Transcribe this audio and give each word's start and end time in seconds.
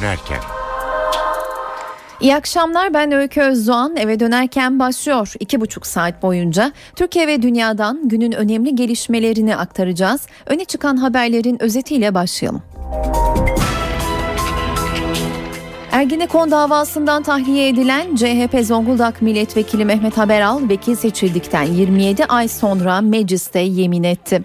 dönerken. 0.00 0.38
İyi 2.20 2.36
akşamlar 2.36 2.94
ben 2.94 3.12
Öykü 3.12 3.40
Özdoğan 3.40 3.96
eve 3.96 4.20
dönerken 4.20 4.78
başlıyor. 4.78 5.32
İki 5.40 5.60
buçuk 5.60 5.86
saat 5.86 6.22
boyunca 6.22 6.72
Türkiye 6.96 7.26
ve 7.26 7.42
dünyadan 7.42 8.08
günün 8.08 8.32
önemli 8.32 8.74
gelişmelerini 8.74 9.56
aktaracağız. 9.56 10.26
Öne 10.46 10.64
çıkan 10.64 10.96
haberlerin 10.96 11.62
özetiyle 11.62 12.14
başlayalım. 12.14 12.62
Ergenekon 15.92 16.50
davasından 16.50 17.22
tahliye 17.22 17.68
edilen 17.68 18.16
CHP 18.16 18.64
Zonguldak 18.64 19.22
Milletvekili 19.22 19.84
Mehmet 19.84 20.18
Haberal 20.18 20.68
vekil 20.68 20.94
seçildikten 20.94 21.62
27 21.62 22.24
ay 22.24 22.48
sonra 22.48 23.00
mecliste 23.00 23.60
yemin 23.60 24.02
etti. 24.02 24.42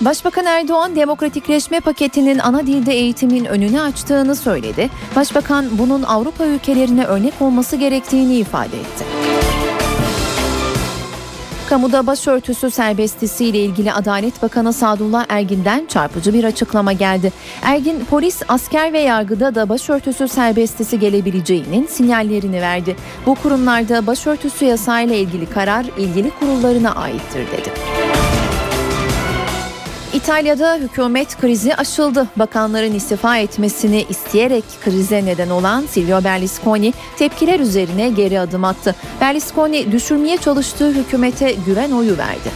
Başbakan 0.00 0.46
Erdoğan 0.46 0.96
demokratikleşme 0.96 1.80
paketinin 1.80 2.38
ana 2.38 2.66
dilde 2.66 2.92
eğitimin 2.92 3.44
önünü 3.44 3.80
açtığını 3.80 4.36
söyledi. 4.36 4.90
Başbakan 5.16 5.66
bunun 5.78 6.02
Avrupa 6.02 6.46
ülkelerine 6.46 7.04
örnek 7.04 7.34
olması 7.40 7.76
gerektiğini 7.76 8.34
ifade 8.34 8.76
etti. 8.80 9.04
Kamuda 11.68 12.06
başörtüsü 12.06 12.70
serbestisi 12.70 13.44
ile 13.44 13.58
ilgili 13.58 13.92
Adalet 13.92 14.42
Bakanı 14.42 14.72
Sadullah 14.72 15.26
Ergin'den 15.28 15.86
çarpıcı 15.86 16.34
bir 16.34 16.44
açıklama 16.44 16.92
geldi. 16.92 17.32
Ergin 17.62 18.04
polis, 18.04 18.42
asker 18.48 18.92
ve 18.92 19.00
yargıda 19.00 19.54
da 19.54 19.68
başörtüsü 19.68 20.28
serbestisi 20.28 20.98
gelebileceğinin 20.98 21.86
sinyallerini 21.86 22.60
verdi. 22.60 22.96
Bu 23.26 23.34
kurumlarda 23.34 24.06
başörtüsü 24.06 24.64
yasayla 24.64 25.16
ilgili 25.16 25.46
karar 25.46 25.84
ilgili 25.98 26.30
kurullarına 26.30 26.94
aittir 26.94 27.46
dedi. 27.52 27.70
İtalya'da 30.22 30.74
hükümet 30.76 31.40
krizi 31.40 31.74
aşıldı. 31.74 32.26
Bakanların 32.36 32.94
istifa 32.94 33.36
etmesini 33.36 34.06
isteyerek 34.08 34.64
krize 34.84 35.24
neden 35.24 35.50
olan 35.50 35.86
Silvio 35.86 36.24
Berlusconi 36.24 36.92
tepkiler 37.18 37.60
üzerine 37.60 38.08
geri 38.08 38.40
adım 38.40 38.64
attı. 38.64 38.94
Berlusconi 39.20 39.92
düşürmeye 39.92 40.36
çalıştığı 40.36 40.90
hükümete 40.90 41.52
güven 41.66 41.90
oyu 41.90 42.18
verdi. 42.18 42.50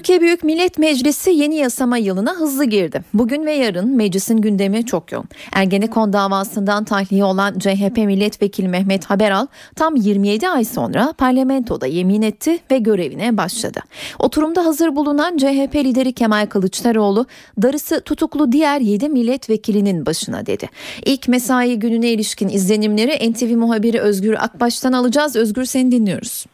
Türkiye 0.00 0.20
Büyük 0.20 0.44
Millet 0.44 0.78
Meclisi 0.78 1.30
yeni 1.30 1.56
yasama 1.56 1.96
yılına 1.96 2.34
hızlı 2.34 2.64
girdi. 2.64 3.04
Bugün 3.14 3.46
ve 3.46 3.52
yarın 3.52 3.96
meclisin 3.96 4.36
gündemi 4.36 4.86
çok 4.86 5.12
yoğun. 5.12 5.28
Ergenekon 5.52 6.12
davasından 6.12 6.84
tahliye 6.84 7.24
olan 7.24 7.58
CHP 7.58 7.96
milletvekili 7.96 8.68
Mehmet 8.68 9.04
Haberal 9.04 9.46
tam 9.76 9.96
27 9.96 10.48
ay 10.48 10.64
sonra 10.64 11.12
parlamentoda 11.18 11.86
yemin 11.86 12.22
etti 12.22 12.58
ve 12.70 12.78
görevine 12.78 13.36
başladı. 13.36 13.80
Oturumda 14.18 14.64
hazır 14.64 14.96
bulunan 14.96 15.36
CHP 15.36 15.74
lideri 15.76 16.12
Kemal 16.12 16.46
Kılıçdaroğlu 16.46 17.26
darısı 17.62 18.00
tutuklu 18.00 18.52
diğer 18.52 18.80
7 18.80 19.08
milletvekilinin 19.08 20.06
başına 20.06 20.46
dedi. 20.46 20.68
İlk 21.06 21.28
mesai 21.28 21.78
gününe 21.78 22.10
ilişkin 22.10 22.48
izlenimleri 22.48 23.32
NTV 23.32 23.56
muhabiri 23.56 24.00
Özgür 24.00 24.34
Akbaş'tan 24.34 24.92
alacağız. 24.92 25.36
Özgür 25.36 25.64
seni 25.64 25.92
dinliyoruz. 25.92 26.46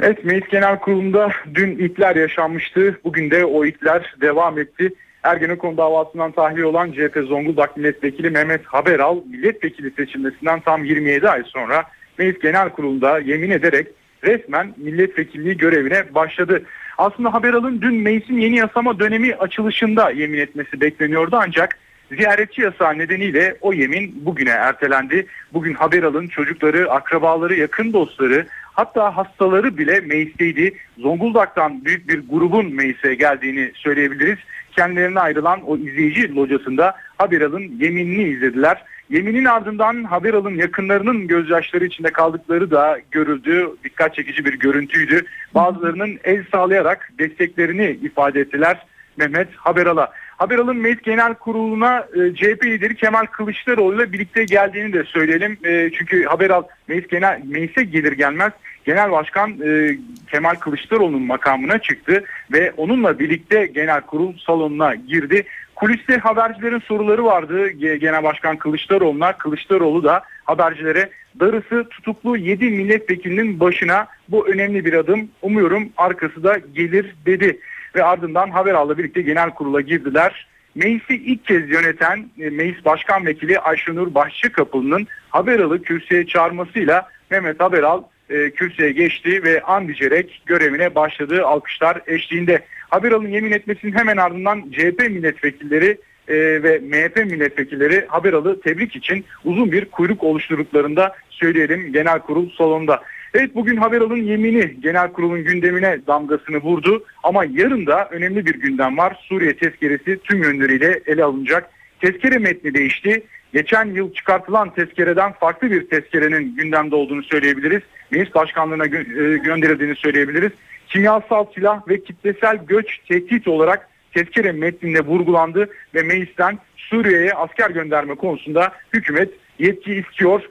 Evet 0.00 0.24
Meclis 0.24 0.48
Genel 0.48 0.78
Kurulu'nda 0.78 1.30
dün 1.54 1.70
ilkler 1.70 2.16
yaşanmıştı. 2.16 3.00
Bugün 3.04 3.30
de 3.30 3.44
o 3.44 3.64
ilkler 3.64 4.14
devam 4.20 4.58
etti. 4.58 4.92
Ergenekon 5.22 5.76
davasından 5.76 6.32
tahliye 6.32 6.66
olan 6.66 6.92
CHP 6.92 7.18
Zonguldak 7.28 7.76
Milletvekili 7.76 8.30
Mehmet 8.30 8.66
Haberal 8.66 9.18
milletvekili 9.30 9.90
seçilmesinden 9.90 10.60
tam 10.60 10.84
27 10.84 11.28
ay 11.28 11.42
sonra 11.46 11.84
Meclis 12.18 12.42
Genel 12.42 12.68
Kurulu'nda 12.68 13.18
yemin 13.18 13.50
ederek 13.50 13.86
resmen 14.24 14.74
milletvekilliği 14.76 15.56
görevine 15.56 16.14
başladı. 16.14 16.62
Aslında 16.98 17.34
Haberal'ın 17.34 17.80
dün 17.80 17.94
meclisin 17.94 18.38
yeni 18.38 18.56
yasama 18.56 18.98
dönemi 18.98 19.34
açılışında 19.34 20.10
yemin 20.10 20.38
etmesi 20.38 20.80
bekleniyordu 20.80 21.36
ancak 21.42 21.78
ziyaretçi 22.10 22.62
yasağı 22.62 22.98
nedeniyle 22.98 23.56
o 23.60 23.72
yemin 23.72 24.26
bugüne 24.26 24.50
ertelendi. 24.50 25.26
Bugün 25.52 25.74
Haberal'ın 25.74 26.28
çocukları, 26.28 26.90
akrabaları, 26.90 27.54
yakın 27.54 27.92
dostları 27.92 28.46
Hatta 28.76 29.16
hastaları 29.16 29.78
bile 29.78 30.00
meclisteydi. 30.00 30.74
Zonguldak'tan 30.98 31.84
büyük 31.84 32.08
bir 32.08 32.28
grubun 32.28 32.74
meclise 32.74 33.14
geldiğini 33.14 33.70
söyleyebiliriz. 33.74 34.38
Kendilerine 34.72 35.20
ayrılan 35.20 35.62
o 35.62 35.76
izleyici 35.76 36.34
locasında 36.34 36.94
Haberal'ın 37.18 37.62
yeminini 37.62 38.22
izlediler. 38.22 38.84
Yeminin 39.10 39.44
ardından 39.44 40.04
Haberal'ın 40.04 40.54
yakınlarının 40.54 41.26
gözyaşları 41.26 41.84
içinde 41.84 42.10
kaldıkları 42.10 42.70
da 42.70 42.98
görüldü. 43.10 43.68
Dikkat 43.84 44.14
çekici 44.14 44.44
bir 44.44 44.58
görüntüydü. 44.58 45.22
Bazılarının 45.54 46.18
el 46.24 46.44
sağlayarak 46.52 47.12
desteklerini 47.18 47.98
ifade 48.02 48.40
ettiler 48.40 48.86
Mehmet 49.16 49.48
Haberal'a. 49.54 50.12
Haberal'ın 50.36 50.76
Meclis 50.76 51.02
Genel 51.02 51.34
Kurulu'na 51.34 52.06
e, 52.14 52.34
CHP 52.34 52.64
lideri 52.64 52.96
Kemal 52.96 53.26
Kılıçdaroğlu 53.26 53.94
ile 53.94 54.12
birlikte 54.12 54.44
geldiğini 54.44 54.92
de 54.92 55.04
söyleyelim. 55.04 55.58
E, 55.64 55.90
çünkü 55.98 56.24
Haberal 56.24 56.62
Meclis 56.88 57.08
Genel 57.08 57.42
Meclis'e 57.44 57.84
gelir 57.84 58.12
gelmez 58.12 58.52
Genel 58.84 59.10
Başkan 59.10 59.50
e, 59.50 59.96
Kemal 60.30 60.54
Kılıçdaroğlu'nun 60.54 61.22
makamına 61.22 61.78
çıktı 61.78 62.24
ve 62.52 62.72
onunla 62.76 63.18
birlikte 63.18 63.66
genel 63.66 64.00
kurul 64.00 64.38
salonuna 64.38 64.94
girdi. 64.94 65.44
Kuliste 65.74 66.16
habercilerin 66.16 66.78
soruları 66.78 67.24
vardı 67.24 67.68
Genel 67.68 68.22
Başkan 68.22 68.56
Kılıçdaroğlu'na. 68.56 69.32
Kılıçdaroğlu 69.32 70.04
da 70.04 70.22
habercilere 70.44 71.10
darısı 71.40 71.88
tutuklu 71.88 72.36
7 72.36 72.70
milletvekilinin 72.70 73.60
başına 73.60 74.06
bu 74.28 74.48
önemli 74.48 74.84
bir 74.84 74.92
adım. 74.92 75.28
Umuyorum 75.42 75.88
arkası 75.96 76.44
da 76.44 76.58
gelir 76.74 77.14
dedi. 77.26 77.60
Ve 77.96 78.04
ardından 78.04 78.50
Haberal'la 78.50 78.98
birlikte 78.98 79.22
genel 79.22 79.50
kurula 79.50 79.80
girdiler. 79.80 80.46
Meclisi 80.74 81.14
ilk 81.14 81.46
kez 81.46 81.70
yöneten 81.70 82.28
e, 82.40 82.50
Meclis 82.50 82.84
Başkan 82.84 83.26
Vekili 83.26 83.58
Ayşenur 83.58 84.14
Başçıkapılı'nın 84.14 85.06
Haberal'ı 85.30 85.82
kürsüye 85.82 86.26
çağırmasıyla 86.26 87.08
Mehmet 87.30 87.60
Haberal 87.60 88.02
e, 88.30 88.50
kürsüye 88.50 88.92
geçti 88.92 89.42
ve 89.44 89.62
an 89.62 89.88
içerek 89.88 90.42
görevine 90.46 90.94
başladığı 90.94 91.46
alkışlar 91.46 92.00
eşliğinde. 92.06 92.64
Haberal'ın 92.88 93.28
yemin 93.28 93.52
etmesinin 93.52 93.92
hemen 93.92 94.16
ardından 94.16 94.70
CHP 94.72 95.00
milletvekilleri 95.10 95.98
e, 96.28 96.62
ve 96.62 96.78
MHP 96.78 97.16
milletvekilleri 97.16 98.04
Haberal'ı 98.08 98.60
tebrik 98.60 98.96
için 98.96 99.24
uzun 99.44 99.72
bir 99.72 99.84
kuyruk 99.84 100.24
oluşturduklarında 100.24 101.14
söyleyelim 101.30 101.92
genel 101.92 102.18
kurul 102.18 102.50
salonunda. 102.50 103.02
Evet 103.38 103.54
bugün 103.54 103.76
Haberal'ın 103.76 104.22
yemini 104.22 104.80
genel 104.80 105.12
kurulun 105.12 105.44
gündemine 105.44 105.98
damgasını 106.06 106.56
vurdu 106.56 107.04
ama 107.22 107.44
yarın 107.44 107.86
da 107.86 108.08
önemli 108.10 108.46
bir 108.46 108.54
gündem 108.54 108.98
var. 108.98 109.16
Suriye 109.28 109.56
tezkeresi 109.56 110.18
tüm 110.24 110.42
yönleriyle 110.42 111.00
ele 111.06 111.24
alınacak. 111.24 111.70
Tezkere 112.00 112.38
metni 112.38 112.74
değişti. 112.74 113.22
Geçen 113.52 113.84
yıl 113.84 114.12
çıkartılan 114.14 114.74
tezkereden 114.74 115.32
farklı 115.32 115.70
bir 115.70 115.88
tezkerenin 115.88 116.56
gündemde 116.56 116.94
olduğunu 116.94 117.22
söyleyebiliriz. 117.22 117.82
Meclis 118.10 118.34
başkanlığına 118.34 118.84
gö- 118.84 119.34
e, 119.34 119.38
gönderildiğini 119.38 119.96
söyleyebiliriz. 119.96 120.52
Kimyasal 120.88 121.46
silah 121.54 121.88
ve 121.88 122.02
kitlesel 122.02 122.58
göç 122.66 122.98
tehdit 123.08 123.48
olarak 123.48 123.88
tezkere 124.14 124.52
metninde 124.52 125.00
vurgulandı 125.00 125.68
ve 125.94 126.02
meclisten 126.02 126.58
Suriye'ye 126.76 127.32
asker 127.32 127.70
gönderme 127.70 128.14
konusunda 128.14 128.72
hükümet 128.92 129.30
yetki 129.58 129.94
istiyor. 129.94 130.42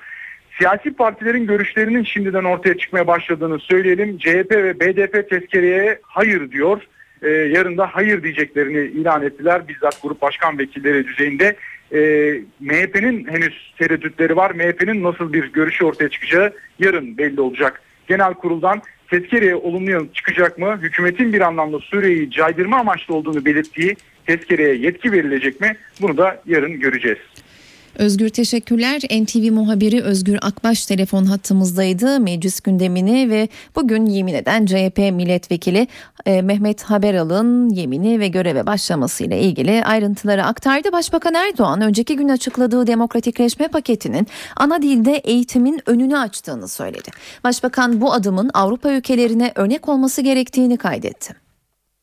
Siyasi 0.57 0.93
partilerin 0.93 1.47
görüşlerinin 1.47 2.03
şimdiden 2.03 2.43
ortaya 2.43 2.77
çıkmaya 2.77 3.07
başladığını 3.07 3.59
söyleyelim. 3.59 4.17
CHP 4.17 4.51
ve 4.51 4.79
BDP 4.79 5.29
tezkereye 5.29 5.99
hayır 6.03 6.51
diyor. 6.51 6.81
Ee, 7.21 7.29
yarın 7.29 7.77
da 7.77 7.87
hayır 7.87 8.23
diyeceklerini 8.23 8.79
ilan 8.79 9.23
ettiler. 9.23 9.67
Bizzat 9.67 10.01
grup 10.01 10.21
başkan 10.21 10.59
vekilleri 10.59 11.07
düzeyinde. 11.07 11.55
Ee, 11.93 12.41
MHP'nin 12.59 13.27
henüz 13.27 13.73
tereddütleri 13.77 14.35
var. 14.35 14.51
MHP'nin 14.51 15.03
nasıl 15.03 15.33
bir 15.33 15.51
görüşü 15.51 15.85
ortaya 15.85 16.09
çıkacağı 16.09 16.53
yarın 16.79 17.17
belli 17.17 17.41
olacak. 17.41 17.81
Genel 18.07 18.33
kuruldan 18.33 18.81
tezkereye 19.09 19.55
olumlu 19.55 19.91
yanıt 19.91 20.15
çıkacak 20.15 20.57
mı? 20.57 20.79
Hükümetin 20.81 21.33
bir 21.33 21.41
anlamda 21.41 21.79
Suriye'yi 21.79 22.31
caydırma 22.31 22.77
amaçlı 22.77 23.15
olduğunu 23.15 23.45
belirttiği 23.45 23.95
tezkereye 24.25 24.75
yetki 24.75 25.11
verilecek 25.11 25.61
mi? 25.61 25.75
Bunu 26.01 26.17
da 26.17 26.41
yarın 26.45 26.79
göreceğiz. 26.79 27.19
Özgür 27.97 28.29
teşekkürler. 28.29 29.01
NTV 29.01 29.51
muhabiri 29.51 30.01
Özgür 30.01 30.37
Akbaş 30.41 30.85
telefon 30.85 31.25
hattımızdaydı. 31.25 32.19
Meclis 32.19 32.59
gündemini 32.59 33.29
ve 33.29 33.49
bugün 33.75 34.05
yemin 34.05 34.33
eden 34.33 34.65
CHP 34.65 34.97
milletvekili 34.97 35.87
e, 36.25 36.41
Mehmet 36.41 36.83
Haberal'ın 36.83 37.69
yemini 37.69 38.19
ve 38.19 38.27
göreve 38.27 38.65
başlamasıyla 38.65 39.37
ilgili 39.37 39.83
ayrıntıları 39.85 40.43
aktardı. 40.43 40.91
Başbakan 40.91 41.33
Erdoğan 41.33 41.81
önceki 41.81 42.15
gün 42.15 42.29
açıkladığı 42.29 42.87
demokratikleşme 42.87 43.67
paketinin 43.67 44.27
ana 44.55 44.81
dilde 44.81 45.15
eğitimin 45.15 45.81
önünü 45.85 46.17
açtığını 46.17 46.67
söyledi. 46.67 47.11
Başbakan 47.43 48.01
bu 48.01 48.13
adımın 48.13 48.51
Avrupa 48.53 48.91
ülkelerine 48.91 49.51
örnek 49.55 49.89
olması 49.89 50.21
gerektiğini 50.21 50.77
kaydetti. 50.77 51.33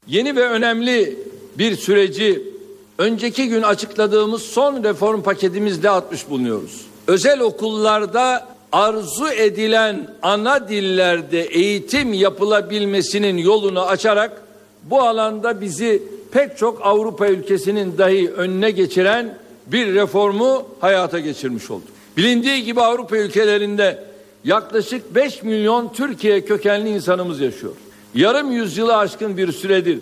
Yeni 0.07 0.37
ve 0.37 0.49
önemli 0.49 1.17
bir 1.59 1.77
süreci 1.77 2.52
önceki 2.99 3.49
gün 3.49 3.63
açıkladığımız 3.63 4.43
son 4.43 4.85
reform 4.85 5.23
paketimizde 5.23 5.91
atmış 5.91 6.31
bulunuyoruz. 6.31 6.81
Özel 7.07 7.41
okullarda 7.41 8.49
arzu 8.73 9.29
edilen 9.29 10.15
ana 10.23 10.69
dillerde 10.69 11.43
eğitim 11.43 12.13
yapılabilmesinin 12.13 13.37
yolunu 13.37 13.83
açarak 13.83 14.43
bu 14.83 15.01
alanda 15.03 15.61
bizi 15.61 16.03
pek 16.33 16.59
çok 16.59 16.87
Avrupa 16.87 17.29
ülkesinin 17.29 17.99
dahi 17.99 18.31
önüne 18.31 18.71
geçiren 18.71 19.39
bir 19.67 19.95
reformu 19.95 20.67
hayata 20.81 21.19
geçirmiş 21.19 21.71
olduk. 21.71 21.89
Bilindiği 22.17 22.65
gibi 22.65 22.81
Avrupa 22.81 23.17
ülkelerinde 23.17 24.05
yaklaşık 24.45 25.15
5 25.15 25.43
milyon 25.43 25.93
Türkiye 25.93 26.45
kökenli 26.45 26.91
insanımız 26.91 27.41
yaşıyor. 27.41 27.73
Yarım 28.15 28.53
yüzyılı 28.53 28.97
aşkın 28.97 29.37
bir 29.37 29.53
süredir 29.53 29.99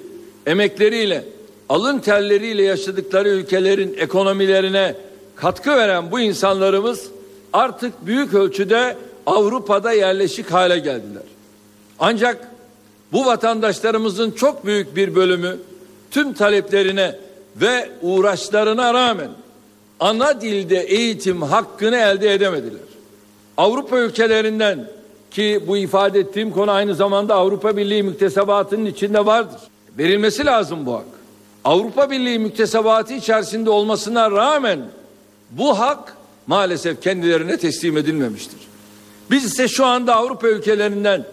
emekleriyle, 0.46 1.24
alın 1.70 1.98
terleriyle 1.98 2.62
yaşadıkları 2.62 3.28
ülkelerin 3.28 3.94
ekonomilerine 3.98 4.94
katkı 5.36 5.70
veren 5.70 6.10
bu 6.10 6.20
insanlarımız 6.20 7.08
artık 7.52 8.06
büyük 8.06 8.34
ölçüde 8.34 8.96
Avrupa'da 9.26 9.92
yerleşik 9.92 10.52
hale 10.52 10.78
geldiler. 10.78 11.22
Ancak 11.98 12.48
bu 13.12 13.26
vatandaşlarımızın 13.26 14.30
çok 14.30 14.66
büyük 14.66 14.96
bir 14.96 15.14
bölümü 15.14 15.56
tüm 16.10 16.32
taleplerine 16.32 17.18
ve 17.56 17.90
uğraşlarına 18.02 18.94
rağmen 18.94 19.30
ana 20.00 20.40
dilde 20.40 20.80
eğitim 20.80 21.42
hakkını 21.42 21.96
elde 21.96 22.34
edemediler. 22.34 22.80
Avrupa 23.56 23.98
ülkelerinden 23.98 24.88
ki 25.30 25.64
bu 25.66 25.76
ifade 25.76 26.20
ettiğim 26.20 26.50
konu 26.50 26.70
aynı 26.70 26.94
zamanda 26.94 27.34
Avrupa 27.34 27.76
Birliği 27.76 28.02
müktesebatının 28.02 28.86
içinde 28.86 29.26
vardır. 29.26 29.60
Verilmesi 29.98 30.46
lazım 30.46 30.86
bu 30.86 30.94
hak. 30.94 31.19
Avrupa 31.64 32.10
Birliği 32.10 32.38
müktesebatı 32.38 33.14
içerisinde 33.14 33.70
olmasına 33.70 34.30
rağmen 34.30 34.80
bu 35.50 35.78
hak 35.78 36.16
maalesef 36.46 37.02
kendilerine 37.02 37.58
teslim 37.58 37.96
edilmemiştir. 37.96 38.58
Biz 39.30 39.44
ise 39.44 39.68
şu 39.68 39.86
anda 39.86 40.16
Avrupa 40.16 40.48
ülkelerinden 40.48 41.24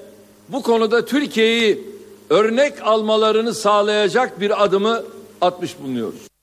bu 0.50 0.62
konuda 0.62 1.06
Türkiye'yi 1.06 1.98
örnek 2.30 2.74
almalarını 2.82 3.54
sağlayacak 3.54 4.42
bir 4.42 4.64
adımı 4.64 5.04
atmış 5.42 5.80
bulunuyoruz. 5.80 6.37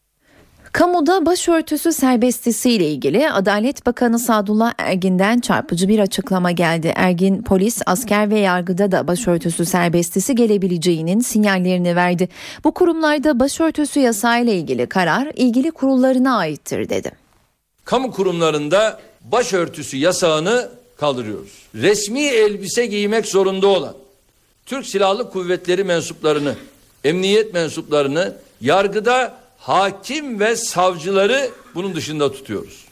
Kamuda 0.74 1.26
başörtüsü 1.26 1.92
serbestisiyle 1.92 2.88
ilgili 2.88 3.30
Adalet 3.30 3.86
Bakanı 3.86 4.18
Sadullah 4.18 4.72
Ergin'den 4.78 5.40
çarpıcı 5.40 5.88
bir 5.88 5.98
açıklama 5.98 6.50
geldi. 6.50 6.92
Ergin 6.96 7.42
polis, 7.42 7.82
asker 7.86 8.30
ve 8.30 8.38
yargıda 8.38 8.92
da 8.92 9.08
başörtüsü 9.08 9.66
serbestisi 9.66 10.34
gelebileceğinin 10.34 11.20
sinyallerini 11.20 11.96
verdi. 11.96 12.28
Bu 12.64 12.74
kurumlarda 12.74 13.40
başörtüsü 13.40 14.00
yasayla 14.00 14.52
ilgili 14.52 14.86
karar 14.86 15.32
ilgili 15.34 15.70
kurullarına 15.70 16.36
aittir 16.36 16.88
dedi. 16.88 17.12
Kamu 17.84 18.12
kurumlarında 18.12 19.00
başörtüsü 19.32 19.96
yasağını 19.96 20.68
kaldırıyoruz. 20.96 21.62
Resmi 21.74 22.22
elbise 22.22 22.86
giymek 22.86 23.26
zorunda 23.26 23.66
olan 23.66 23.94
Türk 24.66 24.86
Silahlı 24.86 25.30
Kuvvetleri 25.30 25.84
mensuplarını, 25.84 26.54
emniyet 27.04 27.54
mensuplarını 27.54 28.36
yargıda 28.60 29.43
hakim 29.66 30.40
ve 30.40 30.56
savcıları 30.56 31.50
bunun 31.74 31.94
dışında 31.94 32.32
tutuyoruz. 32.32 32.84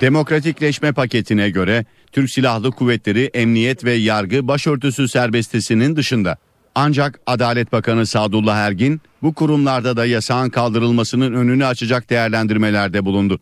Demokratikleşme 0.00 0.92
paketine 0.92 1.50
göre 1.50 1.84
Türk 2.12 2.30
Silahlı 2.30 2.70
Kuvvetleri, 2.70 3.30
Emniyet 3.34 3.84
ve 3.84 3.92
Yargı 3.92 4.48
başörtüsü 4.48 5.08
serbestisinin 5.08 5.96
dışında. 5.96 6.36
Ancak 6.74 7.20
Adalet 7.26 7.72
Bakanı 7.72 8.06
Sadullah 8.06 8.56
Ergin 8.56 9.00
bu 9.22 9.34
kurumlarda 9.34 9.96
da 9.96 10.06
yasağın 10.06 10.50
kaldırılmasının 10.50 11.34
önünü 11.34 11.66
açacak 11.66 12.10
değerlendirmelerde 12.10 13.04
bulundu. 13.04 13.40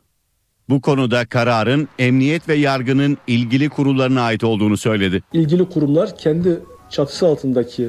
Bu 0.68 0.80
konuda 0.80 1.26
kararın 1.26 1.88
emniyet 1.98 2.48
ve 2.48 2.54
yargının 2.54 3.18
ilgili 3.26 3.68
kurullarına 3.68 4.22
ait 4.22 4.44
olduğunu 4.44 4.76
söyledi. 4.76 5.22
İlgili 5.32 5.68
kurumlar 5.68 6.18
kendi 6.18 6.60
çatısı 6.90 7.26
altındaki 7.26 7.88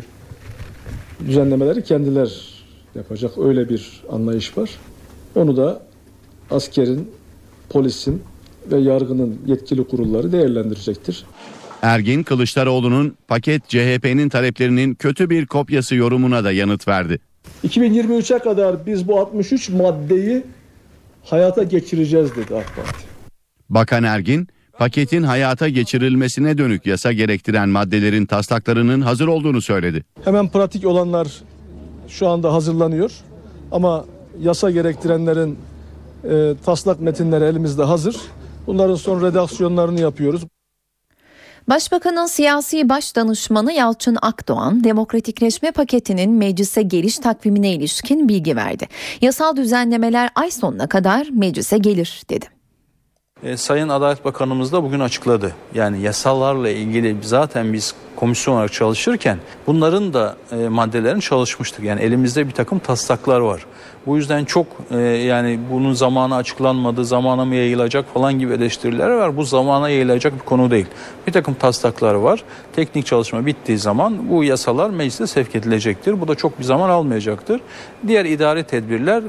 düzenlemeleri 1.27 1.83
kendiler 1.83 2.48
yapacak 2.95 3.38
öyle 3.38 3.69
bir 3.69 4.01
anlayış 4.12 4.57
var. 4.57 4.69
Onu 5.36 5.57
da 5.57 5.81
askerin, 6.51 7.12
polisin 7.69 8.24
ve 8.71 8.77
yargının 8.77 9.39
yetkili 9.45 9.88
kurulları 9.88 10.31
değerlendirecektir. 10.31 11.25
Ergin 11.81 12.24
Kılıçdaroğlu'nun 12.24 13.18
paket 13.27 13.69
CHP'nin 13.69 14.30
taleplerinin 14.30 14.95
kötü 14.95 15.30
bir 15.30 15.45
kopyası 15.45 15.95
yorumuna 15.95 16.44
da 16.44 16.51
yanıt 16.51 16.88
verdi. 16.88 17.19
2023'e 17.68 18.39
kadar 18.39 18.86
biz 18.86 19.07
bu 19.07 19.19
63 19.19 19.69
maddeyi 19.69 20.44
hayata 21.24 21.63
geçireceğiz 21.63 22.35
dedi 22.35 22.56
AK 22.56 22.75
Parti. 22.75 23.06
Bakan 23.69 24.03
Ergin, 24.03 24.47
paketin 24.77 25.24
hayata 25.24 25.69
geçirilmesine 25.69 26.57
dönük 26.57 26.85
yasa 26.85 27.12
gerektiren 27.12 27.69
maddelerin 27.69 28.25
taslaklarının 28.25 29.01
hazır 29.01 29.27
olduğunu 29.27 29.62
söyledi. 29.62 30.03
Hemen 30.24 30.50
pratik 30.50 30.85
olanlar 30.85 31.27
şu 32.09 32.27
anda 32.29 32.53
hazırlanıyor 32.53 33.11
ama 33.71 34.06
yasa 34.39 34.71
gerektirenlerin 34.71 35.57
e, 36.23 36.53
taslak 36.65 37.00
metinleri 37.00 37.44
elimizde 37.44 37.83
hazır. 37.83 38.17
Bunların 38.67 38.95
son 38.95 39.21
redaksiyonlarını 39.21 40.00
yapıyoruz. 40.00 40.41
Başbakanın 41.69 42.25
siyasi 42.25 42.89
baş 42.89 43.15
danışmanı 43.15 43.71
Yalçın 43.71 44.17
Akdoğan, 44.21 44.83
demokratikleşme 44.83 45.71
paketinin 45.71 46.31
meclise 46.31 46.81
geliş 46.81 47.17
takvimine 47.17 47.73
ilişkin 47.73 48.29
bilgi 48.29 48.56
verdi. 48.56 48.88
Yasal 49.21 49.56
düzenlemeler 49.56 50.29
ay 50.35 50.51
sonuna 50.51 50.88
kadar 50.88 51.27
meclise 51.31 51.77
gelir 51.77 52.23
dedi. 52.29 52.58
E, 53.44 53.57
Sayın 53.57 53.89
Adalet 53.89 54.25
Bakanımız 54.25 54.71
da 54.71 54.83
bugün 54.83 55.00
açıkladı. 55.00 55.56
Yani 55.75 56.01
yasalarla 56.01 56.69
ilgili 56.69 57.15
zaten 57.21 57.74
biz 57.74 57.95
komisyon 58.15 58.56
olarak 58.56 58.74
çalışırken 58.74 59.38
bunların 59.68 60.13
da 60.13 60.36
e, 60.51 60.56
maddelerin 60.56 61.19
çalışmıştık. 61.19 61.86
Yani 61.86 62.01
elimizde 62.01 62.47
bir 62.47 62.51
takım 62.51 62.80
taslaklar 62.80 63.39
var. 63.39 63.65
Bu 64.06 64.18
yüzden 64.18 64.45
çok 64.45 64.68
e, 64.91 64.97
yani 65.00 65.59
bunun 65.71 65.94
zamanı 65.94 66.36
açıklanmadı, 66.36 67.06
zamana 67.06 67.45
mı 67.45 67.56
yayılacak 67.56 68.13
falan 68.13 68.39
gibi 68.39 68.53
eleştiriler 68.53 69.09
var. 69.09 69.38
Bu 69.38 69.44
zamana 69.44 69.89
yayılacak 69.89 70.33
bir 70.33 70.45
konu 70.45 70.71
değil. 70.71 70.88
Bir 71.27 71.31
takım 71.31 71.53
taslaklar 71.53 72.13
var. 72.13 72.44
Teknik 72.75 73.06
çalışma 73.06 73.45
bittiği 73.45 73.77
zaman 73.77 74.30
bu 74.30 74.44
yasalar 74.44 74.89
meclise 74.89 75.27
sevk 75.27 75.56
edilecektir. 75.56 76.21
Bu 76.21 76.27
da 76.27 76.35
çok 76.35 76.59
bir 76.59 76.63
zaman 76.63 76.89
almayacaktır. 76.89 77.62
Diğer 78.07 78.25
idari 78.25 78.63
tedbirler 78.63 79.24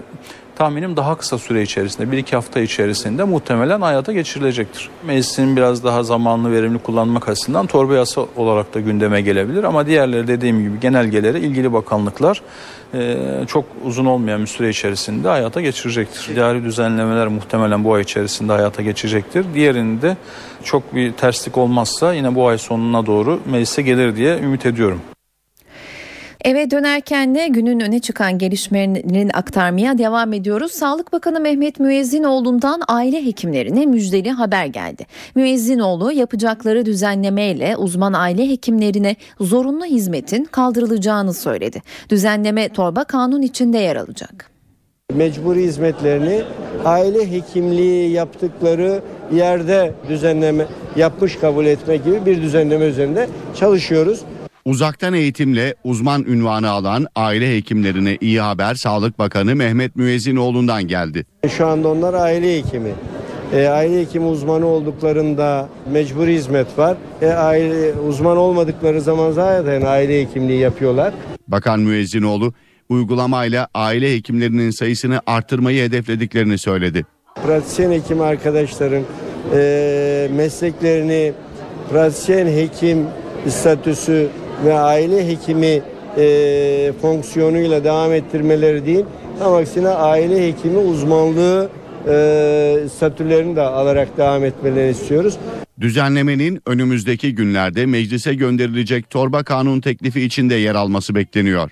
tahminim 0.60 0.96
daha 0.96 1.16
kısa 1.16 1.38
süre 1.38 1.62
içerisinde, 1.62 2.12
bir 2.12 2.18
iki 2.18 2.36
hafta 2.36 2.60
içerisinde 2.60 3.24
muhtemelen 3.24 3.80
hayata 3.80 4.12
geçirilecektir. 4.12 4.88
Meclisin 5.06 5.56
biraz 5.56 5.84
daha 5.84 6.02
zamanlı 6.02 6.52
verimli 6.52 6.78
kullanmak 6.78 7.28
açısından 7.28 7.66
torba 7.66 7.94
yasa 7.94 8.26
olarak 8.36 8.74
da 8.74 8.80
gündeme 8.80 9.20
gelebilir. 9.20 9.64
Ama 9.64 9.86
diğerleri 9.86 10.28
dediğim 10.28 10.62
gibi 10.62 10.80
genelgeleri 10.80 11.38
ilgili 11.38 11.72
bakanlıklar 11.72 12.42
e, 12.94 13.16
çok 13.48 13.64
uzun 13.84 14.06
olmayan 14.06 14.40
bir 14.40 14.46
süre 14.46 14.68
içerisinde 14.68 15.28
hayata 15.28 15.60
geçirecektir. 15.60 16.34
İdari 16.34 16.64
düzenlemeler 16.64 17.28
muhtemelen 17.28 17.84
bu 17.84 17.94
ay 17.94 18.02
içerisinde 18.02 18.52
hayata 18.52 18.82
geçecektir. 18.82 19.46
Diğerini 19.54 20.02
de 20.02 20.16
çok 20.64 20.94
bir 20.94 21.12
terslik 21.12 21.58
olmazsa 21.58 22.14
yine 22.14 22.34
bu 22.34 22.48
ay 22.48 22.58
sonuna 22.58 23.06
doğru 23.06 23.40
meclise 23.46 23.82
gelir 23.82 24.16
diye 24.16 24.38
ümit 24.38 24.66
ediyorum. 24.66 25.00
Eve 26.44 26.70
dönerken 26.70 27.34
de 27.34 27.48
günün 27.48 27.80
öne 27.80 28.00
çıkan 28.00 28.38
gelişmelerini 28.38 29.28
aktarmaya 29.34 29.98
devam 29.98 30.32
ediyoruz. 30.32 30.72
Sağlık 30.72 31.12
Bakanı 31.12 31.40
Mehmet 31.40 31.80
Müezzinoğlu'ndan 31.80 32.80
aile 32.88 33.26
hekimlerine 33.26 33.86
müjdeli 33.86 34.30
haber 34.30 34.66
geldi. 34.66 35.06
Müezzinoğlu 35.34 36.12
yapacakları 36.12 36.86
düzenlemeyle 36.86 37.76
uzman 37.76 38.12
aile 38.12 38.48
hekimlerine 38.48 39.16
zorunlu 39.40 39.84
hizmetin 39.84 40.44
kaldırılacağını 40.44 41.34
söyledi. 41.34 41.82
Düzenleme 42.08 42.68
torba 42.68 43.04
kanun 43.04 43.42
içinde 43.42 43.78
yer 43.78 43.96
alacak. 43.96 44.50
Mecburi 45.14 45.62
hizmetlerini 45.62 46.42
aile 46.84 47.30
hekimliği 47.32 48.10
yaptıkları 48.10 49.02
yerde 49.32 49.92
düzenleme 50.08 50.66
yapmış 50.96 51.36
kabul 51.36 51.66
etme 51.66 51.96
gibi 51.96 52.26
bir 52.26 52.42
düzenleme 52.42 52.84
üzerinde 52.84 53.28
çalışıyoruz. 53.56 54.20
Uzaktan 54.64 55.14
eğitimle 55.14 55.74
uzman 55.84 56.24
ünvanı 56.24 56.70
alan 56.70 57.06
aile 57.16 57.56
hekimlerine 57.56 58.18
iyi 58.20 58.40
haber 58.40 58.74
Sağlık 58.74 59.18
Bakanı 59.18 59.56
Mehmet 59.56 59.96
Müezzinoğlu'ndan 59.96 60.82
geldi. 60.82 61.26
Şu 61.56 61.66
anda 61.66 61.88
onlar 61.88 62.14
aile 62.14 62.58
hekimi. 62.58 62.92
E, 63.54 63.66
aile 63.66 64.00
hekimi 64.00 64.24
uzmanı 64.26 64.66
olduklarında 64.66 65.68
mecburi 65.92 66.34
hizmet 66.34 66.78
var. 66.78 66.96
E, 67.22 67.26
aile 67.26 67.94
uzman 67.94 68.36
olmadıkları 68.36 69.00
zaman 69.00 69.32
zaten 69.32 69.82
aile 69.82 70.20
hekimliği 70.20 70.58
yapıyorlar. 70.60 71.14
Bakan 71.48 71.80
Müezzinoğlu 71.80 72.52
uygulamayla 72.88 73.68
aile 73.74 74.14
hekimlerinin 74.14 74.70
sayısını 74.70 75.20
arttırmayı 75.26 75.82
hedeflediklerini 75.82 76.58
söyledi. 76.58 77.06
Pratisyen 77.46 77.90
hekim 77.90 78.20
arkadaşların 78.20 79.02
e, 79.54 80.28
mesleklerini 80.36 81.32
pratisyen 81.90 82.46
hekim 82.46 83.06
statüsü 83.48 84.28
ve 84.64 84.74
aile 84.74 85.28
hekimi 85.28 85.82
e, 86.18 86.92
fonksiyonuyla 87.02 87.84
devam 87.84 88.12
ettirmeleri 88.12 88.86
değil. 88.86 89.04
Tam 89.38 89.54
aksine 89.54 89.88
aile 89.88 90.48
hekimi 90.48 90.78
uzmanlığı 90.78 91.70
e, 92.08 92.12
statülerini 92.96 93.56
de 93.56 93.60
alarak 93.60 94.16
devam 94.18 94.44
etmelerini 94.44 94.90
istiyoruz. 94.90 95.38
Düzenlemenin 95.80 96.60
önümüzdeki 96.66 97.34
günlerde 97.34 97.86
meclise 97.86 98.34
gönderilecek 98.34 99.10
torba 99.10 99.42
kanun 99.42 99.80
teklifi 99.80 100.22
içinde 100.22 100.54
yer 100.54 100.74
alması 100.74 101.14
bekleniyor. 101.14 101.70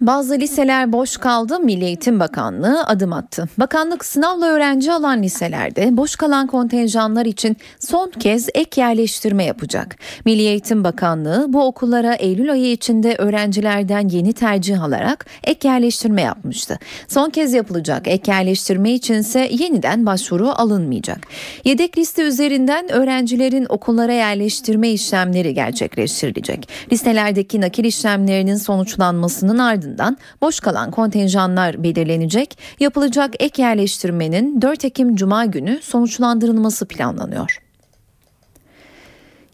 Bazı 0.00 0.34
liseler 0.34 0.92
boş 0.92 1.16
kaldı. 1.16 1.58
Milli 1.60 1.84
Eğitim 1.84 2.20
Bakanlığı 2.20 2.84
adım 2.84 3.12
attı. 3.12 3.48
Bakanlık 3.58 4.04
sınavla 4.04 4.46
öğrenci 4.46 4.92
alan 4.92 5.22
liselerde 5.22 5.96
boş 5.96 6.16
kalan 6.16 6.46
kontenjanlar 6.46 7.26
için 7.26 7.56
son 7.78 8.10
kez 8.10 8.48
ek 8.54 8.80
yerleştirme 8.80 9.44
yapacak. 9.44 9.96
Milli 10.24 10.42
Eğitim 10.42 10.84
Bakanlığı 10.84 11.46
bu 11.48 11.64
okullara 11.64 12.14
Eylül 12.14 12.52
ayı 12.52 12.72
içinde 12.72 13.16
öğrencilerden 13.18 14.08
yeni 14.08 14.32
tercih 14.32 14.82
alarak 14.82 15.26
ek 15.44 15.68
yerleştirme 15.68 16.22
yapmıştı. 16.22 16.78
Son 17.08 17.30
kez 17.30 17.52
yapılacak 17.52 18.08
ek 18.08 18.32
yerleştirme 18.32 18.92
içinse 18.92 19.48
yeniden 19.52 20.06
başvuru 20.06 20.48
alınmayacak. 20.48 21.18
Yedek 21.64 21.98
liste 21.98 22.22
üzerinden 22.22 22.92
öğrencilerin 22.92 23.66
okullara 23.68 24.12
yerleştirme 24.12 24.90
işlemleri 24.90 25.54
gerçekleştirilecek. 25.54 26.68
Listelerdeki 26.92 27.60
nakil 27.60 27.84
işlemlerinin 27.84 28.56
sonuçlanmasının 28.56 29.58
ardından 29.58 29.89
ardından 29.90 30.16
boş 30.40 30.60
kalan 30.60 30.90
kontenjanlar 30.90 31.82
belirlenecek. 31.82 32.58
Yapılacak 32.80 33.34
ek 33.38 33.62
yerleştirmenin 33.62 34.62
4 34.62 34.84
Ekim 34.84 35.16
Cuma 35.16 35.44
günü 35.44 35.78
sonuçlandırılması 35.82 36.86
planlanıyor. 36.86 37.58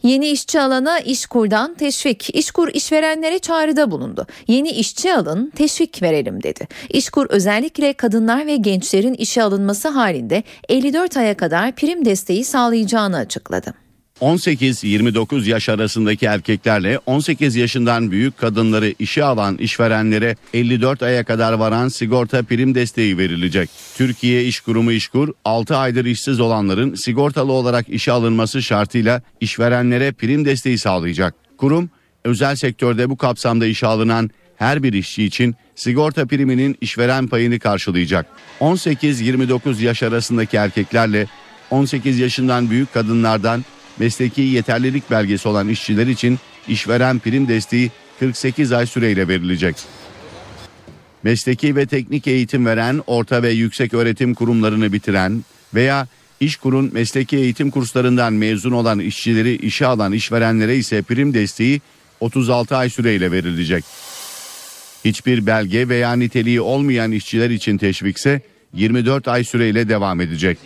Yeni 0.02 0.28
işçi 0.28 0.60
alana 0.60 1.00
İşkur'dan 1.00 1.74
teşvik. 1.74 2.34
İşkur 2.34 2.68
işverenlere 2.68 3.38
çağrıda 3.38 3.90
bulundu. 3.90 4.26
Yeni 4.48 4.70
işçi 4.70 5.14
alın, 5.14 5.50
teşvik 5.50 6.02
verelim 6.02 6.42
dedi. 6.42 6.68
İşkur 6.90 7.26
özellikle 7.30 7.92
kadınlar 7.92 8.46
ve 8.46 8.56
gençlerin 8.56 9.14
işe 9.14 9.42
alınması 9.42 9.88
halinde 9.88 10.42
54 10.68 11.16
aya 11.16 11.36
kadar 11.36 11.72
prim 11.72 12.04
desteği 12.04 12.44
sağlayacağını 12.44 13.16
açıkladı. 13.16 13.85
18-29 14.20 15.48
yaş 15.48 15.68
arasındaki 15.68 16.26
erkeklerle 16.26 16.98
18 17.06 17.56
yaşından 17.56 18.10
büyük 18.10 18.38
kadınları 18.38 18.94
işe 18.98 19.24
alan 19.24 19.56
işverenlere 19.56 20.36
54 20.54 21.02
aya 21.02 21.24
kadar 21.24 21.52
varan 21.52 21.88
sigorta 21.88 22.42
prim 22.42 22.74
desteği 22.74 23.18
verilecek. 23.18 23.70
Türkiye 23.96 24.44
İş 24.44 24.60
Kurumu 24.60 24.92
İşkur 24.92 25.28
6 25.44 25.76
aydır 25.76 26.04
işsiz 26.04 26.40
olanların 26.40 26.94
sigortalı 26.94 27.52
olarak 27.52 27.88
işe 27.88 28.12
alınması 28.12 28.62
şartıyla 28.62 29.22
işverenlere 29.40 30.12
prim 30.12 30.44
desteği 30.44 30.78
sağlayacak. 30.78 31.34
Kurum 31.58 31.90
özel 32.24 32.56
sektörde 32.56 33.10
bu 33.10 33.16
kapsamda 33.16 33.66
işe 33.66 33.86
alınan 33.86 34.30
her 34.56 34.82
bir 34.82 34.92
işçi 34.92 35.24
için 35.24 35.54
sigorta 35.74 36.26
priminin 36.26 36.76
işveren 36.80 37.26
payını 37.26 37.58
karşılayacak. 37.58 38.26
18-29 38.60 39.82
yaş 39.82 40.02
arasındaki 40.02 40.56
erkeklerle 40.56 41.26
18 41.70 42.18
yaşından 42.18 42.70
büyük 42.70 42.94
kadınlardan 42.94 43.64
mesleki 43.98 44.40
yeterlilik 44.40 45.10
belgesi 45.10 45.48
olan 45.48 45.68
işçiler 45.68 46.06
için 46.06 46.38
işveren 46.68 47.18
prim 47.18 47.48
desteği 47.48 47.90
48 48.20 48.72
ay 48.72 48.86
süreyle 48.86 49.28
verilecek. 49.28 49.76
Mesleki 51.22 51.76
ve 51.76 51.86
teknik 51.86 52.26
eğitim 52.26 52.66
veren 52.66 53.02
orta 53.06 53.42
ve 53.42 53.50
yüksek 53.50 53.94
öğretim 53.94 54.34
kurumlarını 54.34 54.92
bitiren 54.92 55.44
veya 55.74 56.06
İşkur'un 56.40 56.90
mesleki 56.92 57.36
eğitim 57.36 57.70
kurslarından 57.70 58.32
mezun 58.32 58.72
olan 58.72 58.98
işçileri 58.98 59.56
işe 59.56 59.86
alan 59.86 60.12
işverenlere 60.12 60.76
ise 60.76 61.02
prim 61.02 61.34
desteği 61.34 61.80
36 62.20 62.76
ay 62.76 62.90
süreyle 62.90 63.32
verilecek. 63.32 63.84
Hiçbir 65.04 65.46
belge 65.46 65.88
veya 65.88 66.12
niteliği 66.12 66.60
olmayan 66.60 67.12
işçiler 67.12 67.50
için 67.50 67.78
teşvikse 67.78 68.40
24 68.74 69.28
ay 69.28 69.44
süreyle 69.44 69.88
devam 69.88 70.20
edecek. 70.20 70.58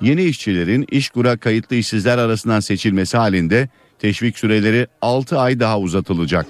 Yeni 0.00 0.22
işçilerin 0.22 0.86
işkura 0.90 1.36
kayıtlı 1.36 1.76
işsizler 1.76 2.18
arasından 2.18 2.60
seçilmesi 2.60 3.16
halinde 3.16 3.68
teşvik 3.98 4.38
süreleri 4.38 4.86
6 5.02 5.38
ay 5.38 5.60
daha 5.60 5.80
uzatılacak. 5.80 6.46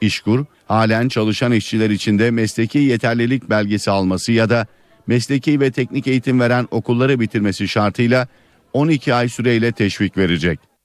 İşkur 0.00 0.44
halen 0.68 1.08
çalışan 1.08 1.52
işçiler 1.52 1.90
için 1.90 2.18
de 2.18 2.30
mesleki 2.30 2.78
yeterlilik 2.78 3.50
belgesi 3.50 3.90
alması 3.90 4.32
ya 4.32 4.50
da 4.50 4.66
mesleki 5.06 5.60
ve 5.60 5.70
teknik 5.70 6.06
eğitim 6.06 6.40
veren 6.40 6.68
okulları 6.70 7.20
bitirmesi 7.20 7.68
şartıyla 7.68 8.28
12 8.72 9.14
ay 9.14 9.28
süreyle 9.28 9.72
teşvik 9.72 10.16
verecek. 10.16 10.75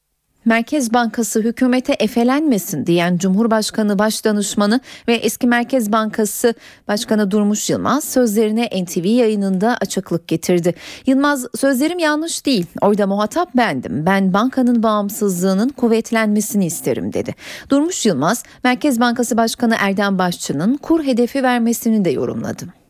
Merkez 0.46 0.94
Bankası 0.94 1.40
hükümete 1.40 1.94
efelenmesin 1.94 2.86
diyen 2.86 3.18
Cumhurbaşkanı 3.18 4.00
Başdanışmanı 4.00 4.80
ve 5.08 5.14
eski 5.14 5.48
Merkez 5.48 5.92
Bankası 5.92 6.54
Başkanı 6.88 7.32
Durmuş 7.32 7.70
Yılmaz 7.70 8.04
sözlerine 8.04 8.70
NTV 8.84 9.06
yayınında 9.06 9.78
açıklık 9.82 10.28
getirdi. 10.28 10.74
Yılmaz 11.06 11.46
sözlerim 11.56 12.00
yanlış 12.00 12.46
değil. 12.46 12.66
Orada 12.82 13.08
muhatap 13.08 13.56
bendim. 13.56 14.06
Ben 14.06 14.34
bankanın 14.34 14.84
bağımsızlığının 14.84 15.70
kuvvetlenmesini 15.70 16.66
isterim 16.66 17.14
dedi. 17.14 17.36
Durmuş 17.70 18.06
Yılmaz 18.06 18.44
Merkez 18.64 19.00
Bankası 19.00 19.38
Başkanı 19.38 19.76
Erdem 19.80 20.18
Başçı'nın 20.18 20.78
kur 20.78 21.04
hedefi 21.04 21.44
vermesini 21.44 22.06
de 22.06 22.10
yorumladı. 22.10 22.81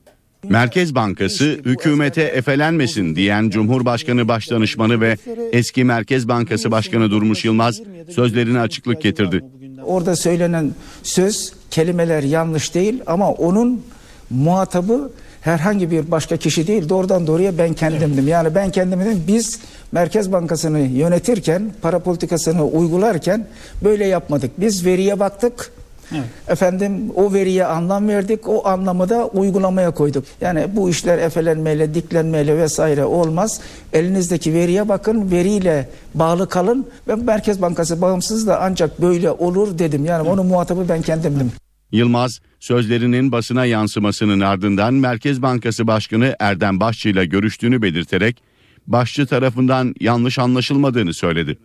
Merkez 0.50 0.96
Bankası 0.96 1.46
hükümete 1.66 2.22
efelenmesin 2.22 3.16
diyen 3.16 3.50
Cumhurbaşkanı 3.50 4.28
Başdanışmanı 4.28 5.02
ve 5.02 5.18
eski 5.52 5.84
Merkez 5.84 6.28
Bankası 6.28 6.72
Başkanı 6.72 7.12
Durmuş 7.12 7.46
Yılmaz 7.46 7.82
sözlerine 8.10 8.60
açıklık 8.60 9.02
getirdi. 9.02 9.42
Orada 9.86 10.16
söylenen 10.16 10.72
söz 11.04 11.54
kelimeler 11.72 12.24
yanlış 12.24 12.76
değil 12.76 13.02
ama 13.08 13.32
onun 13.32 13.84
muhatabı 14.30 15.12
herhangi 15.42 15.92
bir 15.92 16.12
başka 16.12 16.38
kişi 16.38 16.68
değil 16.68 16.90
doğrudan 16.90 17.28
doğruya 17.28 17.58
ben 17.58 17.74
kendimdim. 17.74 18.28
Yani 18.28 18.56
ben 18.56 18.72
kendimdim 18.72 19.24
biz 19.28 19.60
Merkez 19.92 20.32
Bankası'nı 20.32 20.80
yönetirken 20.80 21.74
para 21.82 22.00
politikasını 22.00 22.66
uygularken 22.66 23.48
böyle 23.84 24.06
yapmadık. 24.06 24.52
Biz 24.58 24.86
veriye 24.86 25.20
baktık 25.20 25.72
Evet. 26.12 26.26
Efendim 26.48 27.12
o 27.16 27.34
veriye 27.34 27.66
anlam 27.66 28.08
verdik. 28.08 28.48
O 28.48 28.68
anlamı 28.68 29.10
da 29.10 29.28
uygulamaya 29.28 29.92
koyduk. 29.92 30.26
Yani 30.42 30.68
bu 30.76 30.90
işler 30.90 31.18
efelenmeyle, 31.18 31.94
diklenmeyle 31.94 32.58
vesaire 32.58 33.06
olmaz. 33.06 33.62
Elinizdeki 33.94 34.54
veriye 34.54 34.90
bakın, 34.90 35.32
veriyle 35.32 35.90
bağlı 36.16 36.50
kalın 36.50 36.88
ve 37.08 37.16
Merkez 37.16 37.62
Bankası 37.62 38.02
bağımsız 38.02 38.48
da 38.48 38.62
ancak 38.62 39.02
böyle 39.02 39.32
olur 39.32 39.80
dedim. 39.80 40.06
Yani 40.06 40.22
evet. 40.22 40.34
onun 40.34 40.46
muhatabı 40.46 40.90
ben 40.90 41.02
kendimdim. 41.02 41.52
Yılmaz 41.92 42.40
sözlerinin 42.60 43.32
basına 43.32 43.66
yansımasının 43.66 44.40
ardından 44.40 44.94
Merkez 44.94 45.42
Bankası 45.42 45.88
Başkanı 45.88 46.36
Erdem 46.40 46.80
Başçı 46.80 47.10
ile 47.10 47.26
görüştüğünü 47.26 47.82
belirterek 47.82 48.44
Başçı 48.88 49.26
tarafından 49.26 49.96
yanlış 50.00 50.40
anlaşılmadığını 50.40 51.14
söyledi. 51.14 51.58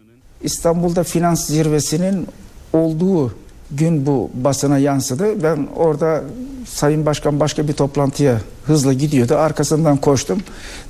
İstanbul'da 0.43 1.05
finans 1.05 1.47
zirvesinin 1.47 2.27
olduğu 2.73 3.35
gün 3.71 4.07
bu 4.07 4.31
basına 4.35 4.79
yansıdı. 4.79 5.43
Ben 5.43 5.69
orada 5.77 6.25
Sayın 6.65 7.07
Başkan 7.07 7.41
başka 7.41 7.69
bir 7.69 7.73
toplantıya 7.73 8.41
hızla 8.65 8.93
gidiyordu. 8.93 9.35
Arkasından 9.35 9.97
koştum. 9.97 10.41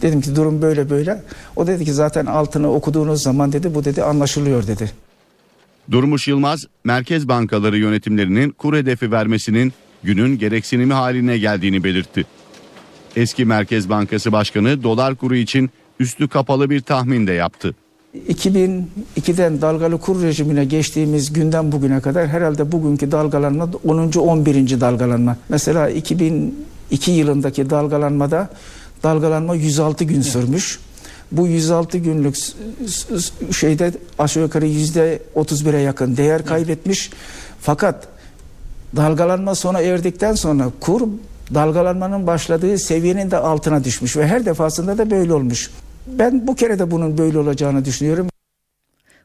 Dedim 0.02 0.20
ki 0.20 0.36
durum 0.36 0.62
böyle 0.62 0.90
böyle. 0.90 1.22
O 1.56 1.66
dedi 1.66 1.84
ki 1.84 1.92
zaten 1.92 2.26
altını 2.26 2.72
okuduğunuz 2.72 3.22
zaman 3.22 3.52
dedi 3.52 3.74
bu 3.74 3.84
dedi 3.84 4.02
anlaşılıyor 4.02 4.66
dedi. 4.66 4.90
Durmuş 5.90 6.28
Yılmaz, 6.28 6.66
merkez 6.84 7.28
bankaları 7.28 7.78
yönetimlerinin 7.78 8.50
kur 8.50 8.76
hedefi 8.76 9.12
vermesinin 9.12 9.72
günün 10.02 10.38
gereksinimi 10.38 10.92
haline 10.92 11.38
geldiğini 11.38 11.84
belirtti. 11.84 12.26
Eski 13.16 13.44
Merkez 13.44 13.88
Bankası 13.88 14.32
Başkanı 14.32 14.82
dolar 14.82 15.14
kuru 15.14 15.36
için 15.36 15.70
üstü 16.00 16.28
kapalı 16.28 16.70
bir 16.70 16.80
tahmin 16.80 17.26
de 17.26 17.32
yaptı. 17.32 17.74
2002'den 18.28 19.60
dalgalı 19.60 19.98
kur 19.98 20.22
rejimine 20.22 20.64
geçtiğimiz 20.64 21.32
günden 21.32 21.72
bugüne 21.72 22.00
kadar 22.00 22.28
herhalde 22.28 22.72
bugünkü 22.72 23.12
dalgalanma 23.12 23.68
10. 23.84 24.12
11. 24.12 24.80
dalgalanma. 24.80 25.36
Mesela 25.48 25.90
2002 25.90 27.10
yılındaki 27.10 27.70
dalgalanmada 27.70 28.48
dalgalanma 29.02 29.54
106 29.54 30.04
gün 30.04 30.22
sürmüş. 30.22 30.78
Bu 31.32 31.46
106 31.46 31.98
günlük 31.98 32.36
şeyde 33.52 33.92
aşağı 34.18 34.42
yukarı 34.42 34.66
yüzde 34.66 35.22
31'e 35.36 35.80
yakın 35.80 36.16
değer 36.16 36.46
kaybetmiş. 36.46 37.10
Fakat 37.60 38.08
dalgalanma 38.96 39.54
sona 39.54 39.80
erdikten 39.80 40.34
sonra 40.34 40.70
kur 40.80 41.02
dalgalanmanın 41.54 42.26
başladığı 42.26 42.78
seviyenin 42.78 43.30
de 43.30 43.36
altına 43.36 43.84
düşmüş 43.84 44.16
ve 44.16 44.26
her 44.26 44.46
defasında 44.46 44.98
da 44.98 45.10
böyle 45.10 45.34
olmuş. 45.34 45.70
Ben 46.06 46.46
bu 46.46 46.54
kere 46.54 46.78
de 46.78 46.90
bunun 46.90 47.18
böyle 47.18 47.38
olacağını 47.38 47.84
düşünüyorum. 47.84 48.28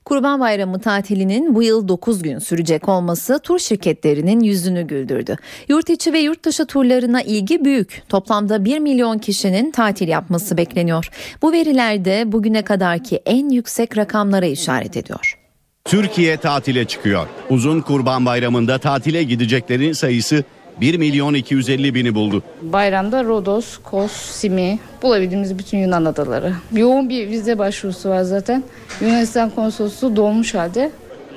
Kurban 0.06 0.40
Bayramı 0.40 0.80
tatilinin 0.80 1.56
bu 1.56 1.64
yıl 1.64 1.88
9 1.88 2.22
gün 2.22 2.40
sürecek 2.40 2.90
olması 2.90 3.40
tur 3.40 3.60
şirketlerinin 3.60 4.40
yüzünü 4.40 4.82
güldürdü. 4.82 5.36
Yurt 5.68 5.90
içi 5.90 6.14
ve 6.14 6.20
yurt 6.20 6.46
dışı 6.46 6.66
turlarına 6.66 7.22
ilgi 7.22 7.66
büyük. 7.66 8.04
Toplamda 8.10 8.66
1 8.66 8.80
milyon 8.80 9.18
kişinin 9.18 9.72
tatil 9.72 10.08
yapması 10.08 10.58
bekleniyor. 10.58 11.10
Bu 11.42 11.52
veriler 11.52 12.06
de 12.06 12.32
bugüne 12.32 12.62
kadarki 12.62 13.22
en 13.26 13.50
yüksek 13.50 13.98
rakamlara 13.98 14.46
işaret 14.46 14.98
ediyor. 14.98 15.38
Türkiye 15.86 16.38
tatile 16.38 16.86
çıkıyor. 16.86 17.28
Uzun 17.50 17.82
Kurban 17.82 18.26
Bayramı'nda 18.26 18.78
tatile 18.78 19.24
gideceklerin 19.24 19.94
sayısı 19.94 20.44
1 20.82 20.98
milyon 20.98 21.34
250 21.34 21.96
bini 21.96 22.16
buldu. 22.16 22.44
Bayramda 22.62 23.24
Rodos, 23.24 23.78
Kos, 23.78 24.12
Simi 24.12 24.80
bulabildiğimiz 25.02 25.58
bütün 25.58 25.78
Yunan 25.78 26.06
adaları. 26.06 26.54
Yoğun 26.76 27.10
bir 27.10 27.30
vize 27.30 27.58
başvurusu 27.58 28.10
var 28.10 28.24
zaten. 28.24 28.64
Yunanistan 29.02 29.50
konsolosluğu 29.50 30.16
dolmuş 30.16 30.54
halde. 30.54 30.92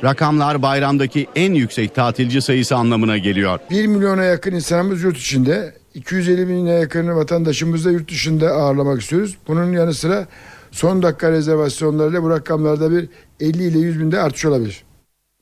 Rakamlar 0.05 0.63
bayramdaki 0.63 1.27
en 1.37 1.55
yüksek 1.55 1.95
tatilci 1.95 2.43
sayısı 2.43 2.77
anlamına 2.77 3.19
geliyor. 3.19 3.61
1 3.71 3.87
milyona 3.87 4.25
yakın 4.25 4.53
insanımız 4.53 5.03
yurt 5.03 5.17
içinde. 5.19 5.75
250 5.95 6.49
bine 6.49 6.71
yakın 6.71 7.17
vatandaşımızı 7.17 7.89
da 7.89 7.93
yurt 7.93 8.11
dışında 8.11 8.51
ağırlamak 8.51 9.01
istiyoruz. 9.03 9.37
Bunun 9.49 9.73
yanı 9.73 9.95
sıra 9.95 10.27
son 10.71 11.03
dakika 11.03 11.31
rezervasyonlarıyla 11.31 12.23
bu 12.23 12.31
rakamlarda 12.31 12.91
bir 12.91 13.09
50 13.41 13.65
ile 13.65 13.79
100 13.79 14.01
binde 14.01 14.21
artış 14.21 14.45
olabilir. 14.45 14.85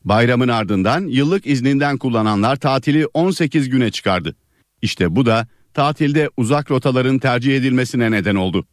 Bayramın 0.05 0.49
ardından 0.49 1.07
yıllık 1.07 1.47
izninden 1.47 1.99
kullananlar 1.99 2.57
tatili 2.57 3.07
18 3.07 3.69
güne 3.69 3.91
çıkardı. 3.91 4.35
İşte 4.83 5.17
bu 5.17 5.27
da 5.27 5.47
tatilde 5.75 6.31
uzak 6.37 6.71
rotaların 6.71 7.19
tercih 7.19 7.57
edilmesine 7.57 8.11
neden 8.11 8.35
oldu. 8.35 8.67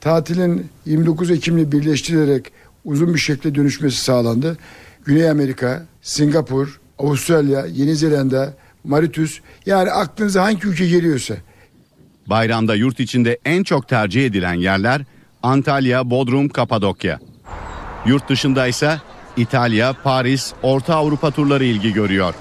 Tatilin 0.00 0.66
29 0.86 1.30
Ekim'le 1.30 1.72
birleştirilerek 1.72 2.52
uzun 2.84 3.14
bir 3.14 3.18
şekilde 3.18 3.54
dönüşmesi 3.54 3.96
sağlandı. 3.96 4.58
Güney 5.04 5.30
Amerika, 5.30 5.86
Singapur, 6.02 6.80
Avustralya, 6.98 7.66
Yeni 7.66 7.96
Zelanda, 7.96 8.54
Mauritius 8.84 9.40
yani 9.66 9.90
aklınıza 9.90 10.44
hangi 10.44 10.66
ülke 10.66 10.86
geliyorsa 10.88 11.34
Bayramda 12.26 12.74
yurt 12.74 13.00
içinde 13.00 13.38
en 13.44 13.62
çok 13.62 13.88
tercih 13.88 14.26
edilen 14.26 14.54
yerler 14.54 15.02
Antalya, 15.42 16.10
Bodrum, 16.10 16.48
Kapadokya. 16.48 17.20
Yurt 18.06 18.28
dışında 18.28 18.66
ise 18.66 19.00
İtalya, 19.36 19.94
Paris, 20.04 20.52
Orta 20.62 20.94
Avrupa 20.94 21.30
turları 21.30 21.64
ilgi 21.64 21.92
görüyor. 21.92 22.34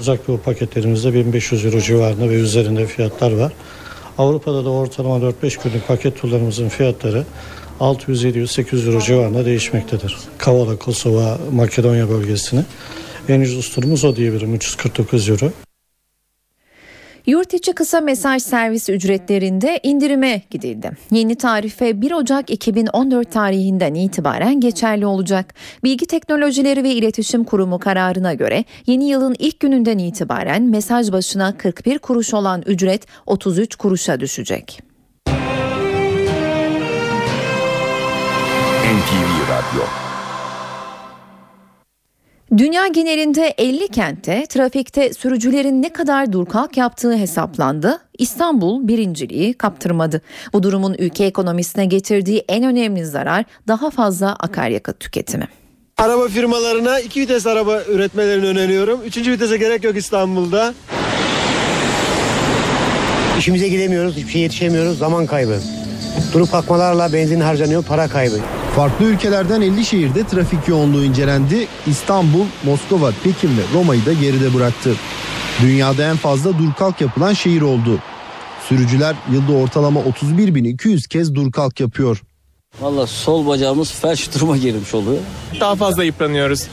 Uzak 0.00 0.28
Doğu 0.28 0.40
paketlerimizde 0.40 1.14
1500 1.14 1.64
euro 1.64 1.80
civarında 1.80 2.30
ve 2.30 2.34
üzerinde 2.34 2.86
fiyatlar 2.86 3.32
var. 3.32 3.52
Avrupa'da 4.18 4.64
da 4.64 4.70
ortalama 4.70 5.16
4-5 5.16 5.62
günlük 5.64 5.88
paket 5.88 6.20
turlarımızın 6.20 6.68
fiyatları 6.68 7.24
600-700-800 7.80 8.86
euro 8.86 9.00
civarında 9.00 9.44
değişmektedir. 9.44 10.16
Kavala, 10.38 10.76
Kosova, 10.76 11.38
Makedonya 11.52 12.08
bölgesini. 12.08 12.64
En 13.28 13.40
ucuz 13.40 13.70
turumuz 13.70 14.04
o 14.04 14.16
diyebilirim 14.16 14.54
349 14.54 15.28
euro. 15.28 15.50
Yurt 17.30 17.54
içi 17.54 17.72
kısa 17.72 18.00
mesaj 18.00 18.42
servis 18.42 18.88
ücretlerinde 18.88 19.80
indirime 19.82 20.42
gidildi. 20.50 20.90
Yeni 21.10 21.34
tarife 21.34 22.00
1 22.00 22.12
Ocak 22.12 22.50
2014 22.50 23.32
tarihinden 23.32 23.94
itibaren 23.94 24.60
geçerli 24.60 25.06
olacak. 25.06 25.54
Bilgi 25.84 26.06
Teknolojileri 26.06 26.84
ve 26.84 26.90
İletişim 26.90 27.44
Kurumu 27.44 27.78
kararına 27.78 28.34
göre 28.34 28.64
yeni 28.86 29.08
yılın 29.08 29.36
ilk 29.38 29.60
gününden 29.60 29.98
itibaren 29.98 30.62
mesaj 30.62 31.12
başına 31.12 31.56
41 31.58 31.98
kuruş 31.98 32.34
olan 32.34 32.62
ücret 32.66 33.06
33 33.26 33.76
kuruşa 33.76 34.20
düşecek. 34.20 34.80
NTV 38.84 39.50
Radyo 39.50 40.09
Dünya 42.56 42.86
genelinde 42.86 43.54
50 43.58 43.88
kentte 43.88 44.46
trafikte 44.48 45.12
sürücülerin 45.12 45.82
ne 45.82 45.92
kadar 45.92 46.32
dur 46.32 46.46
kalk 46.46 46.76
yaptığı 46.76 47.16
hesaplandı. 47.16 47.98
İstanbul 48.18 48.88
birinciliği 48.88 49.54
kaptırmadı. 49.54 50.22
Bu 50.52 50.62
durumun 50.62 50.96
ülke 50.98 51.24
ekonomisine 51.24 51.84
getirdiği 51.84 52.44
en 52.48 52.64
önemli 52.64 53.06
zarar 53.06 53.44
daha 53.68 53.90
fazla 53.90 54.32
akaryakıt 54.32 55.00
tüketimi. 55.00 55.48
Araba 55.98 56.28
firmalarına 56.28 57.00
iki 57.00 57.20
vites 57.20 57.46
araba 57.46 57.82
üretmelerini 57.82 58.46
öneriyorum. 58.46 59.00
Üçüncü 59.06 59.32
vitese 59.32 59.56
gerek 59.56 59.84
yok 59.84 59.96
İstanbul'da. 59.96 60.74
İşimize 63.38 63.68
gidemiyoruz, 63.68 64.16
hiçbir 64.16 64.32
şey 64.32 64.42
yetişemiyoruz, 64.42 64.98
zaman 64.98 65.26
kaybı. 65.26 65.58
Durup 66.32 66.50
kalkmalarla 66.50 67.12
benzin 67.12 67.40
harcanıyor, 67.40 67.84
para 67.84 68.08
kaybı. 68.08 68.38
Farklı 68.76 69.04
ülkelerden 69.04 69.60
50 69.60 69.84
şehirde 69.84 70.26
trafik 70.26 70.68
yoğunluğu 70.68 71.04
incelendi. 71.04 71.66
İstanbul, 71.86 72.44
Moskova, 72.64 73.12
Pekin 73.24 73.48
ve 73.48 73.62
Roma'yı 73.74 74.06
da 74.06 74.12
geride 74.12 74.54
bıraktı. 74.54 74.94
Dünyada 75.62 76.10
en 76.10 76.16
fazla 76.16 76.58
dur 76.58 76.72
kalk 76.78 77.00
yapılan 77.00 77.32
şehir 77.32 77.62
oldu. 77.62 77.98
Sürücüler 78.68 79.16
yılda 79.32 79.52
ortalama 79.52 80.00
31.200 80.00 81.08
kez 81.08 81.34
dur 81.34 81.52
kalk 81.52 81.80
yapıyor. 81.80 82.22
Valla 82.80 83.06
sol 83.06 83.46
bacağımız 83.46 83.92
felç 83.92 84.34
duruma 84.34 84.56
girmiş 84.56 84.94
oluyor. 84.94 85.18
Daha 85.60 85.74
fazla 85.76 86.04
yıpranıyoruz. 86.04 86.66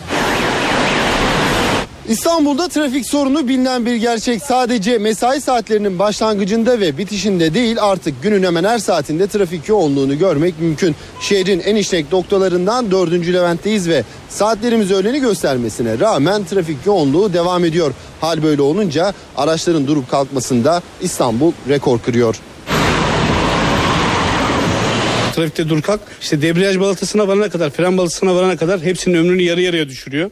İstanbul'da 2.08 2.68
trafik 2.68 3.06
sorunu 3.06 3.48
bilinen 3.48 3.86
bir 3.86 3.96
gerçek. 3.96 4.44
Sadece 4.44 4.98
mesai 4.98 5.42
saatlerinin 5.42 6.00
başlangıcında 6.00 6.80
ve 6.80 6.98
bitişinde 6.98 7.54
değil 7.54 7.78
artık 7.82 8.24
günün 8.24 8.44
hemen 8.44 8.64
her 8.64 8.80
saatinde 8.80 9.28
trafik 9.28 9.70
yoğunluğunu 9.70 10.18
görmek 10.18 10.60
mümkün. 10.60 10.96
Şehrin 11.22 11.60
en 11.60 11.76
işlek 11.76 12.12
noktalarından 12.12 12.92
4. 12.92 13.12
Levent'teyiz 13.12 13.90
ve 13.90 14.04
saatlerimiz 14.30 14.92
öğleni 14.92 15.20
göstermesine 15.20 16.00
rağmen 16.00 16.46
trafik 16.46 16.86
yoğunluğu 16.86 17.34
devam 17.34 17.66
ediyor. 17.66 17.94
Hal 18.22 18.44
böyle 18.44 18.62
olunca 18.62 19.14
araçların 19.38 19.88
durup 19.88 20.10
kalkmasında 20.12 20.82
İstanbul 21.02 21.52
rekor 21.70 22.00
kırıyor. 22.00 22.36
Trafikte 25.36 25.70
dur 25.70 25.82
kalk 25.82 26.00
işte 26.22 26.42
debriyaj 26.42 26.80
balatasına 26.80 27.28
varana 27.28 27.50
kadar 27.50 27.70
fren 27.70 27.98
balatasına 27.98 28.36
varana 28.36 28.58
kadar 28.58 28.82
hepsinin 28.82 29.18
ömrünü 29.18 29.42
yarı 29.42 29.62
yarıya 29.62 29.90
düşürüyor. 29.90 30.32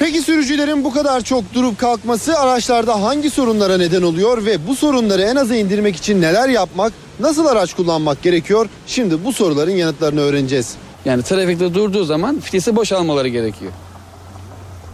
Peki 0.00 0.22
sürücülerin 0.22 0.84
bu 0.84 0.92
kadar 0.92 1.20
çok 1.20 1.54
durup 1.54 1.78
kalkması 1.78 2.38
araçlarda 2.38 3.02
hangi 3.02 3.30
sorunlara 3.30 3.76
neden 3.76 4.02
oluyor 4.02 4.44
ve 4.44 4.66
bu 4.66 4.76
sorunları 4.76 5.22
en 5.22 5.36
aza 5.36 5.56
indirmek 5.56 5.96
için 5.96 6.20
neler 6.22 6.48
yapmak, 6.48 6.92
nasıl 7.20 7.46
araç 7.46 7.74
kullanmak 7.74 8.22
gerekiyor? 8.22 8.68
Şimdi 8.86 9.24
bu 9.24 9.32
soruların 9.32 9.70
yanıtlarını 9.70 10.20
öğreneceğiz. 10.20 10.74
Yani 11.04 11.22
trafikte 11.22 11.74
durduğu 11.74 12.04
zaman 12.04 12.40
fitesi 12.40 12.76
boşalmaları 12.76 13.28
gerekiyor. 13.28 13.72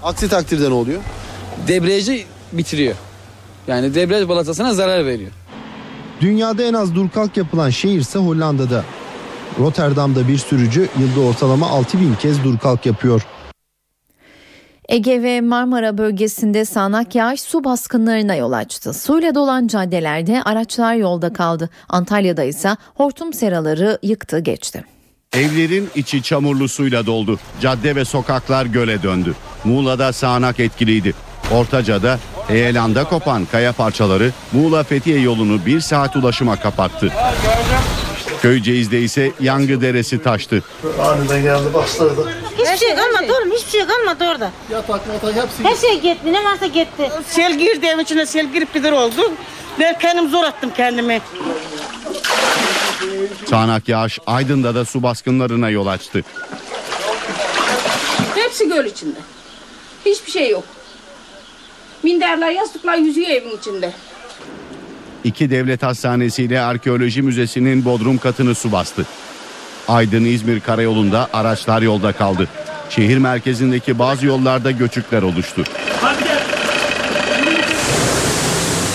Aksi 0.03 0.29
takdirde 0.29 0.71
ne 0.71 0.75
oluyor? 0.75 1.01
Debriyajı 1.69 2.21
bitiriyor. 2.53 2.95
Yani 3.69 3.95
debriyaj 3.95 4.29
balatasına 4.29 4.75
zarar 4.75 5.07
veriyor. 5.07 5.31
Dünyada 6.21 6.62
en 6.62 6.75
az 6.75 6.95
dur 6.95 7.09
kalk 7.11 7.37
yapılan 7.37 7.71
şehir 7.71 8.01
ise 8.01 8.19
Hollanda'da. 8.19 8.85
Rotterdam'da 9.59 10.29
bir 10.29 10.38
sürücü 10.38 10.88
yılda 10.99 11.29
ortalama 11.29 11.69
6000 11.69 12.14
kez 12.14 12.45
dur 12.45 12.59
kalk 12.59 12.87
yapıyor. 12.87 13.23
Ege 14.88 15.22
ve 15.22 15.40
Marmara 15.40 15.99
bölgesinde 15.99 16.64
sağanak 16.64 17.14
yağış 17.14 17.40
su 17.40 17.64
baskınlarına 17.64 18.35
yol 18.35 18.53
açtı. 18.53 18.92
Suyla 18.92 19.35
dolan 19.35 19.66
caddelerde 19.66 20.42
araçlar 20.42 20.94
yolda 20.94 21.33
kaldı. 21.33 21.70
Antalya'da 21.88 22.44
ise 22.44 22.77
hortum 22.94 23.33
seraları 23.33 23.99
yıktı 24.03 24.38
geçti. 24.38 24.85
Evlerin 25.33 25.90
içi 25.94 26.22
çamurlu 26.22 26.68
suyla 26.68 27.07
doldu. 27.07 27.38
Cadde 27.61 27.96
ve 27.96 28.05
sokaklar 28.05 28.66
göle 28.66 29.03
döndü. 29.03 29.35
Muğla'da 29.64 30.12
sağanak 30.12 30.61
etkiliydi. 30.61 31.14
Ortaca'da 31.53 32.18
Heyelan'da 32.49 33.05
kopan 33.05 33.46
kaya 33.53 33.72
parçaları 33.72 34.33
Muğla 34.53 34.83
Fethiye 34.85 35.20
yolunu 35.20 35.66
bir 35.66 35.81
saat 35.81 36.16
ulaşıma 36.16 36.57
kapattı. 36.57 37.12
Köyceğiz'de 38.46 39.00
ise 39.00 39.32
Yangı 39.40 39.80
Deresi 39.80 40.22
taştı. 40.22 40.62
Aniden 41.00 41.42
geldi 41.42 41.74
bastırdı. 41.74 42.32
Hiçbir 42.59 42.76
şey 42.87 42.94
kalmadı 42.94 43.32
oğlum 43.38 43.52
hiçbir 43.52 43.70
şey 43.70 43.87
kalmadı 43.87 44.24
orada. 44.30 44.50
Yatak 44.70 45.06
matak 45.06 45.35
hepsi 45.44 45.64
Her 45.64 45.76
şey 45.76 46.00
gitti 46.00 46.32
ne 46.32 46.44
varsa 46.44 46.66
gitti. 46.66 47.11
Sel 47.28 47.59
girdi 47.59 47.87
evin 47.87 48.02
içine 48.02 48.26
sel 48.26 48.52
girip 48.52 48.74
gider 48.74 48.92
oldu. 48.92 49.32
Ben 49.80 49.98
kendim 49.98 50.28
zor 50.28 50.44
attım 50.44 50.70
kendimi. 50.76 51.20
Sağanak 53.50 53.88
yağış 53.88 54.18
Aydın'da 54.26 54.74
da 54.74 54.85
su 54.85 55.02
baskınlarına 55.02 55.70
yol 55.70 55.87
açtı. 55.87 56.24
Hepsi 58.35 58.68
göl 58.68 58.85
içinde. 58.85 59.18
Hiçbir 60.06 60.32
şey 60.32 60.50
yok. 60.50 60.64
Minderler, 62.02 62.50
yastıklar 62.50 62.96
yüzüyor 62.96 63.30
evin 63.30 63.56
içinde. 63.56 63.92
İki 65.27 65.51
devlet 65.51 65.83
hastanesi 65.83 66.43
ile 66.43 66.61
arkeoloji 66.61 67.23
müzesinin 67.23 67.85
bodrum 67.85 68.19
katını 68.19 68.55
su 68.55 68.73
bastı. 68.73 69.07
Aydın-İzmir 69.89 70.61
karayolunda 70.61 71.29
araçlar 71.33 71.83
yolda 71.83 72.12
kaldı. 72.12 72.49
Şehir 72.91 73.19
merkezindeki 73.19 73.99
bazı 73.99 74.27
yollarda 74.27 74.71
göçükler 74.71 75.23
oluştu. 75.23 75.65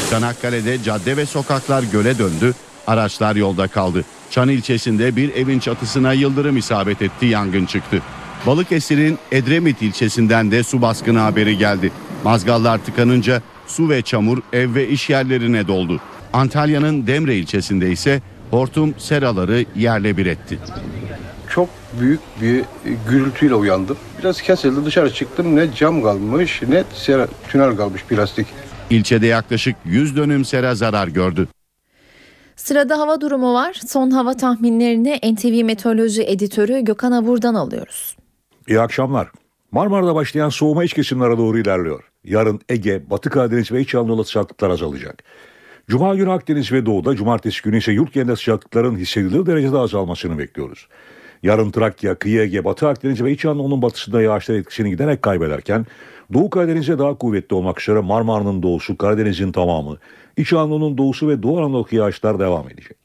Çanakkale'de 0.09 0.83
cadde 0.83 1.17
ve 1.17 1.25
sokaklar 1.25 1.83
göle 1.83 2.17
döndü, 2.17 2.53
araçlar 2.87 3.35
yolda 3.35 3.67
kaldı. 3.67 4.05
Çan 4.29 4.49
ilçesinde 4.49 5.15
bir 5.15 5.35
evin 5.35 5.59
çatısına 5.59 6.13
yıldırım 6.13 6.57
isabet 6.57 7.01
etti, 7.01 7.25
yangın 7.25 7.65
çıktı. 7.65 8.01
Balıkesir'in 8.47 9.17
Edremit 9.31 9.81
ilçesinden 9.81 10.51
de 10.51 10.63
su 10.63 10.81
baskını 10.81 11.19
haberi 11.19 11.57
geldi. 11.57 11.91
Mazgallar 12.23 12.77
tıkanınca 12.77 13.41
su 13.67 13.89
ve 13.89 14.01
çamur 14.01 14.37
ev 14.53 14.75
ve 14.75 14.87
iş 14.87 15.09
yerlerine 15.09 15.67
doldu. 15.67 15.99
Antalya'nın 16.33 17.07
Demre 17.07 17.35
ilçesinde 17.35 17.91
ise 17.91 18.21
hortum 18.51 18.93
seraları 18.97 19.65
yerle 19.75 20.17
bir 20.17 20.25
etti. 20.25 20.59
çok 21.49 21.69
büyük 21.99 22.19
bir 22.41 22.63
gürültüyle 23.09 23.55
uyandım. 23.55 23.97
Biraz 24.19 24.41
kesildi 24.41 24.85
dışarı 24.85 25.13
çıktım 25.13 25.55
ne 25.55 25.73
cam 25.75 26.03
kalmış 26.03 26.61
ne 26.67 26.83
sera, 26.93 27.27
tünel 27.49 27.75
kalmış 27.77 28.03
plastik. 28.05 28.47
İlçede 28.89 29.27
yaklaşık 29.27 29.75
100 29.85 30.15
dönüm 30.17 30.45
sera 30.45 30.75
zarar 30.75 31.07
gördü. 31.07 31.47
Sırada 32.55 32.99
hava 32.99 33.21
durumu 33.21 33.53
var. 33.53 33.79
Son 33.87 34.11
hava 34.11 34.37
tahminlerini 34.37 35.19
NTV 35.33 35.63
Meteoroloji 35.65 36.23
Editörü 36.23 36.79
Gökhan 36.79 37.11
Avur'dan 37.11 37.55
alıyoruz. 37.55 38.15
İyi 38.67 38.79
akşamlar. 38.81 39.27
Marmara'da 39.71 40.15
başlayan 40.15 40.49
soğuma 40.49 40.83
iç 40.83 40.93
kesimlere 40.93 41.37
doğru 41.37 41.59
ilerliyor. 41.59 42.03
Yarın 42.23 42.61
Ege, 42.69 43.09
Batı 43.09 43.29
Karadeniz 43.29 43.71
ve 43.71 43.81
İç 43.81 43.95
Anadolu 43.95 44.23
sıcaklıklar 44.23 44.69
azalacak. 44.69 45.23
Cuma 45.91 46.15
günü 46.15 46.31
Akdeniz 46.31 46.71
ve 46.71 46.85
Doğu'da, 46.85 47.15
cumartesi 47.15 47.61
günü 47.61 47.77
ise 47.77 47.91
yurt 47.91 48.13
genelinde 48.13 48.35
sıcaklıkların 48.35 48.95
hissedilir 48.95 49.45
derecede 49.45 49.77
azalmasını 49.77 50.37
bekliyoruz. 50.37 50.87
Yarın 51.43 51.71
Trakya, 51.71 52.15
Kıyı 52.15 52.41
Ege, 52.41 52.65
Batı 52.65 52.87
Akdeniz 52.87 53.23
ve 53.23 53.31
İç 53.31 53.45
Anadolu'nun 53.45 53.81
batısında 53.81 54.21
yağışlar 54.21 54.55
etkisini 54.55 54.89
giderek 54.89 55.21
kaybederken 55.21 55.85
Doğu 56.33 56.49
Karadeniz'e 56.49 56.99
daha 56.99 57.17
kuvvetli 57.17 57.55
olmak 57.55 57.81
üzere 57.81 57.99
Marmara'nın 57.99 58.63
doğusu, 58.63 58.97
Karadeniz'in 58.97 59.51
tamamı, 59.51 59.97
İç 60.37 60.53
Anadolu'nun 60.53 60.97
doğusu 60.97 61.27
ve 61.27 61.43
Doğu 61.43 61.59
Anadolu'daki 61.59 61.95
yağışlar 61.95 62.39
devam 62.39 62.69
edecek. 62.69 62.97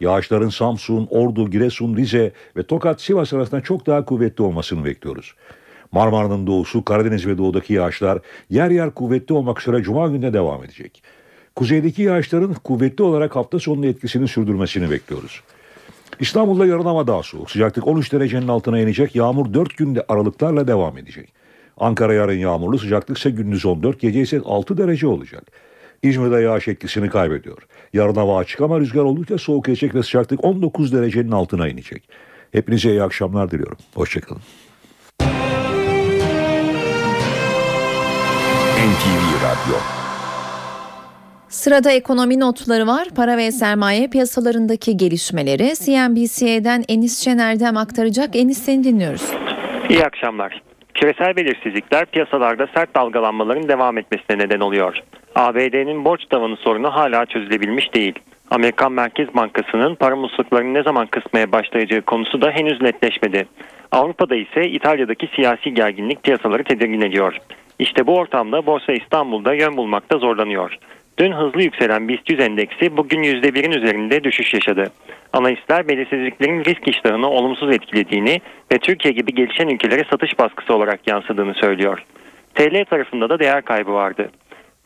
Yağışların 0.00 0.48
Samsun, 0.48 1.08
Ordu, 1.10 1.50
Giresun, 1.50 1.96
Rize 1.96 2.32
ve 2.56 2.62
Tokat, 2.62 3.00
Sivas 3.00 3.32
arasında 3.32 3.60
çok 3.60 3.86
daha 3.86 4.04
kuvvetli 4.04 4.44
olmasını 4.44 4.84
bekliyoruz. 4.84 5.34
Marmara'nın 5.92 6.46
doğusu, 6.46 6.84
Karadeniz 6.84 7.26
ve 7.26 7.38
doğudaki 7.38 7.74
yağışlar 7.74 8.18
yer 8.50 8.70
yer 8.70 8.90
kuvvetli 8.90 9.34
olmak 9.34 9.60
üzere 9.60 9.82
Cuma 9.82 10.08
gününe 10.08 10.32
devam 10.32 10.64
edecek. 10.64 11.02
Kuzeydeki 11.56 12.02
yağışların 12.02 12.54
kuvvetli 12.54 13.04
olarak 13.04 13.36
hafta 13.36 13.58
sonunda 13.58 13.86
etkisini 13.86 14.28
sürdürmesini 14.28 14.90
bekliyoruz. 14.90 15.40
İstanbul'da 16.20 16.66
yarın 16.66 16.84
ama 16.84 17.06
daha 17.06 17.22
soğuk. 17.22 17.50
Sıcaklık 17.50 17.86
13 17.86 18.12
derecenin 18.12 18.48
altına 18.48 18.80
inecek. 18.80 19.16
Yağmur 19.16 19.54
4 19.54 19.76
günde 19.76 20.04
aralıklarla 20.08 20.66
devam 20.66 20.98
edecek. 20.98 21.32
Ankara 21.76 22.14
yarın 22.14 22.38
yağmurlu. 22.38 22.78
Sıcaklık 22.78 23.18
ise 23.18 23.30
gündüz 23.30 23.66
14, 23.66 24.00
gece 24.00 24.20
ise 24.20 24.40
6 24.44 24.78
derece 24.78 25.06
olacak. 25.06 25.42
İzmir'de 26.02 26.40
yağış 26.40 26.68
etkisini 26.68 27.08
kaybediyor. 27.08 27.58
Yarın 27.92 28.14
hava 28.14 28.38
açık 28.38 28.60
ama 28.60 28.80
rüzgar 28.80 29.02
oldukça 29.02 29.38
soğuk 29.38 29.64
gelecek 29.64 29.94
ve 29.94 30.02
sıcaklık 30.02 30.44
19 30.44 30.92
derecenin 30.92 31.30
altına 31.30 31.68
inecek. 31.68 32.08
Hepinize 32.52 32.90
iyi 32.90 33.02
akşamlar 33.02 33.50
diliyorum. 33.50 33.78
Hoşçakalın. 33.94 34.42
NTV 38.80 39.44
Radyo 39.44 39.99
Sırada 41.50 41.90
ekonomi 41.90 42.40
notları 42.40 42.86
var. 42.86 43.08
Para 43.16 43.36
ve 43.36 43.50
sermaye 43.50 44.08
piyasalarındaki 44.08 44.96
gelişmeleri 44.96 45.72
CNBC'den 45.84 46.84
Enis 46.88 47.24
Şener'den 47.24 47.74
aktaracak. 47.74 48.36
Enis 48.36 48.58
seni 48.58 48.84
dinliyoruz. 48.84 49.32
İyi 49.88 50.04
akşamlar. 50.04 50.62
Küresel 50.94 51.36
belirsizlikler 51.36 52.06
piyasalarda 52.06 52.66
sert 52.74 52.96
dalgalanmaların 52.96 53.68
devam 53.68 53.98
etmesine 53.98 54.38
neden 54.38 54.60
oluyor. 54.60 54.96
ABD'nin 55.34 56.04
borç 56.04 56.24
tavanı 56.30 56.56
sorunu 56.56 56.94
hala 56.94 57.26
çözülebilmiş 57.26 57.94
değil. 57.94 58.14
Amerikan 58.50 58.92
Merkez 58.92 59.34
Bankası'nın 59.34 59.94
para 59.94 60.16
musluklarını 60.16 60.74
ne 60.74 60.82
zaman 60.82 61.06
kısmaya 61.06 61.52
başlayacağı 61.52 62.02
konusu 62.02 62.42
da 62.42 62.50
henüz 62.50 62.80
netleşmedi. 62.80 63.46
Avrupa'da 63.92 64.36
ise 64.36 64.68
İtalya'daki 64.68 65.28
siyasi 65.36 65.74
gerginlik 65.74 66.22
piyasaları 66.22 66.64
tedirgin 66.64 67.00
ediyor. 67.00 67.36
İşte 67.78 68.06
bu 68.06 68.16
ortamda 68.16 68.66
Borsa 68.66 68.92
İstanbul'da 68.92 69.54
yön 69.54 69.76
bulmakta 69.76 70.18
zorlanıyor. 70.18 70.78
Dün 71.20 71.32
hızlı 71.32 71.62
yükselen 71.62 72.08
BIST 72.08 72.30
100 72.30 72.40
endeksi 72.40 72.96
bugün 72.96 73.22
%1'in 73.22 73.70
üzerinde 73.70 74.24
düşüş 74.24 74.54
yaşadı. 74.54 74.84
Analistler 75.32 75.88
belirsizliklerin 75.88 76.64
risk 76.64 76.88
iştahını 76.88 77.28
olumsuz 77.28 77.74
etkilediğini 77.74 78.40
ve 78.72 78.78
Türkiye 78.78 79.14
gibi 79.14 79.34
gelişen 79.34 79.68
ülkelere 79.68 80.04
satış 80.10 80.38
baskısı 80.38 80.74
olarak 80.74 81.00
yansıdığını 81.06 81.54
söylüyor. 81.54 82.04
TL 82.54 82.84
tarafında 82.84 83.28
da 83.28 83.38
değer 83.38 83.62
kaybı 83.62 83.92
vardı. 83.92 84.30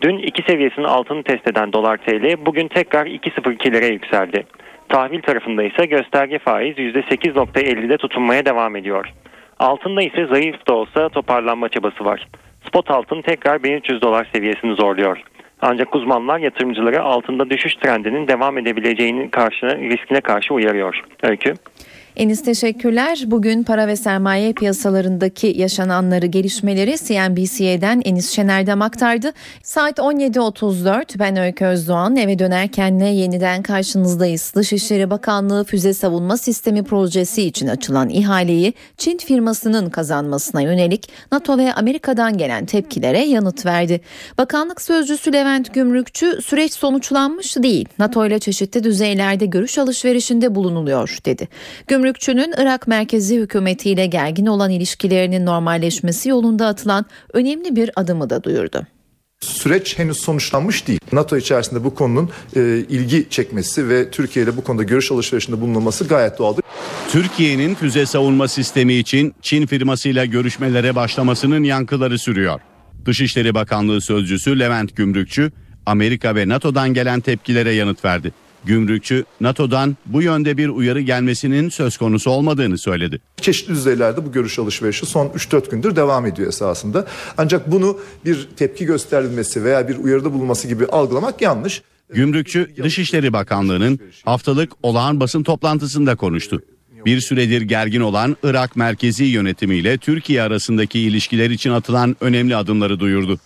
Dün 0.00 0.18
iki 0.18 0.42
seviyesinin 0.42 0.86
altını 0.86 1.22
test 1.22 1.48
eden 1.48 1.72
dolar 1.72 1.96
TL 1.96 2.46
bugün 2.46 2.68
tekrar 2.68 3.06
2.02'lere 3.06 3.92
yükseldi. 3.92 4.46
Tahvil 4.88 5.22
tarafında 5.22 5.62
ise 5.62 5.86
gösterge 5.86 6.38
faiz 6.38 6.76
%8.50'de 6.76 7.96
tutunmaya 7.96 8.46
devam 8.46 8.76
ediyor. 8.76 9.12
Altında 9.58 10.02
ise 10.02 10.26
zayıf 10.26 10.66
da 10.68 10.74
olsa 10.74 11.08
toparlanma 11.08 11.68
çabası 11.68 12.04
var. 12.04 12.28
Spot 12.66 12.90
altın 12.90 13.22
tekrar 13.22 13.62
1300 13.62 14.02
dolar 14.02 14.28
seviyesini 14.32 14.74
zorluyor. 14.74 15.22
Ancak 15.60 15.94
uzmanlar 15.94 16.38
yatırımcıları 16.38 17.02
altında 17.02 17.50
düşüş 17.50 17.74
trendinin 17.74 18.28
devam 18.28 18.58
edebileceğinin 18.58 19.28
karşına, 19.28 19.76
riskine 19.76 20.20
karşı 20.20 20.54
uyarıyor. 20.54 21.04
Öykü. 21.22 21.54
Enis 22.16 22.42
teşekkürler. 22.42 23.24
Bugün 23.26 23.62
para 23.62 23.86
ve 23.86 23.96
sermaye 23.96 24.52
piyasalarındaki 24.52 25.54
yaşananları, 25.56 26.26
gelişmeleri 26.26 26.96
CNBC'den 26.98 28.02
Enis 28.04 28.30
Şener'den 28.30 28.80
aktardı. 28.80 29.32
Saat 29.62 29.98
17.34 29.98 31.18
ben 31.18 31.36
Öykü 31.36 31.64
Özdoğan 31.64 32.16
eve 32.16 32.38
dönerken 32.38 32.98
ne 32.98 33.14
yeniden 33.14 33.62
karşınızdayız. 33.62 34.52
Dışişleri 34.56 35.10
Bakanlığı 35.10 35.64
Füze 35.64 35.94
Savunma 35.94 36.36
Sistemi 36.36 36.84
projesi 36.84 37.42
için 37.42 37.68
açılan 37.68 38.08
ihaleyi 38.08 38.74
Çin 38.96 39.18
firmasının 39.18 39.90
kazanmasına 39.90 40.60
yönelik 40.60 41.08
NATO 41.32 41.58
ve 41.58 41.74
Amerika'dan 41.74 42.38
gelen 42.38 42.66
tepkilere 42.66 43.20
yanıt 43.20 43.66
verdi. 43.66 44.00
Bakanlık 44.38 44.82
Sözcüsü 44.82 45.32
Levent 45.32 45.74
Gümrükçü 45.74 46.42
süreç 46.42 46.72
sonuçlanmış 46.72 47.56
değil. 47.56 47.88
NATO 47.98 48.26
ile 48.26 48.38
çeşitli 48.38 48.84
düzeylerde 48.84 49.46
görüş 49.46 49.78
alışverişinde 49.78 50.54
bulunuluyor 50.54 51.18
dedi. 51.24 51.48
Gümrükçünün 52.04 52.54
Irak 52.58 52.88
merkezi 52.88 53.36
hükümetiyle 53.36 54.06
gergin 54.06 54.46
olan 54.46 54.70
ilişkilerinin 54.70 55.46
normalleşmesi 55.46 56.28
yolunda 56.28 56.66
atılan 56.66 57.06
önemli 57.32 57.76
bir 57.76 57.90
adımı 57.96 58.30
da 58.30 58.44
duyurdu. 58.44 58.86
Süreç 59.40 59.98
henüz 59.98 60.16
sonuçlanmış 60.16 60.88
değil. 60.88 61.00
NATO 61.12 61.36
içerisinde 61.36 61.84
bu 61.84 61.94
konunun 61.94 62.30
e, 62.56 62.60
ilgi 62.88 63.26
çekmesi 63.30 63.88
ve 63.88 64.10
Türkiye 64.10 64.44
ile 64.44 64.56
bu 64.56 64.64
konuda 64.64 64.82
görüş 64.82 65.12
alışverişinde 65.12 65.60
bulunulması 65.60 66.08
gayet 66.08 66.38
doğaldır. 66.38 66.64
Türkiye'nin 67.08 67.74
füze 67.74 68.06
savunma 68.06 68.48
sistemi 68.48 68.94
için 68.94 69.34
Çin 69.42 69.66
firmasıyla 69.66 70.24
görüşmelere 70.24 70.94
başlamasının 70.94 71.62
yankıları 71.62 72.18
sürüyor. 72.18 72.60
Dışişleri 73.06 73.54
Bakanlığı 73.54 74.00
Sözcüsü 74.00 74.58
Levent 74.58 74.96
Gümrükçü, 74.96 75.52
Amerika 75.86 76.34
ve 76.34 76.48
NATO'dan 76.48 76.94
gelen 76.94 77.20
tepkilere 77.20 77.72
yanıt 77.72 78.04
verdi. 78.04 78.32
Gümrükçü, 78.66 79.24
NATO'dan 79.40 79.96
bu 80.06 80.22
yönde 80.22 80.56
bir 80.56 80.68
uyarı 80.68 81.00
gelmesinin 81.00 81.68
söz 81.68 81.96
konusu 81.96 82.30
olmadığını 82.30 82.78
söyledi. 82.78 83.20
Çeşitli 83.40 83.74
düzeylerde 83.74 84.26
bu 84.26 84.32
görüş 84.32 84.58
alışverişi 84.58 85.06
son 85.06 85.26
3-4 85.26 85.70
gündür 85.70 85.96
devam 85.96 86.26
ediyor 86.26 86.48
esasında. 86.48 87.06
Ancak 87.38 87.72
bunu 87.72 87.98
bir 88.24 88.48
tepki 88.56 88.84
gösterilmesi 88.84 89.64
veya 89.64 89.88
bir 89.88 89.96
uyarıda 89.96 90.32
bulunması 90.32 90.68
gibi 90.68 90.86
algılamak 90.86 91.42
yanlış. 91.42 91.82
Gümrükçü, 92.14 92.70
Dışişleri 92.82 93.32
Bakanlığı'nın 93.32 94.00
haftalık 94.24 94.72
olağan 94.82 95.20
basın 95.20 95.42
toplantısında 95.42 96.16
konuştu. 96.16 96.62
Bir 97.06 97.20
süredir 97.20 97.62
gergin 97.62 98.00
olan 98.00 98.36
Irak 98.42 98.76
merkezi 98.76 99.24
yönetimiyle 99.24 99.98
Türkiye 99.98 100.42
arasındaki 100.42 101.00
ilişkiler 101.00 101.50
için 101.50 101.70
atılan 101.70 102.16
önemli 102.20 102.56
adımları 102.56 103.00
duyurdu. 103.00 103.38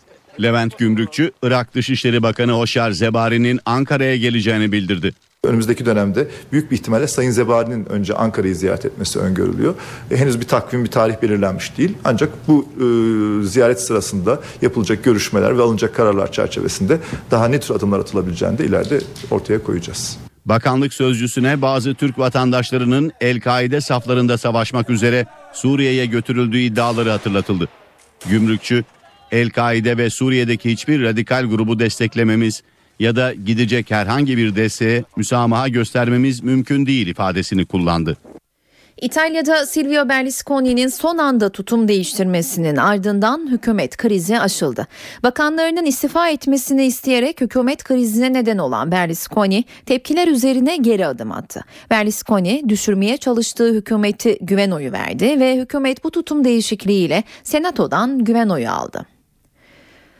Levent 0.42 0.78
Gümrükçü, 0.78 1.32
Irak 1.42 1.74
Dışişleri 1.74 2.22
Bakanı 2.22 2.52
Hoşar 2.52 2.90
Zebari'nin 2.90 3.60
Ankara'ya 3.66 4.16
geleceğini 4.16 4.72
bildirdi. 4.72 5.12
Önümüzdeki 5.44 5.86
dönemde 5.86 6.28
büyük 6.52 6.70
bir 6.70 6.76
ihtimalle 6.76 7.06
Sayın 7.06 7.30
Zebari'nin 7.30 7.86
önce 7.86 8.14
Ankara'yı 8.14 8.56
ziyaret 8.56 8.84
etmesi 8.84 9.18
öngörülüyor. 9.18 9.74
E, 10.10 10.16
henüz 10.16 10.40
bir 10.40 10.46
takvim, 10.46 10.84
bir 10.84 10.90
tarih 10.90 11.22
belirlenmiş 11.22 11.78
değil. 11.78 11.94
Ancak 12.04 12.48
bu 12.48 12.68
e, 12.76 13.46
ziyaret 13.46 13.80
sırasında 13.80 14.40
yapılacak 14.62 15.04
görüşmeler 15.04 15.58
ve 15.58 15.62
alınacak 15.62 15.94
kararlar 15.94 16.32
çerçevesinde 16.32 16.98
daha 17.30 17.48
ne 17.48 17.60
tür 17.60 17.74
adımlar 17.74 17.98
atılabileceğini 17.98 18.58
de 18.58 18.64
ileride 18.64 19.00
ortaya 19.30 19.62
koyacağız. 19.62 20.18
Bakanlık 20.46 20.94
sözcüsüne 20.94 21.62
bazı 21.62 21.94
Türk 21.94 22.18
vatandaşlarının 22.18 23.12
El-Kaide 23.20 23.80
saflarında 23.80 24.38
savaşmak 24.38 24.90
üzere 24.90 25.26
Suriye'ye 25.52 26.06
götürüldüğü 26.06 26.58
iddiaları 26.58 27.10
hatırlatıldı. 27.10 27.68
Gümrükçü, 28.28 28.84
El-Kaide 29.32 29.98
ve 29.98 30.10
Suriye'deki 30.10 30.70
hiçbir 30.70 31.02
radikal 31.02 31.44
grubu 31.44 31.78
desteklememiz 31.78 32.62
ya 32.98 33.16
da 33.16 33.34
gidecek 33.34 33.90
herhangi 33.90 34.36
bir 34.36 34.56
desteğe 34.56 35.04
müsamaha 35.16 35.68
göstermemiz 35.68 36.42
mümkün 36.42 36.86
değil 36.86 37.06
ifadesini 37.06 37.66
kullandı. 37.66 38.16
İtalya'da 39.00 39.66
Silvio 39.66 40.08
Berlusconi'nin 40.08 40.88
son 40.88 41.18
anda 41.18 41.48
tutum 41.48 41.88
değiştirmesinin 41.88 42.76
ardından 42.76 43.50
hükümet 43.50 43.96
krizi 43.96 44.40
aşıldı. 44.40 44.86
Bakanlarının 45.22 45.86
istifa 45.86 46.28
etmesini 46.28 46.86
isteyerek 46.86 47.40
hükümet 47.40 47.84
krizine 47.84 48.32
neden 48.32 48.58
olan 48.58 48.92
Berlusconi 48.92 49.64
tepkiler 49.86 50.28
üzerine 50.28 50.76
geri 50.76 51.06
adım 51.06 51.32
attı. 51.32 51.60
Berlusconi 51.90 52.62
düşürmeye 52.68 53.16
çalıştığı 53.16 53.74
hükümeti 53.74 54.38
güven 54.40 54.70
oyu 54.70 54.92
verdi 54.92 55.40
ve 55.40 55.56
hükümet 55.56 56.04
bu 56.04 56.10
tutum 56.10 56.44
değişikliğiyle 56.44 57.24
senatodan 57.42 58.24
güven 58.24 58.48
oyu 58.48 58.70
aldı. 58.70 59.17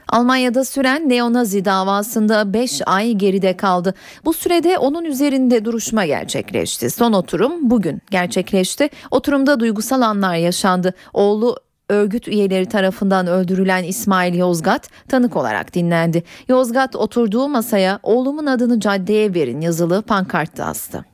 Almanya'da 0.08 0.64
süren 0.64 1.08
neonazi 1.08 1.64
davasında 1.64 2.52
5 2.52 2.80
ay 2.86 3.12
geride 3.12 3.56
kaldı. 3.56 3.94
Bu 4.24 4.32
sürede 4.32 4.78
onun 4.78 5.04
üzerinde 5.04 5.64
duruşma 5.64 6.06
gerçekleşti. 6.06 6.90
Son 6.90 7.12
oturum 7.12 7.70
bugün 7.70 8.02
gerçekleşti. 8.10 8.88
Oturumda 9.10 9.60
duygusal 9.60 10.00
anlar 10.00 10.34
yaşandı. 10.34 10.94
Oğlu 11.12 11.56
örgüt 11.88 12.28
üyeleri 12.28 12.66
tarafından 12.66 13.26
öldürülen 13.26 13.84
İsmail 13.84 14.34
Yozgat 14.34 14.88
tanık 15.08 15.36
olarak 15.36 15.74
dinlendi. 15.74 16.22
Yozgat 16.48 16.96
oturduğu 16.96 17.48
masaya 17.48 18.00
oğlumun 18.02 18.46
adını 18.46 18.80
caddeye 18.80 19.34
verin 19.34 19.60
yazılı 19.60 20.02
pankartta 20.02 20.64
astı. 20.64 21.04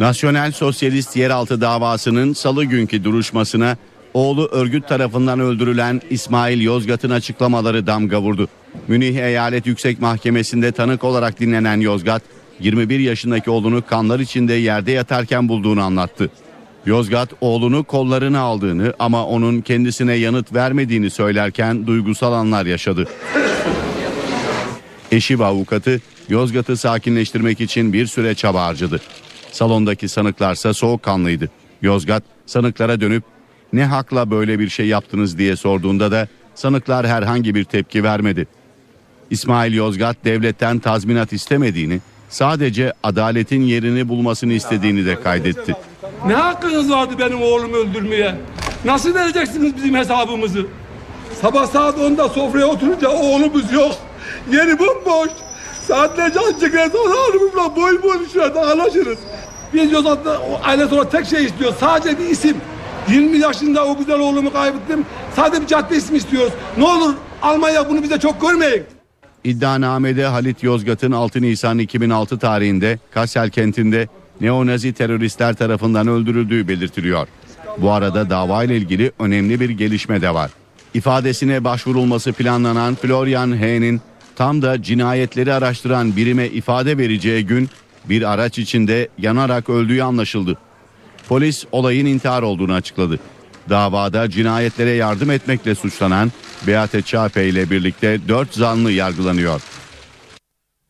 Nasyonel 0.00 0.52
Sosyalist 0.52 1.16
Yeraltı 1.16 1.60
davasının 1.60 2.32
salı 2.32 2.64
günkü 2.64 3.04
duruşmasına 3.04 3.76
oğlu 4.18 4.48
örgüt 4.52 4.88
tarafından 4.88 5.40
öldürülen 5.40 6.00
İsmail 6.10 6.60
Yozgat'ın 6.60 7.10
açıklamaları 7.10 7.86
damga 7.86 8.20
vurdu. 8.20 8.48
Münih 8.88 9.16
Eyalet 9.16 9.66
Yüksek 9.66 10.00
Mahkemesi'nde 10.00 10.72
tanık 10.72 11.04
olarak 11.04 11.40
dinlenen 11.40 11.80
Yozgat, 11.80 12.22
21 12.60 12.98
yaşındaki 12.98 13.50
oğlunu 13.50 13.86
kanlar 13.86 14.20
içinde 14.20 14.54
yerde 14.54 14.92
yatarken 14.92 15.48
bulduğunu 15.48 15.82
anlattı. 15.82 16.30
Yozgat 16.86 17.28
oğlunu 17.40 17.84
kollarına 17.84 18.40
aldığını 18.40 18.94
ama 18.98 19.26
onun 19.26 19.60
kendisine 19.60 20.14
yanıt 20.14 20.54
vermediğini 20.54 21.10
söylerken 21.10 21.86
duygusal 21.86 22.32
anlar 22.32 22.66
yaşadı. 22.66 23.08
Eşi 25.12 25.38
ve 25.38 25.44
avukatı 25.44 26.00
Yozgat'ı 26.28 26.76
sakinleştirmek 26.76 27.60
için 27.60 27.92
bir 27.92 28.06
süre 28.06 28.34
çaba 28.34 28.64
harcadı. 28.64 29.00
Salondaki 29.52 30.08
sanıklarsa 30.08 30.74
soğukkanlıydı. 30.74 31.50
Yozgat 31.82 32.22
sanıklara 32.46 33.00
dönüp 33.00 33.24
ne 33.72 33.84
hakla 33.84 34.30
böyle 34.30 34.58
bir 34.58 34.68
şey 34.68 34.86
yaptınız 34.86 35.38
diye 35.38 35.56
sorduğunda 35.56 36.12
da 36.12 36.28
sanıklar 36.54 37.06
herhangi 37.06 37.54
bir 37.54 37.64
tepki 37.64 38.04
vermedi. 38.04 38.46
İsmail 39.30 39.74
Yozgat 39.74 40.16
devletten 40.24 40.78
tazminat 40.78 41.32
istemediğini, 41.32 42.00
sadece 42.28 42.92
adaletin 43.02 43.62
yerini 43.62 44.08
bulmasını 44.08 44.52
istediğini 44.52 45.06
de 45.06 45.20
kaydetti. 45.20 45.76
Ne 46.26 46.34
hakkınız 46.34 46.90
vardı 46.90 47.14
benim 47.18 47.42
oğlumu 47.42 47.76
öldürmeye? 47.76 48.34
Nasıl 48.84 49.14
vereceksiniz 49.14 49.76
bizim 49.76 49.94
hesabımızı? 49.94 50.66
Sabah 51.40 51.66
saat 51.66 51.98
10'da 51.98 52.28
sofraya 52.28 52.66
oturunca 52.66 53.08
oğlumuz 53.08 53.72
yok. 53.72 53.92
Yeri 54.52 54.78
bomboş. 54.78 55.30
Saatlerce 55.88 56.38
ancak 56.48 56.92
sonra 56.92 57.14
oğlumuzla 57.28 57.76
boy 57.76 58.02
boy 58.02 58.28
şurada 58.32 58.70
anlaşırız. 58.70 59.18
Biz 59.74 59.92
Yozgat'ta 59.92 60.40
ailesi 60.64 60.94
olarak 60.94 61.12
tek 61.12 61.26
şey 61.26 61.44
istiyor. 61.44 61.74
Sadece 61.80 62.18
bir 62.18 62.24
isim. 62.24 62.56
20 63.10 63.38
yaşında 63.38 63.86
o 63.86 63.98
güzel 63.98 64.18
oğlumu 64.18 64.52
kaybettim. 64.52 65.06
Sadece 65.36 65.62
bir 65.62 65.66
cadde 65.66 65.96
ismi 65.96 66.16
istiyoruz. 66.16 66.52
Ne 66.78 66.84
olur 66.84 67.14
Almanya 67.42 67.90
bunu 67.90 68.02
bize 68.02 68.18
çok 68.18 68.40
görmeyin. 68.40 68.82
İddianamede 69.44 70.26
Halit 70.26 70.62
Yozgat'ın 70.62 71.12
6 71.12 71.42
Nisan 71.42 71.78
2006 71.78 72.38
tarihinde 72.38 72.98
Kassel 73.10 73.50
kentinde 73.50 74.08
neonazi 74.40 74.92
teröristler 74.92 75.54
tarafından 75.54 76.08
öldürüldüğü 76.08 76.68
belirtiliyor. 76.68 77.28
Bu 77.78 77.90
arada 77.90 78.30
dava 78.30 78.64
ile 78.64 78.76
ilgili 78.76 79.12
önemli 79.18 79.60
bir 79.60 79.70
gelişme 79.70 80.22
de 80.22 80.34
var. 80.34 80.50
İfadesine 80.94 81.64
başvurulması 81.64 82.32
planlanan 82.32 82.94
Florian 82.94 83.62
H'nin 83.62 84.00
tam 84.36 84.62
da 84.62 84.82
cinayetleri 84.82 85.52
araştıran 85.52 86.16
birime 86.16 86.46
ifade 86.46 86.98
vereceği 86.98 87.46
gün 87.46 87.68
bir 88.04 88.32
araç 88.32 88.58
içinde 88.58 89.08
yanarak 89.18 89.70
öldüğü 89.70 90.02
anlaşıldı. 90.02 90.58
Polis 91.28 91.64
olayın 91.72 92.06
intihar 92.06 92.42
olduğunu 92.42 92.72
açıkladı. 92.72 93.18
Davada 93.68 94.30
cinayetlere 94.30 94.90
yardım 94.90 95.30
etmekle 95.30 95.74
suçlanan 95.74 96.32
Beate 96.66 97.02
Çape 97.02 97.48
ile 97.48 97.70
birlikte 97.70 98.28
4 98.28 98.54
zanlı 98.54 98.92
yargılanıyor. 98.92 99.62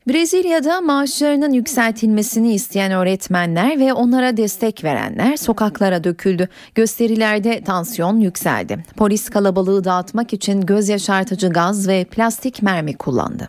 Brezilya'da 0.08 0.80
maaşlarının 0.80 1.52
yükseltilmesini 1.52 2.54
isteyen 2.54 2.92
öğretmenler 2.92 3.78
ve 3.78 3.92
onlara 3.92 4.36
destek 4.36 4.84
verenler 4.84 5.36
sokaklara 5.36 6.04
döküldü. 6.04 6.48
Gösterilerde 6.74 7.64
tansiyon 7.64 8.20
yükseldi. 8.20 8.84
Polis 8.96 9.30
kalabalığı 9.30 9.84
dağıtmak 9.84 10.32
için 10.32 10.60
göz 10.60 10.88
yaşartıcı 10.88 11.48
gaz 11.48 11.88
ve 11.88 12.04
plastik 12.04 12.62
mermi 12.62 12.96
kullandı. 12.96 13.48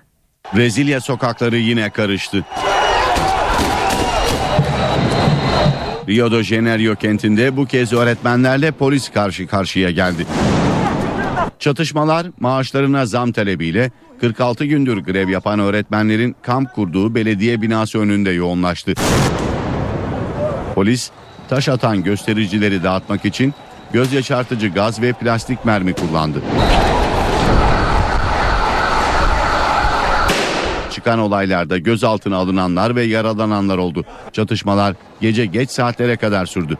Brezilya 0.55 1.01
sokakları 1.01 1.57
yine 1.57 1.89
karıştı. 1.89 2.45
Rio 6.09 6.31
de 6.31 6.43
Janeiro 6.43 6.95
kentinde 6.95 7.57
bu 7.57 7.65
kez 7.65 7.93
öğretmenlerle 7.93 8.71
polis 8.71 9.09
karşı 9.09 9.47
karşıya 9.47 9.91
geldi. 9.91 10.25
Çatışmalar 11.59 12.27
maaşlarına 12.39 13.05
zam 13.05 13.31
talebiyle 13.31 13.91
46 14.21 14.65
gündür 14.65 14.97
grev 14.97 15.29
yapan 15.29 15.59
öğretmenlerin 15.59 16.35
kamp 16.41 16.75
kurduğu 16.75 17.15
belediye 17.15 17.61
binası 17.61 17.99
önünde 17.99 18.31
yoğunlaştı. 18.31 18.93
Polis 20.75 21.11
taş 21.49 21.69
atan 21.69 22.03
göstericileri 22.03 22.83
dağıtmak 22.83 23.25
için 23.25 23.53
göz 23.93 24.13
yaşartıcı 24.13 24.67
gaz 24.67 25.01
ve 25.01 25.13
plastik 25.13 25.65
mermi 25.65 25.93
kullandı. 25.93 26.41
Çıkan 31.09 31.19
olaylarda 31.19 31.77
gözaltına 31.77 32.37
alınanlar 32.37 32.95
ve 32.95 33.03
yaralananlar 33.03 33.77
oldu. 33.77 34.05
Çatışmalar 34.33 34.95
gece 35.21 35.45
geç 35.45 35.69
saatlere 35.69 36.17
kadar 36.17 36.45
sürdü. 36.45 36.77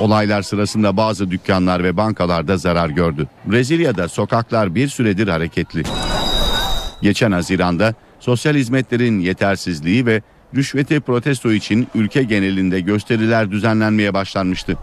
Olaylar 0.00 0.42
sırasında 0.42 0.96
bazı 0.96 1.30
dükkanlar 1.30 1.84
ve 1.84 1.96
bankalarda 1.96 2.56
zarar 2.56 2.88
gördü. 2.88 3.26
Brezilya'da 3.44 4.08
sokaklar 4.08 4.74
bir 4.74 4.88
süredir 4.88 5.28
hareketli. 5.28 5.82
Geçen 7.02 7.32
Haziran'da 7.32 7.94
sosyal 8.20 8.54
hizmetlerin 8.54 9.20
yetersizliği 9.20 10.06
ve 10.06 10.22
rüşveti 10.54 11.00
protesto 11.00 11.52
için 11.52 11.88
ülke 11.94 12.22
genelinde 12.22 12.80
gösteriler 12.80 13.50
düzenlenmeye 13.50 14.14
başlanmıştı. 14.14 14.76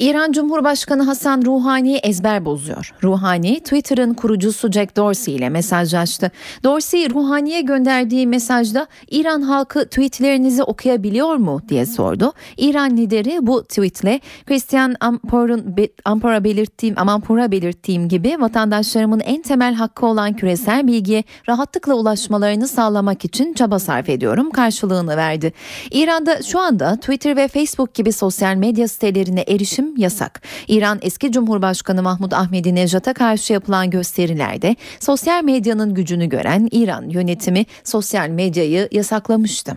İran 0.00 0.32
Cumhurbaşkanı 0.32 1.02
Hasan 1.02 1.42
Ruhani 1.44 1.96
ezber 1.96 2.44
bozuyor. 2.44 2.94
Ruhani 3.02 3.60
Twitter'ın 3.60 4.14
kurucusu 4.14 4.72
Jack 4.72 4.96
Dorsey 4.96 5.36
ile 5.36 5.48
mesajlaştı. 5.48 6.30
Dorsey 6.64 7.10
Ruhani'ye 7.10 7.60
gönderdiği 7.60 8.26
mesajda 8.26 8.86
İran 9.10 9.42
halkı 9.42 9.84
tweetlerinizi 9.84 10.62
okuyabiliyor 10.62 11.36
mu 11.36 11.60
diye 11.68 11.86
sordu. 11.86 12.32
İran 12.56 12.96
lideri 12.96 13.46
bu 13.46 13.62
tweetle 13.62 14.20
Christian 14.46 14.94
Ampor'un 15.00 15.76
Ampor'a 16.04 16.44
belirttiğim 16.44 16.94
Amanpur'a 16.98 17.52
belirttiğim 17.52 18.08
gibi 18.08 18.36
vatandaşlarımın 18.40 19.20
en 19.20 19.42
temel 19.42 19.74
hakkı 19.74 20.06
olan 20.06 20.32
küresel 20.32 20.86
bilgiye 20.86 21.24
rahatlıkla 21.48 21.94
ulaşmalarını 21.94 22.68
sağlamak 22.68 23.24
için 23.24 23.54
çaba 23.54 23.78
sarf 23.78 24.08
ediyorum 24.08 24.50
karşılığını 24.50 25.16
verdi. 25.16 25.52
İran'da 25.90 26.42
şu 26.42 26.60
anda 26.60 26.96
Twitter 26.96 27.36
ve 27.36 27.48
Facebook 27.48 27.94
gibi 27.94 28.12
sosyal 28.12 28.54
medya 28.54 28.88
sitelerine 28.88 29.44
erişim 29.48 29.89
yasak. 29.96 30.42
İran 30.68 30.98
eski 31.02 31.32
Cumhurbaşkanı 31.32 32.02
Mahmut 32.02 32.32
Ahmedinejad'a 32.32 33.12
karşı 33.12 33.52
yapılan 33.52 33.90
gösterilerde 33.90 34.76
sosyal 35.00 35.44
medyanın 35.44 35.94
gücünü 35.94 36.28
gören 36.28 36.68
İran 36.72 37.08
yönetimi 37.08 37.66
sosyal 37.84 38.28
medyayı 38.28 38.88
yasaklamıştı. 38.92 39.76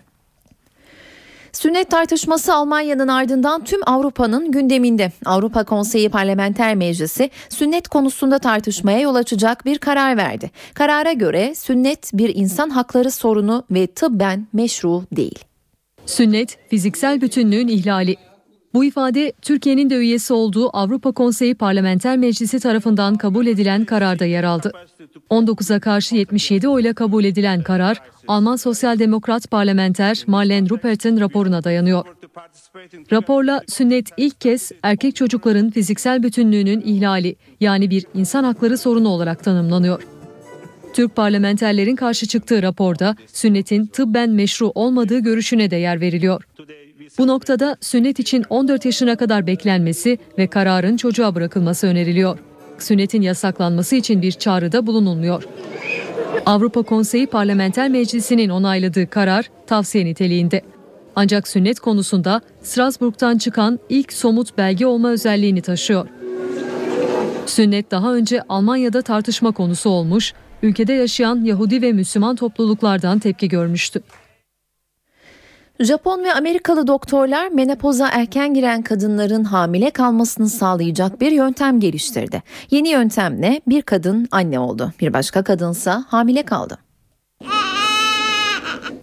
Sünnet 1.54 1.91
tartışması 1.91 2.54
Almanya'nın 2.54 3.08
ardından 3.08 3.63
tüm 3.63 3.80
Avrupa'nın 3.86 4.52
gündeminde. 4.52 5.12
Avrupa 5.26 5.63
Konseyi 5.63 6.10
Parlamenter 6.10 6.76
Meclisi 6.76 7.30
sünnet 7.49 7.88
konusunda 7.88 8.39
tartışmaya 8.39 8.99
yol 8.99 9.15
açacak 9.15 9.65
bir 9.65 9.78
karar 9.78 10.17
verdi. 10.17 10.52
Karara 10.73 11.13
göre 11.13 11.56
sünnet 11.56 12.12
bir 12.13 12.36
insan 12.36 12.69
hakları 12.69 13.12
sorunu 13.12 13.63
ve 13.71 13.88
tıbben 13.88 14.47
meşru 14.54 15.04
değil. 15.12 15.39
Sünnet 16.06 16.58
fiziksel 16.69 17.21
bütünlüğün 17.21 17.67
ihlali. 17.67 18.15
Bu 18.74 18.86
ifade 18.86 19.34
Türkiye'nin 19.42 19.90
de 19.90 19.96
üyesi 19.96 20.34
olduğu 20.34 20.78
Avrupa 20.78 21.12
Konseyi 21.12 21.56
Parlamenter 21.56 22.18
Meclisi 22.18 22.60
tarafından 22.60 23.16
kabul 23.16 23.48
edilen 23.48 23.86
kararda 23.86 24.26
yer 24.26 24.44
aldı. 24.44 24.72
19'a 25.30 25.80
karşı 25.80 26.16
77 26.16 26.68
oyla 26.68 26.94
kabul 26.94 27.24
edilen 27.24 27.64
karar 27.64 28.02
Alman 28.28 28.56
Sosyal 28.56 29.00
Demokrat 29.00 29.52
parlamenter 29.52 30.24
Marlene 30.28 30.70
Ruppert'in 30.70 31.20
raporuna 31.20 31.64
dayanıyor. 31.64 32.06
Raporla 33.12 33.62
sünnet 33.68 34.10
ilk 34.18 34.42
kez 34.42 34.72
erkek 34.84 35.16
çocukların 35.16 35.70
fiziksel 35.70 36.24
bütünlüğünün 36.24 36.82
ihlali 36.82 37.36
yani 37.60 37.90
bir 37.90 38.06
insan 38.14 38.44
hakları 38.44 38.78
sorunu 38.78 39.08
olarak 39.08 39.44
tanımlanıyor. 39.44 40.04
Türk 40.94 41.16
parlamenterlerin 41.16 41.96
karşı 41.96 42.28
çıktığı 42.28 42.62
raporda 42.62 43.16
sünnetin 43.28 43.86
tıbben 43.86 44.30
meşru 44.30 44.72
olmadığı 44.76 45.20
görüşüne 45.20 45.72
de 45.72 45.76
yer 45.76 46.02
veriliyor. 46.02 46.44
Bu 47.18 47.28
noktada 47.28 47.78
sünnet 47.82 48.20
için 48.20 48.46
14 48.50 48.86
yaşına 48.86 49.16
kadar 49.16 49.48
beklenmesi 49.48 50.18
ve 50.38 50.48
kararın 50.48 50.98
çocuğa 50.98 51.36
bırakılması 51.36 51.88
öneriliyor. 51.88 52.40
Sünnetin 52.80 53.22
yasaklanması 53.22 53.96
için 53.96 54.22
bir 54.22 54.32
çağrıda 54.32 54.88
bulunulmuyor. 54.88 55.44
Avrupa 56.46 56.82
Konseyi 56.82 57.28
Parlamenter 57.28 57.90
Meclisi'nin 57.90 58.50
onayladığı 58.50 59.10
karar 59.10 59.50
tavsiye 59.68 60.06
niteliğinde. 60.06 60.62
Ancak 61.16 61.48
sünnet 61.48 61.80
konusunda 61.80 62.42
Strasbourg'dan 62.62 63.38
çıkan 63.38 63.80
ilk 63.90 64.14
somut 64.14 64.58
belge 64.58 64.86
olma 64.86 65.10
özelliğini 65.10 65.62
taşıyor. 65.62 66.08
Sünnet 67.46 67.92
daha 67.92 68.14
önce 68.14 68.42
Almanya'da 68.50 69.02
tartışma 69.02 69.52
konusu 69.52 69.90
olmuş, 69.90 70.34
ülkede 70.64 70.94
yaşayan 70.94 71.44
Yahudi 71.44 71.82
ve 71.82 71.92
Müslüman 71.92 72.36
topluluklardan 72.36 73.20
tepki 73.20 73.50
görmüştü. 73.50 74.02
Japon 75.80 76.24
ve 76.24 76.34
Amerikalı 76.34 76.88
doktorlar 76.88 77.48
menopoza 77.48 78.10
erken 78.10 78.54
giren 78.54 78.82
kadınların 78.82 79.44
hamile 79.44 79.90
kalmasını 79.92 80.50
sağlayacak 80.50 81.22
bir 81.22 81.32
yöntem 81.32 81.80
geliştirdi. 81.80 82.44
Yeni 82.72 82.90
yöntemle 82.90 83.62
bir 83.68 83.82
kadın 83.82 84.28
anne 84.32 84.60
oldu, 84.60 84.94
bir 85.00 85.14
başka 85.14 85.44
kadınsa 85.44 86.06
hamile 86.08 86.44
kaldı. 86.44 86.78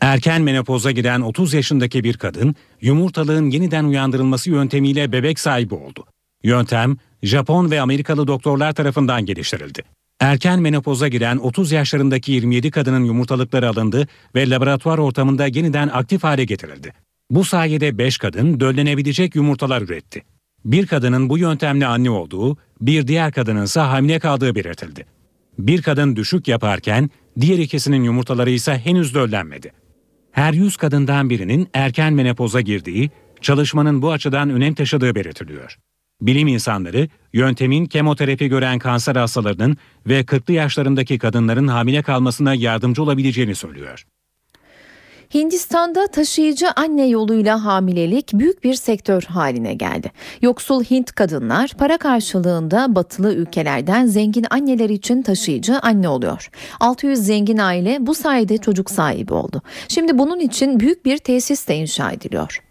Erken 0.01 0.43
menopoza 0.43 0.91
giren 0.91 1.21
30 1.21 1.55
yaşındaki 1.55 2.05
bir 2.05 2.17
kadın 2.17 2.55
yumurtalığın 2.81 3.51
yeniden 3.51 3.85
uyandırılması 3.85 4.51
yöntemiyle 4.51 5.13
bebek 5.13 5.41
sahibi 5.41 5.75
oldu. 5.75 6.05
Yöntem 6.43 6.97
Japon 7.23 7.71
ve 7.71 7.81
Amerikalı 7.81 8.27
doktorlar 8.27 8.73
tarafından 8.73 9.27
geliştirildi. 9.27 9.83
Erken 10.21 10.61
menopoza 10.61 11.09
giren 11.09 11.37
30 11.37 11.73
yaşlarındaki 11.73 12.33
27 12.33 12.71
kadının 12.71 13.05
yumurtalıkları 13.05 13.69
alındı 13.69 14.09
ve 14.35 14.51
laboratuvar 14.51 14.99
ortamında 14.99 15.47
yeniden 15.47 15.89
aktif 15.89 16.25
hale 16.25 16.45
getirildi. 16.45 16.93
Bu 17.31 17.45
sayede 17.45 17.99
5 17.99 18.19
kadın 18.19 18.61
döllenebilecek 18.61 19.35
yumurtalar 19.35 19.83
üretti. 19.83 20.23
Bir 20.65 20.87
kadının 20.87 21.29
bu 21.29 21.39
yöntemle 21.39 21.87
anne 21.87 22.11
olduğu, 22.11 22.57
bir 22.81 23.07
diğer 23.07 23.33
kadının 23.33 23.65
ise 23.65 23.81
hamile 23.81 24.19
kaldığı 24.19 24.55
belirtildi. 24.55 25.07
Bir 25.59 25.83
kadın 25.83 26.17
düşük 26.17 26.49
yaparken 26.49 27.11
diğer 27.41 27.59
ikisinin 27.59 28.03
yumurtaları 28.03 28.51
ise 28.51 28.79
henüz 28.79 29.15
döllenmedi. 29.15 29.73
Her 30.33 30.53
100 30.53 30.77
kadından 30.77 31.31
birinin 31.31 31.69
erken 31.75 32.13
menopoza 32.13 32.61
girdiği, 32.61 33.11
çalışmanın 33.41 34.03
bu 34.03 34.13
açıdan 34.13 34.51
önem 34.51 34.75
taşıdığı 34.75 35.15
belirtiliyor. 35.15 35.79
Bilim 36.23 36.49
insanları 36.49 37.09
yöntemin 37.33 37.87
kemoterapi 37.87 38.49
gören 38.49 38.79
kanser 38.79 39.17
hastalarının 39.17 39.77
ve 40.07 40.21
40'lı 40.21 40.53
yaşlarındaki 40.53 41.19
kadınların 41.19 41.69
hamile 41.69 42.03
kalmasına 42.03 42.55
yardımcı 42.55 43.03
olabileceğini 43.03 43.55
söylüyor. 43.55 44.07
Hindistan'da 45.35 46.07
taşıyıcı 46.07 46.67
anne 46.77 47.07
yoluyla 47.07 47.65
hamilelik 47.65 48.31
büyük 48.35 48.65
bir 48.65 48.75
sektör 48.75 49.23
haline 49.23 49.75
geldi. 49.75 50.13
Yoksul 50.43 50.85
Hint 50.85 51.13
kadınlar 51.13 51.71
para 51.79 51.99
karşılığında 51.99 52.95
batılı 52.95 53.35
ülkelerden 53.35 54.07
zengin 54.07 54.47
anneler 54.51 54.91
için 54.91 55.23
taşıyıcı 55.23 55.79
anne 55.79 56.09
oluyor. 56.09 56.51
600 56.81 57.19
zengin 57.19 57.59
aile 57.59 57.99
bu 58.01 58.15
sayede 58.15 58.59
çocuk 58.59 58.91
sahibi 58.91 59.35
oldu. 59.35 59.63
Şimdi 59.89 60.19
bunun 60.19 60.41
için 60.41 60.81
büyük 60.81 61.05
bir 61.05 61.19
tesis 61.19 61.69
de 61.69 61.77
inşa 61.77 62.11
ediliyor. 62.13 62.70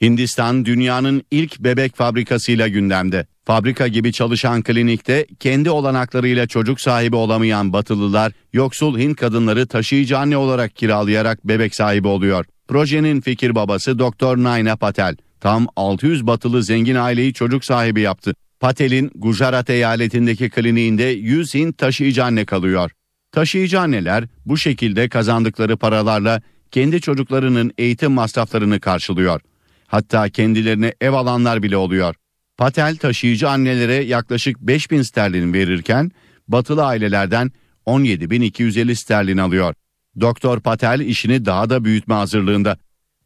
Hindistan 0.00 0.64
dünyanın 0.64 1.22
ilk 1.30 1.60
bebek 1.60 1.96
fabrikasıyla 1.96 2.68
gündemde. 2.68 3.26
Fabrika 3.44 3.88
gibi 3.88 4.12
çalışan 4.12 4.62
klinikte 4.62 5.26
kendi 5.40 5.70
olanaklarıyla 5.70 6.46
çocuk 6.46 6.80
sahibi 6.80 7.16
olamayan 7.16 7.72
Batılılar 7.72 8.32
yoksul 8.52 8.98
Hint 8.98 9.16
kadınları 9.16 9.66
taşıyıcı 9.66 10.18
anne 10.18 10.36
olarak 10.36 10.76
kiralayarak 10.76 11.48
bebek 11.48 11.74
sahibi 11.74 12.08
oluyor. 12.08 12.44
Projenin 12.68 13.20
fikir 13.20 13.54
babası 13.54 13.98
Doktor 13.98 14.36
Naina 14.36 14.76
Patel 14.76 15.16
tam 15.40 15.66
600 15.76 16.26
batılı 16.26 16.62
zengin 16.62 16.94
aileyi 16.94 17.34
çocuk 17.34 17.64
sahibi 17.64 18.00
yaptı. 18.00 18.34
Patel'in 18.60 19.10
Gujarat 19.14 19.70
eyaletindeki 19.70 20.50
kliniğinde 20.50 21.04
100 21.04 21.54
Hint 21.54 21.78
taşıyıcı 21.78 22.24
anne 22.24 22.44
kalıyor. 22.44 22.90
Taşıyıcı 23.32 23.80
anneler 23.80 24.24
bu 24.46 24.56
şekilde 24.56 25.08
kazandıkları 25.08 25.76
paralarla 25.76 26.42
kendi 26.70 27.00
çocuklarının 27.00 27.72
eğitim 27.78 28.12
masraflarını 28.12 28.80
karşılıyor. 28.80 29.40
Hatta 29.86 30.28
kendilerine 30.28 30.94
ev 31.00 31.12
alanlar 31.12 31.62
bile 31.62 31.76
oluyor. 31.76 32.14
Patel 32.56 32.96
taşıyıcı 32.96 33.48
annelere 33.48 33.94
yaklaşık 33.94 34.60
5000 34.60 35.02
sterlin 35.02 35.52
verirken 35.52 36.10
batılı 36.48 36.84
ailelerden 36.84 37.52
17.250 37.86 38.94
sterlin 38.94 39.38
alıyor. 39.38 39.74
Doktor 40.20 40.60
Patel 40.60 41.00
işini 41.00 41.44
daha 41.44 41.70
da 41.70 41.84
büyütme 41.84 42.14
hazırlığında. 42.14 42.78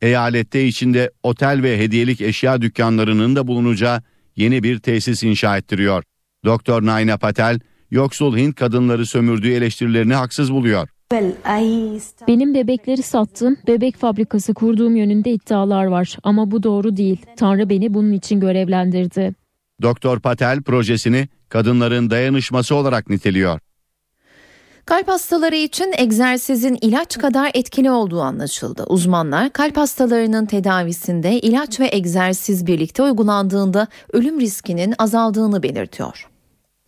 Eyalette 0.02 0.66
içinde 0.66 1.10
otel 1.22 1.62
ve 1.62 1.78
hediyelik 1.78 2.20
eşya 2.20 2.62
dükkanlarının 2.62 3.36
da 3.36 3.46
bulunacağı 3.46 4.02
yeni 4.36 4.62
bir 4.62 4.78
tesis 4.78 5.22
inşa 5.22 5.56
ettiriyor. 5.56 6.04
Doktor 6.44 6.86
Naina 6.86 7.18
Patel, 7.18 7.60
yoksul 7.90 8.36
Hint 8.36 8.54
kadınları 8.54 9.06
sömürdüğü 9.06 9.52
eleştirilerini 9.52 10.14
haksız 10.14 10.52
buluyor. 10.52 10.88
Benim 12.28 12.54
bebekleri 12.54 13.02
sattım, 13.02 13.56
bebek 13.66 13.96
fabrikası 13.96 14.54
kurduğum 14.54 14.96
yönünde 14.96 15.30
iddialar 15.30 15.84
var 15.84 16.16
ama 16.22 16.50
bu 16.50 16.62
doğru 16.62 16.96
değil. 16.96 17.26
Tanrı 17.36 17.70
beni 17.70 17.94
bunun 17.94 18.12
için 18.12 18.40
görevlendirdi. 18.40 19.34
Doktor 19.82 20.20
Patel 20.20 20.62
projesini 20.62 21.28
kadınların 21.48 22.10
dayanışması 22.10 22.74
olarak 22.74 23.10
niteliyor. 23.10 23.60
Kalp 24.84 25.08
hastaları 25.08 25.56
için 25.56 25.92
egzersizin 25.96 26.78
ilaç 26.80 27.18
kadar 27.18 27.50
etkili 27.54 27.90
olduğu 27.90 28.20
anlaşıldı. 28.20 28.84
Uzmanlar 28.88 29.52
kalp 29.52 29.76
hastalarının 29.76 30.46
tedavisinde 30.46 31.40
ilaç 31.40 31.80
ve 31.80 31.88
egzersiz 31.92 32.66
birlikte 32.66 33.02
uygulandığında 33.02 33.88
ölüm 34.12 34.40
riskinin 34.40 34.94
azaldığını 34.98 35.62
belirtiyor. 35.62 36.28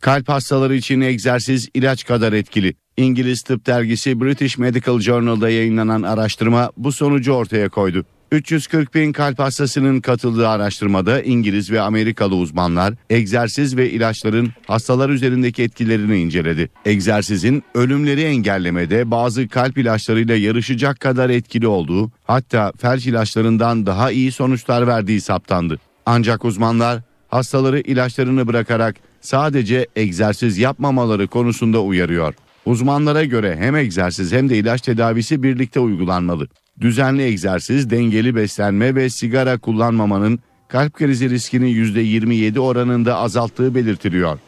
Kalp 0.01 0.29
hastaları 0.29 0.75
için 0.75 1.01
egzersiz 1.01 1.69
ilaç 1.75 2.05
kadar 2.05 2.33
etkili. 2.33 2.75
İngiliz 2.97 3.43
tıp 3.43 3.67
dergisi 3.67 4.21
British 4.21 4.59
Medical 4.59 5.01
Journal'da 5.01 5.51
yayınlanan 5.51 6.03
araştırma 6.03 6.71
bu 6.77 6.93
sonucu 6.93 7.33
ortaya 7.33 7.69
koydu. 7.69 8.05
340 8.33 8.95
bin 8.95 9.13
kalp 9.13 9.39
hastasının 9.39 10.01
katıldığı 10.01 10.49
araştırmada 10.49 11.23
İngiliz 11.23 11.71
ve 11.71 11.81
Amerikalı 11.81 12.35
uzmanlar 12.35 12.95
egzersiz 13.11 13.77
ve 13.77 13.91
ilaçların 13.91 14.51
hastalar 14.67 15.11
üzerindeki 15.11 15.63
etkilerini 15.63 16.19
inceledi. 16.19 16.69
Egzersizin 16.85 17.63
ölümleri 17.75 18.23
engellemede 18.23 19.11
bazı 19.11 19.49
kalp 19.49 19.79
ilaçlarıyla 19.79 20.37
yarışacak 20.37 21.01
kadar 21.01 21.31
etkili 21.31 21.67
olduğu 21.67 22.11
hatta 22.25 22.73
felç 22.79 23.07
ilaçlarından 23.07 23.87
daha 23.87 24.11
iyi 24.11 24.33
sonuçlar 24.33 24.87
verdiği 24.87 25.21
saptandı. 25.21 25.79
Ancak 26.07 26.45
uzmanlar 26.45 27.01
hastaları 27.29 27.81
ilaçlarını 27.81 28.47
bırakarak 28.47 28.97
sadece 29.21 29.87
egzersiz 29.97 30.59
yapmamaları 30.59 31.27
konusunda 31.27 31.81
uyarıyor. 31.83 32.35
Uzmanlara 32.66 33.25
göre 33.25 33.57
hem 33.57 33.77
egzersiz 33.77 34.33
hem 34.33 34.48
de 34.48 34.57
ilaç 34.57 34.81
tedavisi 34.81 35.42
birlikte 35.42 35.81
uygulanmalı. 35.81 36.46
Düzenli 36.81 37.22
egzersiz, 37.22 37.90
dengeli 37.90 38.37
beslenme 38.37 38.94
ve 38.94 39.11
sigara 39.11 39.59
kullanmamanın 39.59 40.38
kalp 40.68 40.92
krizi 40.92 41.31
riskini 41.31 41.70
%27 41.70 42.59
oranında 42.59 43.16
azalttığı 43.16 43.75
belirtiliyor. 43.75 44.38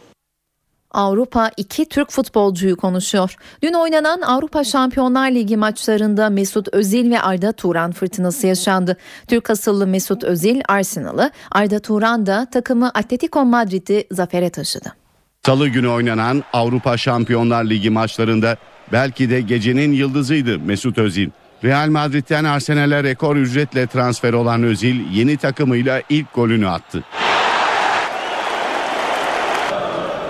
Avrupa 0.90 1.50
iki 1.56 1.88
Türk 1.88 2.10
futbolcuyu 2.10 2.76
konuşuyor. 2.76 3.36
Dün 3.62 3.72
oynanan 3.72 4.20
Avrupa 4.20 4.64
Şampiyonlar 4.64 5.30
Ligi 5.30 5.56
maçlarında 5.56 6.30
Mesut 6.30 6.68
Özil 6.72 7.10
ve 7.10 7.20
Arda 7.20 7.52
Turan 7.52 7.92
fırtınası 7.92 8.46
yaşandı. 8.46 8.96
Türk 9.28 9.50
asıllı 9.50 9.86
Mesut 9.86 10.24
Özil 10.24 10.60
Arsenal'ı, 10.68 11.30
Arda 11.50 11.78
Turan 11.78 12.26
da 12.26 12.46
takımı 12.52 12.90
Atletico 12.94 13.44
Madrid'i 13.44 14.06
zafere 14.10 14.50
taşıdı. 14.50 15.03
Salı 15.46 15.68
günü 15.68 15.88
oynanan 15.88 16.44
Avrupa 16.52 16.96
Şampiyonlar 16.96 17.64
Ligi 17.64 17.90
maçlarında 17.90 18.56
belki 18.92 19.30
de 19.30 19.40
gecenin 19.40 19.92
yıldızıydı 19.92 20.58
Mesut 20.58 20.98
Özil. 20.98 21.30
Real 21.64 21.88
Madrid'den 21.88 22.44
Arsenal'e 22.44 23.02
rekor 23.02 23.36
ücretle 23.36 23.86
transfer 23.86 24.32
olan 24.32 24.62
Özil 24.62 25.00
yeni 25.12 25.36
takımıyla 25.36 26.02
ilk 26.08 26.34
golünü 26.34 26.68
attı. 26.68 27.04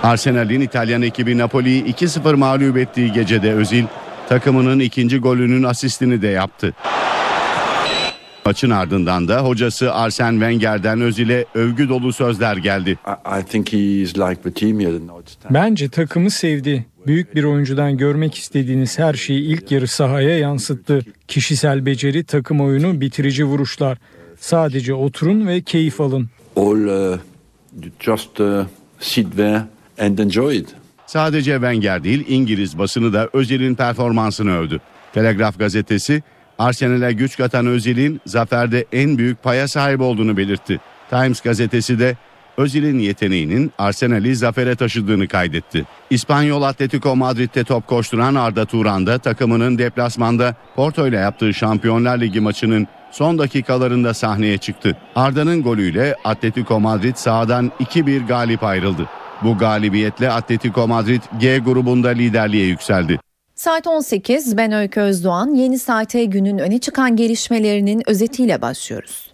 Arsenal'in 0.02 0.60
İtalyan 0.60 1.02
ekibi 1.02 1.38
Napoli'yi 1.38 1.84
2-0 1.84 2.36
mağlup 2.36 2.76
ettiği 2.76 3.12
gecede 3.12 3.52
Özil 3.52 3.84
takımının 4.28 4.78
ikinci 4.78 5.18
golünün 5.18 5.62
asistini 5.62 6.22
de 6.22 6.28
yaptı. 6.28 6.74
Maçın 8.46 8.70
ardından 8.70 9.28
da 9.28 9.44
hocası 9.44 9.94
Arsene 9.94 10.30
Wenger'den 10.30 11.00
Özil'e 11.00 11.44
övgü 11.54 11.88
dolu 11.88 12.12
sözler 12.12 12.56
geldi. 12.56 12.98
Bence 15.50 15.88
takımı 15.88 16.30
sevdi. 16.30 16.86
Büyük 17.06 17.34
bir 17.34 17.44
oyuncudan 17.44 17.96
görmek 17.96 18.34
istediğiniz 18.34 18.98
her 18.98 19.14
şeyi 19.14 19.42
ilk 19.42 19.70
yarı 19.70 19.88
sahaya 19.88 20.38
yansıttı. 20.38 21.00
Kişisel 21.28 21.86
beceri, 21.86 22.24
takım 22.24 22.60
oyunu, 22.60 23.00
bitirici 23.00 23.44
vuruşlar. 23.44 23.98
Sadece 24.40 24.94
oturun 24.94 25.46
ve 25.46 25.60
keyif 25.60 26.00
alın. 26.00 26.28
All 26.56 27.12
uh, 27.12 27.18
just 28.00 28.40
uh, 28.40 28.64
sit 29.00 29.36
there 29.36 29.62
and 30.00 30.18
enjoy 30.18 30.56
it. 30.56 30.68
Sadece 31.06 31.52
Wenger 31.52 32.04
değil 32.04 32.24
İngiliz 32.28 32.78
basını 32.78 33.12
da 33.12 33.28
Özil'in 33.32 33.74
performansını 33.74 34.58
övdü. 34.58 34.80
Telegraf 35.12 35.58
gazetesi 35.58 36.22
Arsenal'e 36.58 37.12
güç 37.12 37.36
katan 37.36 37.66
Özil'in 37.66 38.20
zaferde 38.26 38.84
en 38.92 39.18
büyük 39.18 39.42
paya 39.42 39.68
sahip 39.68 40.00
olduğunu 40.00 40.36
belirtti. 40.36 40.80
Times 41.10 41.40
gazetesi 41.40 41.98
de 41.98 42.16
Özil'in 42.56 42.98
yeteneğinin 42.98 43.72
Arsenal'i 43.78 44.36
zafere 44.36 44.76
taşıdığını 44.76 45.28
kaydetti. 45.28 45.84
İspanyol 46.10 46.62
Atletico 46.62 47.16
Madrid'de 47.16 47.64
top 47.64 47.86
koşturan 47.86 48.34
Arda 48.34 48.64
Turan 48.64 49.06
da 49.06 49.18
takımının 49.18 49.78
deplasmanda 49.78 50.54
Porto 50.76 51.08
ile 51.08 51.16
yaptığı 51.16 51.54
Şampiyonlar 51.54 52.20
Ligi 52.20 52.40
maçının 52.40 52.86
son 53.10 53.38
dakikalarında 53.38 54.14
sahneye 54.14 54.58
çıktı. 54.58 54.96
Arda'nın 55.16 55.62
golüyle 55.62 56.16
Atletico 56.24 56.80
Madrid 56.80 57.16
sahadan 57.16 57.72
2-1 57.80 58.26
galip 58.26 58.64
ayrıldı. 58.64 59.08
Bu 59.42 59.58
galibiyetle 59.58 60.30
Atletico 60.30 60.88
Madrid 60.88 61.22
G 61.40 61.58
grubunda 61.58 62.08
liderliğe 62.08 62.66
yükseldi. 62.66 63.18
Saat 63.54 63.86
18 63.86 64.56
ben 64.56 64.72
Öykü 64.72 65.00
Özdoğan 65.00 65.54
yeni 65.54 65.78
saate 65.78 66.24
günün 66.24 66.58
öne 66.58 66.78
çıkan 66.78 67.16
gelişmelerinin 67.16 68.02
özetiyle 68.06 68.62
başlıyoruz. 68.62 69.30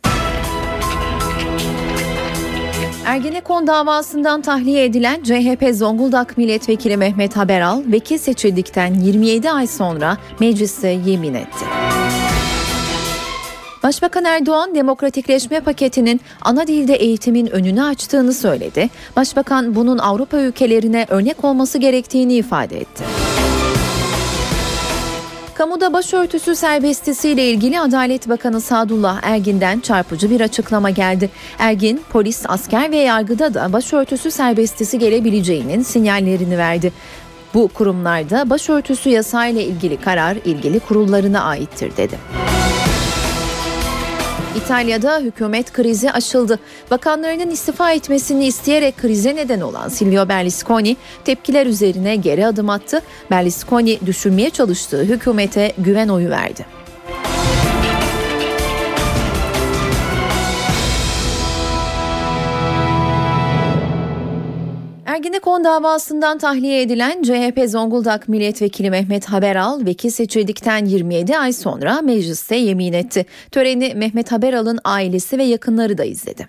Ergenekon 3.07 3.67
davasından 3.67 4.43
tahliye 4.43 4.85
edilen 4.85 5.23
CHP 5.23 5.75
Zonguldak 5.75 6.39
Milletvekili 6.39 6.97
Mehmet 6.97 7.37
Haberal 7.37 7.83
vekil 7.87 8.19
seçildikten 8.19 8.95
27 8.95 9.51
ay 9.51 9.67
sonra 9.67 10.17
mecliste 10.41 10.89
yemin 10.89 11.35
etti. 11.35 11.65
Başbakan 13.83 14.25
Erdoğan 14.25 14.75
demokratikleşme 14.75 15.61
paketinin 15.61 16.21
ana 16.43 16.67
dilde 16.67 16.95
eğitimin 16.95 17.47
önünü 17.47 17.83
açtığını 17.83 18.33
söyledi. 18.33 18.91
Başbakan 19.17 19.75
bunun 19.75 19.99
Avrupa 19.99 20.37
ülkelerine 20.37 21.07
örnek 21.09 21.45
olması 21.45 21.79
gerektiğini 21.79 22.35
ifade 22.35 22.81
etti. 22.81 23.05
Kamuda 25.61 25.93
başörtüsü 25.93 26.57
serbestisiyle 26.57 27.51
ilgili 27.51 27.81
Adalet 27.81 28.29
Bakanı 28.29 28.61
Sadullah 28.61 29.21
Ergin'den 29.23 29.81
çarpıcı 29.81 30.31
bir 30.31 30.41
açıklama 30.41 30.91
geldi. 30.91 31.31
Ergin, 31.59 32.03
polis, 32.11 32.45
asker 32.49 32.91
ve 32.91 32.97
yargıda 32.97 33.55
da 33.55 33.73
başörtüsü 33.73 34.31
serbestisi 34.31 34.99
gelebileceğinin 34.99 35.83
sinyallerini 35.83 36.59
verdi. 36.59 36.93
Bu 37.55 37.69
kurumlarda 37.69 38.51
başörtüsü 38.51 39.11
yasayla 39.11 39.63
ilgili 39.63 39.97
karar 39.97 40.37
ilgili 40.45 40.81
kurullarına 40.81 41.43
aittir 41.43 41.97
dedi. 41.97 42.19
İtalya'da 44.57 45.19
hükümet 45.19 45.73
krizi 45.73 46.13
aşıldı. 46.13 46.59
Bakanlarının 46.91 47.51
istifa 47.51 47.93
etmesini 47.93 48.47
isteyerek 48.47 48.97
krize 48.97 49.37
neden 49.37 49.61
olan 49.61 49.89
Silvio 49.89 50.29
Berlusconi 50.29 50.97
tepkiler 51.25 51.67
üzerine 51.67 52.17
geri 52.17 52.47
adım 52.47 52.71
attı. 52.71 53.01
Berlusconi 53.31 53.99
düşürmeye 54.07 54.51
çalıştığı 54.51 55.03
hükümete 55.03 55.73
güven 55.79 56.09
oyu 56.09 56.31
verdi. 56.31 56.80
Ergenekon 65.21 65.65
davasından 65.65 66.39
tahliye 66.39 66.83
edilen 66.83 67.23
CHP 67.23 67.69
Zonguldak 67.69 68.29
Milletvekili 68.29 68.91
Mehmet 68.91 69.25
Haberal 69.25 69.87
vekil 69.87 70.11
seçildikten 70.11 70.85
27 70.85 71.39
ay 71.39 71.53
sonra 71.53 72.03
mecliste 72.03 72.57
yemin 72.57 72.93
etti. 72.93 73.27
Töreni 73.51 73.95
Mehmet 73.95 74.33
Haberal'ın 74.33 74.79
ailesi 74.85 75.39
ve 75.39 75.43
yakınları 75.43 75.99
da 75.99 76.05
izledi. 76.05 76.49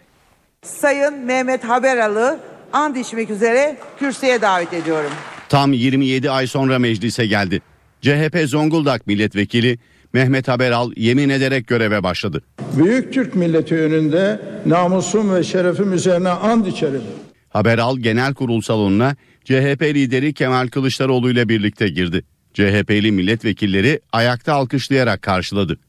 Sayın 0.64 1.14
Mehmet 1.14 1.64
Haberal'ı 1.64 2.40
and 2.74 2.96
içmek 2.96 3.30
üzere 3.30 3.78
kürsüye 4.00 4.42
davet 4.42 4.74
ediyorum. 4.74 5.12
Tam 5.50 5.74
27 5.74 6.32
ay 6.32 6.48
sonra 6.48 6.80
meclise 6.80 7.26
geldi. 7.26 7.62
CHP 8.02 8.38
Zonguldak 8.46 9.08
Milletvekili 9.08 9.80
Mehmet 10.14 10.48
Haberal 10.48 10.92
yemin 10.96 11.30
ederek 11.30 11.68
göreve 11.68 12.04
başladı. 12.04 12.44
Büyük 12.78 13.14
Türk 13.14 13.36
milleti 13.36 13.76
önünde 13.76 14.40
namusum 14.66 15.36
ve 15.36 15.44
şerefim 15.44 15.94
üzerine 15.94 16.30
and 16.30 16.66
içerim. 16.66 17.02
Haberal 17.52 17.98
Genel 17.98 18.34
Kurul 18.34 18.62
salonuna 18.62 19.16
CHP 19.44 19.82
lideri 19.82 20.34
Kemal 20.34 20.68
Kılıçdaroğlu 20.68 21.32
ile 21.32 21.50
birlikte 21.50 21.88
girdi. 21.88 22.24
CHP'li 22.54 23.12
milletvekilleri 23.12 24.00
ayakta 24.12 24.54
alkışlayarak 24.54 25.22
karşıladı. 25.22 25.80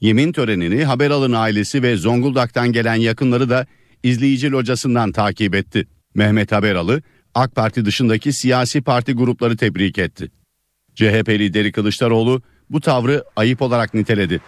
Yemin 0.00 0.32
törenini 0.32 0.84
Haberal'ın 0.84 1.32
ailesi 1.32 1.82
ve 1.82 1.96
Zonguldak'tan 1.96 2.72
gelen 2.72 2.94
yakınları 2.94 3.50
da 3.50 3.66
izleyici 4.02 4.50
locasından 4.50 5.12
takip 5.12 5.54
etti. 5.54 5.86
Mehmet 6.14 6.52
Haberal'ı 6.52 7.02
AK 7.34 7.54
Parti 7.54 7.84
dışındaki 7.84 8.32
siyasi 8.32 8.82
parti 8.82 9.12
grupları 9.12 9.56
tebrik 9.56 9.98
etti. 9.98 10.30
CHP 10.94 11.28
lideri 11.28 11.72
Kılıçdaroğlu 11.72 12.42
bu 12.70 12.80
tavrı 12.80 13.24
ayıp 13.36 13.62
olarak 13.62 13.94
niteledi. 13.94 14.40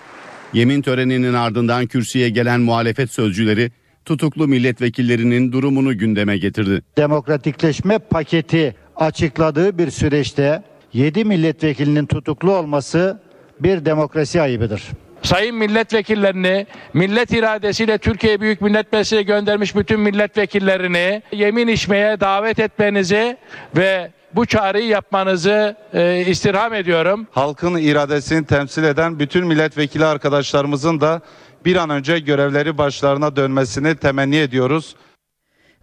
Yemin 0.53 0.83
töreninin 0.83 1.35
ardından 1.35 1.87
kürsüye 1.87 2.29
gelen 2.29 2.61
muhalefet 2.61 3.11
sözcüleri 3.11 3.71
tutuklu 4.05 4.49
milletvekillerinin 4.49 5.53
durumunu 5.53 5.99
gündeme 5.99 6.39
getirdi. 6.39 6.83
Demokratikleşme 6.97 7.99
paketi 7.99 8.75
açıkladığı 8.97 9.79
bir 9.79 9.91
süreçte 9.91 10.63
7 10.93 11.25
milletvekilinin 11.25 12.07
tutuklu 12.07 12.57
olması 12.57 13.21
bir 13.61 13.85
demokrasi 13.85 14.41
ayıbıdır. 14.41 14.83
Sayın 15.23 15.57
milletvekillerini, 15.57 16.67
millet 16.95 17.33
iradesiyle 17.33 17.99
Türkiye 17.99 18.41
Büyük 18.41 18.61
Millet 18.61 18.93
Meclisi'ne 18.93 19.23
göndermiş 19.23 19.77
bütün 19.77 20.01
milletvekillerini 20.01 21.23
yemin 21.33 21.69
içmeye 21.69 22.21
davet 22.21 22.59
etmenizi 22.59 23.37
ve 23.77 24.11
bu 24.35 24.47
çağrıyı 24.47 24.87
yapmanızı 24.87 25.77
e, 25.93 26.25
istirham 26.27 26.75
ediyorum. 26.75 27.27
Halkın 27.31 27.77
iradesini 27.77 28.47
temsil 28.47 28.85
eden 28.85 29.19
bütün 29.19 29.47
milletvekili 29.47 30.05
arkadaşlarımızın 30.05 31.01
da 31.01 31.23
bir 31.65 31.77
an 31.77 31.91
önce 31.91 32.19
görevleri 32.19 32.79
başlarına 32.79 33.37
dönmesini 33.37 33.97
temenni 33.97 34.37
ediyoruz. 34.37 34.97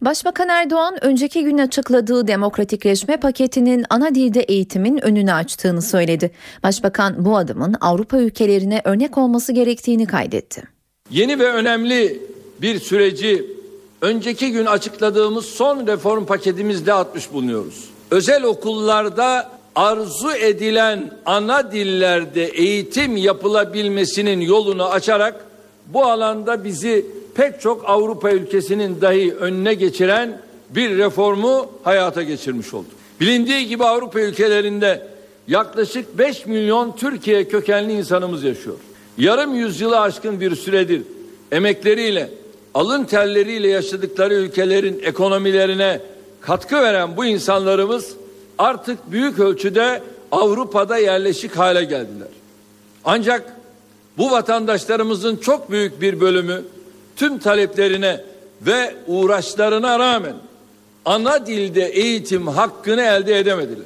Başbakan 0.02 0.50
Erdoğan 0.50 0.98
önceki 1.02 1.44
gün 1.44 1.58
açıkladığı 1.58 2.28
demokratikleşme 2.28 3.18
paketinin 3.18 3.86
ana 3.90 4.16
dilde 4.16 4.42
eğitimin 4.42 5.06
önünü 5.06 5.34
açtığını 5.34 5.82
söyledi. 5.82 6.32
Başbakan 6.64 7.26
bu 7.26 7.38
adımın 7.38 7.76
Avrupa 7.82 8.18
ülkelerine 8.18 8.82
örnek 8.84 9.18
olması 9.18 9.54
gerektiğini 9.54 10.08
kaydetti. 10.08 10.64
Yeni 11.10 11.40
ve 11.40 11.52
önemli 11.52 12.20
bir 12.62 12.80
süreci 12.80 13.46
önceki 14.02 14.52
gün 14.52 14.66
açıkladığımız 14.66 15.46
son 15.46 15.88
reform 15.88 16.26
paketimizde 16.26 16.94
atmış 16.94 17.34
bulunuyoruz. 17.34 17.90
Özel 18.12 18.44
okullarda 18.44 19.52
arzu 19.76 20.32
edilen 20.32 21.12
ana 21.26 21.72
dillerde 21.72 22.46
eğitim 22.46 23.18
yapılabilmesinin 23.18 24.42
yolunu 24.42 24.86
açarak 24.86 25.46
bu 25.88 26.06
alanda 26.06 26.64
bizi 26.64 27.06
pek 27.36 27.62
çok 27.62 27.90
Avrupa 27.90 28.32
ülkesinin 28.32 29.02
dahi 29.02 29.34
önüne 29.34 29.74
geçiren 29.74 30.42
bir 30.70 30.98
reformu 30.98 31.72
hayata 31.84 32.24
geçirmiş 32.24 32.74
olduk. 32.74 32.92
Bilindiği 33.20 33.68
gibi 33.68 33.84
Avrupa 33.84 34.20
ülkelerinde 34.20 35.08
yaklaşık 35.48 36.18
5 36.18 36.46
milyon 36.46 36.96
Türkiye 36.96 37.48
kökenli 37.48 37.94
insanımız 37.94 38.44
yaşıyor. 38.44 38.76
Yarım 39.18 39.56
yüzyılı 39.56 40.00
aşkın 40.00 40.40
bir 40.40 40.56
süredir 40.56 41.02
emekleriyle, 41.52 42.30
alın 42.74 43.04
terleriyle 43.04 43.68
yaşadıkları 43.68 44.34
ülkelerin 44.34 45.02
ekonomilerine 45.04 46.00
katkı 46.42 46.76
veren 46.76 47.18
bu 47.18 47.26
insanlarımız 47.26 48.14
artık 48.58 49.12
büyük 49.12 49.40
ölçüde 49.40 50.02
Avrupa'da 50.32 50.98
yerleşik 50.98 51.58
hale 51.58 51.84
geldiler. 51.84 52.28
Ancak 53.04 53.61
bu 54.22 54.32
vatandaşlarımızın 54.32 55.36
çok 55.36 55.72
büyük 55.72 56.02
bir 56.02 56.20
bölümü 56.20 56.62
tüm 57.16 57.40
taleplerine 57.40 58.24
ve 58.62 58.96
uğraşlarına 59.08 60.00
rağmen 60.00 60.36
ana 61.06 61.46
dilde 61.46 61.86
eğitim 61.86 62.48
hakkını 62.48 63.02
elde 63.02 63.40
edemediler. 63.40 63.86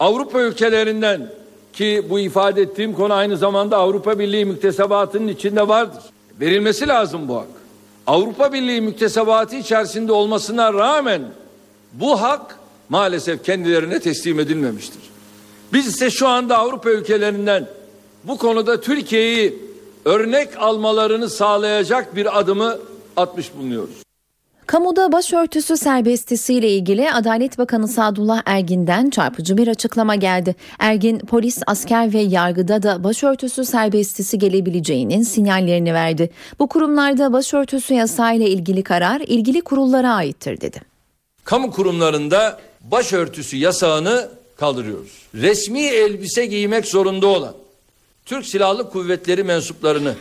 Avrupa 0.00 0.40
ülkelerinden 0.40 1.30
ki 1.72 2.06
bu 2.10 2.18
ifade 2.18 2.62
ettiğim 2.62 2.94
konu 2.94 3.14
aynı 3.14 3.36
zamanda 3.36 3.76
Avrupa 3.76 4.18
Birliği 4.18 4.44
müktesebatının 4.44 5.28
içinde 5.28 5.68
vardır. 5.68 6.02
Verilmesi 6.40 6.88
lazım 6.88 7.28
bu 7.28 7.36
hak. 7.36 7.46
Avrupa 8.06 8.52
Birliği 8.52 8.80
müktesebatı 8.80 9.56
içerisinde 9.56 10.12
olmasına 10.12 10.72
rağmen 10.72 11.22
bu 11.92 12.20
hak 12.20 12.58
maalesef 12.88 13.44
kendilerine 13.44 14.00
teslim 14.00 14.40
edilmemiştir. 14.40 15.02
Biz 15.72 15.86
ise 15.86 16.10
şu 16.10 16.28
anda 16.28 16.58
Avrupa 16.58 16.90
ülkelerinden 16.90 17.77
bu 18.28 18.38
konuda 18.38 18.80
Türkiye'yi 18.80 19.58
örnek 20.04 20.48
almalarını 20.58 21.28
sağlayacak 21.28 22.16
bir 22.16 22.38
adımı 22.38 22.78
atmış 23.16 23.54
bulunuyoruz. 23.56 23.94
Kamuda 24.66 25.12
başörtüsü 25.12 25.76
serbestisiyle 25.76 26.70
ilgili 26.70 27.12
Adalet 27.12 27.58
Bakanı 27.58 27.88
Sadullah 27.88 28.42
Ergin'den 28.46 29.10
çarpıcı 29.10 29.56
bir 29.56 29.68
açıklama 29.68 30.14
geldi. 30.14 30.56
Ergin, 30.78 31.18
polis, 31.18 31.62
asker 31.66 32.12
ve 32.12 32.18
yargıda 32.18 32.82
da 32.82 33.04
başörtüsü 33.04 33.64
serbestisi 33.64 34.38
gelebileceğinin 34.38 35.22
sinyallerini 35.22 35.94
verdi. 35.94 36.30
Bu 36.58 36.66
kurumlarda 36.66 37.32
başörtüsü 37.32 37.94
yasayla 37.94 38.46
ilgili 38.46 38.82
karar 38.82 39.20
ilgili 39.20 39.60
kurullara 39.60 40.12
aittir 40.12 40.60
dedi. 40.60 40.80
Kamu 41.44 41.70
kurumlarında 41.70 42.60
başörtüsü 42.80 43.56
yasağını 43.56 44.28
kaldırıyoruz. 44.56 45.22
Resmi 45.34 45.82
elbise 45.82 46.46
giymek 46.46 46.86
zorunda 46.86 47.26
olan 47.26 47.54
Türk 48.28 48.46
Silahlı 48.46 48.90
Kuvvetleri 48.90 49.44
mensuplarını, 49.44 50.14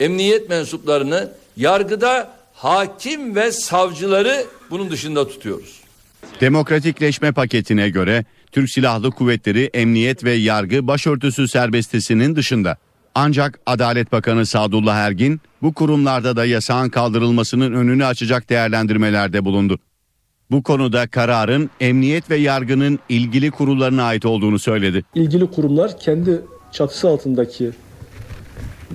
emniyet 0.00 0.48
mensuplarını, 0.48 1.32
yargıda 1.56 2.30
hakim 2.54 3.34
ve 3.34 3.52
savcıları 3.52 4.44
bunun 4.70 4.90
dışında 4.90 5.28
tutuyoruz. 5.28 5.80
Demokratikleşme 6.40 7.32
paketine 7.32 7.88
göre 7.88 8.24
Türk 8.52 8.70
Silahlı 8.70 9.10
Kuvvetleri, 9.10 9.70
emniyet 9.74 10.24
ve 10.24 10.32
yargı 10.32 10.86
başörtüsü 10.86 11.48
serbestisinin 11.48 12.36
dışında. 12.36 12.76
Ancak 13.14 13.60
Adalet 13.66 14.12
Bakanı 14.12 14.46
Sadullah 14.46 14.96
Ergin 14.96 15.40
bu 15.62 15.74
kurumlarda 15.74 16.36
da 16.36 16.44
yasağın 16.44 16.88
kaldırılmasının 16.88 17.72
önünü 17.72 18.04
açacak 18.04 18.50
değerlendirmelerde 18.50 19.44
bulundu. 19.44 19.78
Bu 20.50 20.62
konuda 20.62 21.06
kararın 21.06 21.70
emniyet 21.80 22.30
ve 22.30 22.36
yargının 22.36 22.98
ilgili 23.08 23.50
kurullarına 23.50 24.02
ait 24.02 24.26
olduğunu 24.26 24.58
söyledi. 24.58 25.04
ilgili 25.14 25.46
kurumlar 25.46 25.98
kendi 25.98 26.42
çatısı 26.74 27.08
altındaki 27.08 27.70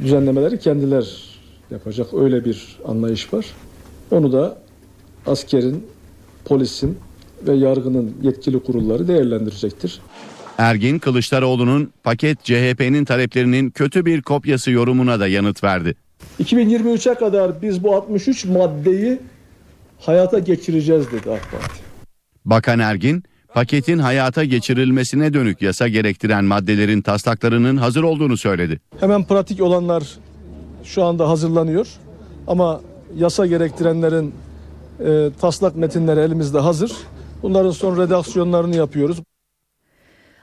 düzenlemeleri 0.03 0.59
kendiler 0.59 1.23
yapacak 1.71 2.13
öyle 2.13 2.45
bir 2.45 2.77
anlayış 2.87 3.33
var. 3.33 3.45
Onu 4.11 4.33
da 4.33 4.57
askerin, 5.25 5.87
polisin 6.45 6.97
ve 7.47 7.53
yargının 7.53 8.15
yetkili 8.21 8.63
kurulları 8.63 9.07
değerlendirecektir. 9.07 10.01
Ergin 10.57 10.99
Kılıçdaroğlu'nun 10.99 11.93
paket 12.03 12.43
CHP'nin 12.43 13.05
taleplerinin 13.05 13.69
kötü 13.69 14.05
bir 14.05 14.21
kopyası 14.21 14.71
yorumuna 14.71 15.19
da 15.19 15.27
yanıt 15.27 15.63
verdi. 15.63 15.95
2023'e 16.43 17.13
kadar 17.13 17.61
biz 17.61 17.83
bu 17.83 17.95
63 17.95 18.45
maddeyi 18.45 19.19
hayata 19.99 20.39
geçireceğiz 20.39 21.11
dedi 21.11 21.31
AK 21.31 21.51
Parti. 21.51 21.79
Bakan 22.45 22.79
Ergin, 22.79 23.23
paketin 23.53 23.99
hayata 23.99 24.43
geçirilmesine 24.43 25.33
dönük 25.33 25.61
yasa 25.61 25.87
gerektiren 25.87 26.45
maddelerin 26.45 27.01
taslaklarının 27.01 27.77
hazır 27.77 28.03
olduğunu 28.03 28.37
söyledi. 28.37 28.79
Hemen 28.99 29.23
pratik 29.23 29.61
olanlar 29.61 30.03
şu 30.83 31.03
anda 31.03 31.29
hazırlanıyor. 31.29 31.87
Ama 32.47 32.81
yasa 33.15 33.45
gerektirenlerin 33.45 34.33
e, 35.05 35.29
taslak 35.41 35.75
metinleri 35.75 36.19
elimizde 36.19 36.59
hazır. 36.59 36.91
Bunların 37.43 37.71
son 37.71 37.97
redaksiyonlarını 37.97 38.75
yapıyoruz. 38.75 39.17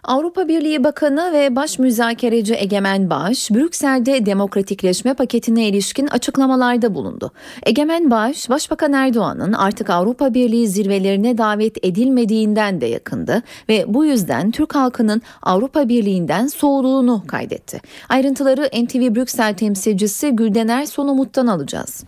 Avrupa 0.06 0.48
Birliği 0.48 0.84
Bakanı 0.84 1.32
ve 1.32 1.56
Baş 1.56 1.78
Müzakereci 1.78 2.54
Egemen 2.54 3.10
Bağış, 3.10 3.50
Brüksel'de 3.50 4.26
demokratikleşme 4.26 5.14
paketine 5.14 5.68
ilişkin 5.68 6.06
açıklamalarda 6.06 6.94
bulundu. 6.94 7.30
Egemen 7.62 8.10
Bağış, 8.10 8.50
Başbakan 8.50 8.92
Erdoğan'ın 8.92 9.52
artık 9.52 9.90
Avrupa 9.90 10.34
Birliği 10.34 10.68
zirvelerine 10.68 11.38
davet 11.38 11.84
edilmediğinden 11.84 12.80
de 12.80 12.86
yakındı 12.86 13.42
ve 13.68 13.84
bu 13.88 14.04
yüzden 14.04 14.50
Türk 14.50 14.74
halkının 14.74 15.22
Avrupa 15.42 15.88
Birliği'nden 15.88 16.46
soğuduğunu 16.46 17.22
kaydetti. 17.26 17.80
Ayrıntıları 18.08 18.84
NTV 18.84 19.14
Brüksel 19.14 19.54
temsilcisi 19.54 20.30
Gülden 20.30 20.68
Erson 20.68 21.08
Umut'tan 21.08 21.46
alacağız. 21.46 22.04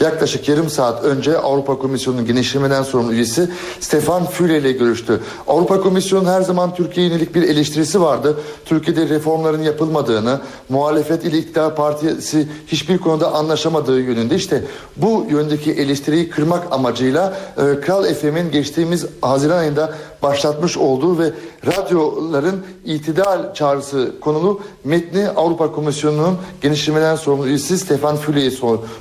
Yaklaşık 0.00 0.48
yarım 0.48 0.70
saat 0.70 1.04
önce 1.04 1.38
Avrupa 1.38 1.78
Komisyonu'nun 1.78 2.26
genişlemeden 2.26 2.82
sorumlu 2.82 3.12
üyesi 3.12 3.48
Stefan 3.80 4.26
Füle 4.26 4.58
ile 4.58 4.72
görüştü. 4.72 5.20
Avrupa 5.46 5.80
Komisyonu 5.80 6.28
her 6.28 6.42
zaman 6.42 6.74
Türkiye'ye 6.74 7.12
yönelik 7.12 7.34
bir 7.34 7.42
eleştirisi 7.42 8.00
vardı. 8.00 8.38
Türkiye'de 8.64 9.08
reformların 9.08 9.62
yapılmadığını, 9.62 10.40
muhalefet 10.68 11.24
ile 11.24 11.38
iktidar 11.38 11.76
partisi 11.76 12.48
hiçbir 12.66 12.98
konuda 12.98 13.32
anlaşamadığı 13.32 14.00
yönünde. 14.00 14.34
İşte 14.34 14.64
bu 14.96 15.26
yöndeki 15.30 15.72
eleştiriyi 15.72 16.30
kırmak 16.30 16.72
amacıyla 16.72 17.36
e, 17.56 17.80
Kral 17.80 18.04
FM'in 18.04 18.50
geçtiğimiz 18.50 19.06
Haziran 19.22 19.58
ayında 19.58 19.94
başlatmış 20.24 20.76
olduğu 20.76 21.18
ve 21.18 21.32
radyoların 21.66 22.64
itidal 22.84 23.54
çağrısı 23.54 24.12
konulu 24.20 24.60
metni 24.84 25.28
Avrupa 25.28 25.72
Komisyonu'nun 25.72 26.38
genişlemeden 26.60 27.16
sorumlu 27.16 27.46
üyesi 27.46 27.78
Stefan 27.78 28.16
Füle'ye 28.16 28.50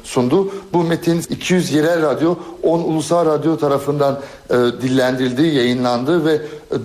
sundu. 0.04 0.50
Bu 0.74 0.84
metin 0.84 1.24
200 1.30 1.74
yerel 1.74 2.02
radyo, 2.02 2.36
10 2.64 2.80
ulusal 2.80 3.26
radyo 3.26 3.58
tarafından 3.58 4.20
e, 4.50 4.54
dillendirildi, 4.54 5.42
yayınlandı 5.42 6.26
ve 6.26 6.42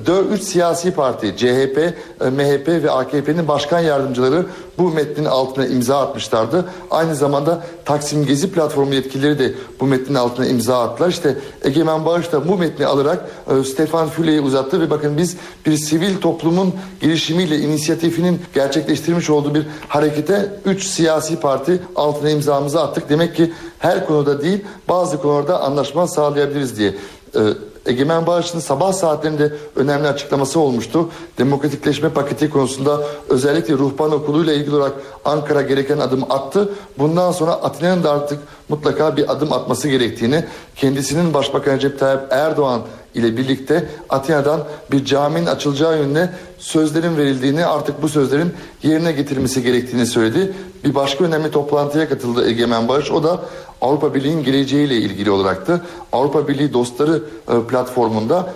4 0.06 0.42
siyasi 0.42 0.90
parti 0.90 1.36
CHP, 1.36 1.78
e, 1.78 2.30
MHP 2.30 2.68
ve 2.68 2.90
AKP'nin 2.90 3.48
başkan 3.48 3.80
yardımcıları 3.80 4.46
bu 4.78 4.90
metnin 4.90 5.24
altına 5.24 5.66
imza 5.66 6.00
atmışlardı. 6.00 6.64
Aynı 6.90 7.16
zamanda 7.16 7.64
Taksim 7.84 8.26
Gezi 8.26 8.52
platformu 8.52 8.94
yetkilileri 8.94 9.38
de 9.38 9.54
bu 9.80 9.86
metnin 9.86 10.14
altına 10.14 10.46
imza 10.46 10.82
attılar. 10.82 11.08
İşte 11.08 11.38
Egemen 11.64 12.04
Bağış 12.04 12.32
da 12.32 12.48
bu 12.48 12.58
metni 12.58 12.86
alarak 12.86 13.28
e, 13.50 13.64
Stefan 13.64 14.08
Füle'ye 14.08 14.40
uzattı 14.40 14.80
ve 14.80 14.90
bakın 14.90 15.18
biz 15.18 15.36
bir 15.66 15.76
sivil 15.76 16.16
toplumun 16.16 16.74
girişimiyle 17.00 17.58
inisiyatifinin 17.58 18.40
gerçekleştirmiş 18.54 19.30
olduğu 19.30 19.54
bir 19.54 19.66
harekete 19.88 20.52
3 20.64 20.84
siyasi 20.84 21.40
parti 21.40 21.82
altına 21.96 22.30
imzamızı 22.30 22.82
attık. 22.82 23.08
Demek 23.08 23.36
ki 23.36 23.52
her 23.78 24.06
konuda 24.06 24.42
değil 24.42 24.64
bazı 24.88 25.22
konularda 25.22 25.60
anlaşma 25.60 26.06
sağlayabiliriz 26.06 26.78
diye. 26.78 26.94
Ee, 27.34 27.40
Egemen 27.88 28.26
Bağış'ın 28.26 28.58
sabah 28.58 28.92
saatlerinde 28.92 29.52
önemli 29.76 30.08
açıklaması 30.08 30.60
olmuştu. 30.60 31.10
Demokratikleşme 31.38 32.08
paketi 32.08 32.50
konusunda 32.50 33.00
özellikle 33.28 33.74
ruhban 33.74 34.12
okuluyla 34.12 34.52
ilgili 34.52 34.74
olarak 34.76 34.92
Ankara 35.24 35.62
gereken 35.62 35.98
adım 35.98 36.32
attı. 36.32 36.72
Bundan 36.98 37.32
sonra 37.32 37.52
Atina'nın 37.52 38.02
da 38.02 38.10
artık 38.10 38.38
mutlaka 38.68 39.16
bir 39.16 39.32
adım 39.32 39.52
atması 39.52 39.88
gerektiğini, 39.88 40.44
kendisinin 40.76 41.34
Başbakan 41.34 41.74
Recep 41.76 41.98
Tayyip 41.98 42.20
Erdoğan 42.30 42.80
ile 43.18 43.36
birlikte 43.36 43.88
Atina'dan 44.08 44.64
bir 44.92 45.04
caminin 45.04 45.46
açılacağı 45.46 45.98
yönüne 45.98 46.30
sözlerin 46.58 47.16
verildiğini 47.16 47.66
artık 47.66 48.02
bu 48.02 48.08
sözlerin 48.08 48.52
yerine 48.82 49.12
getirilmesi 49.12 49.62
gerektiğini 49.62 50.06
söyledi. 50.06 50.52
Bir 50.84 50.94
başka 50.94 51.24
önemli 51.24 51.50
toplantıya 51.50 52.08
katıldı 52.08 52.48
Egemen 52.48 52.88
Bağış. 52.88 53.10
O 53.10 53.22
da 53.22 53.40
Avrupa 53.80 54.14
Birliği'nin 54.14 54.44
geleceğiyle 54.44 54.96
ilgili 54.96 55.30
olaraktı. 55.30 55.82
Avrupa 56.12 56.48
Birliği 56.48 56.72
Dostları 56.72 57.22
e, 57.48 57.66
platformunda 57.68 58.54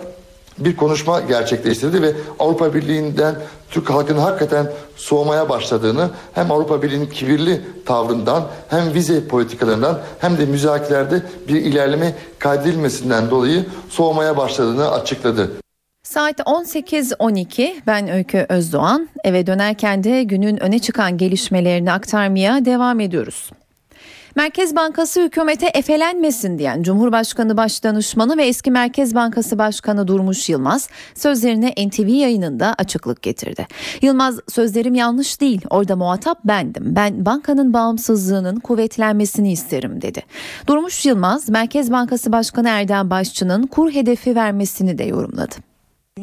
bir 0.57 0.75
konuşma 0.75 1.21
gerçekleştirdi 1.21 2.01
ve 2.01 2.13
Avrupa 2.39 2.73
Birliği'nden 2.73 3.35
Türk 3.69 3.89
halkının 3.89 4.19
hakikaten 4.19 4.71
soğumaya 4.95 5.49
başladığını 5.49 6.09
hem 6.33 6.51
Avrupa 6.51 6.81
Birliği'nin 6.81 7.05
kibirli 7.05 7.61
tavrından 7.85 8.47
hem 8.67 8.93
vize 8.93 9.27
politikalarından 9.27 9.99
hem 10.19 10.37
de 10.37 10.45
müzakerelerde 10.45 11.21
bir 11.47 11.55
ilerleme 11.55 12.15
kaydedilmesinden 12.39 13.29
dolayı 13.29 13.65
soğumaya 13.89 14.37
başladığını 14.37 14.91
açıkladı. 14.91 15.51
Saat 16.03 16.39
18.12 16.39 17.73
ben 17.87 18.11
Öykü 18.11 18.45
Özdoğan 18.49 19.09
eve 19.23 19.47
dönerken 19.47 20.03
de 20.03 20.23
günün 20.23 20.63
öne 20.63 20.79
çıkan 20.79 21.17
gelişmelerini 21.17 21.91
aktarmaya 21.91 22.65
devam 22.65 22.99
ediyoruz. 22.99 23.51
Merkez 24.35 24.75
Bankası 24.75 25.21
hükümete 25.21 25.67
efelenmesin 25.67 26.59
diyen 26.59 26.83
Cumhurbaşkanı 26.83 27.57
Başdanışmanı 27.57 28.37
ve 28.37 28.45
eski 28.45 28.71
Merkez 28.71 29.15
Bankası 29.15 29.57
Başkanı 29.57 30.07
Durmuş 30.07 30.49
Yılmaz 30.49 30.89
sözlerine 31.15 31.73
NTV 31.87 32.07
yayınında 32.07 32.75
açıklık 32.77 33.21
getirdi. 33.21 33.67
Yılmaz 34.01 34.39
sözlerim 34.49 34.95
yanlış 34.95 35.41
değil 35.41 35.61
orada 35.69 35.95
muhatap 35.95 36.39
bendim. 36.45 36.83
Ben 36.87 37.25
bankanın 37.25 37.73
bağımsızlığının 37.73 38.59
kuvvetlenmesini 38.59 39.51
isterim 39.51 40.01
dedi. 40.01 40.21
Durmuş 40.67 41.05
Yılmaz 41.05 41.49
Merkez 41.49 41.91
Bankası 41.91 42.31
Başkanı 42.31 42.69
Erdem 42.69 43.09
Başçı'nın 43.09 43.67
kur 43.67 43.91
hedefi 43.91 44.35
vermesini 44.35 44.97
de 44.97 45.03
yorumladı. 45.03 45.72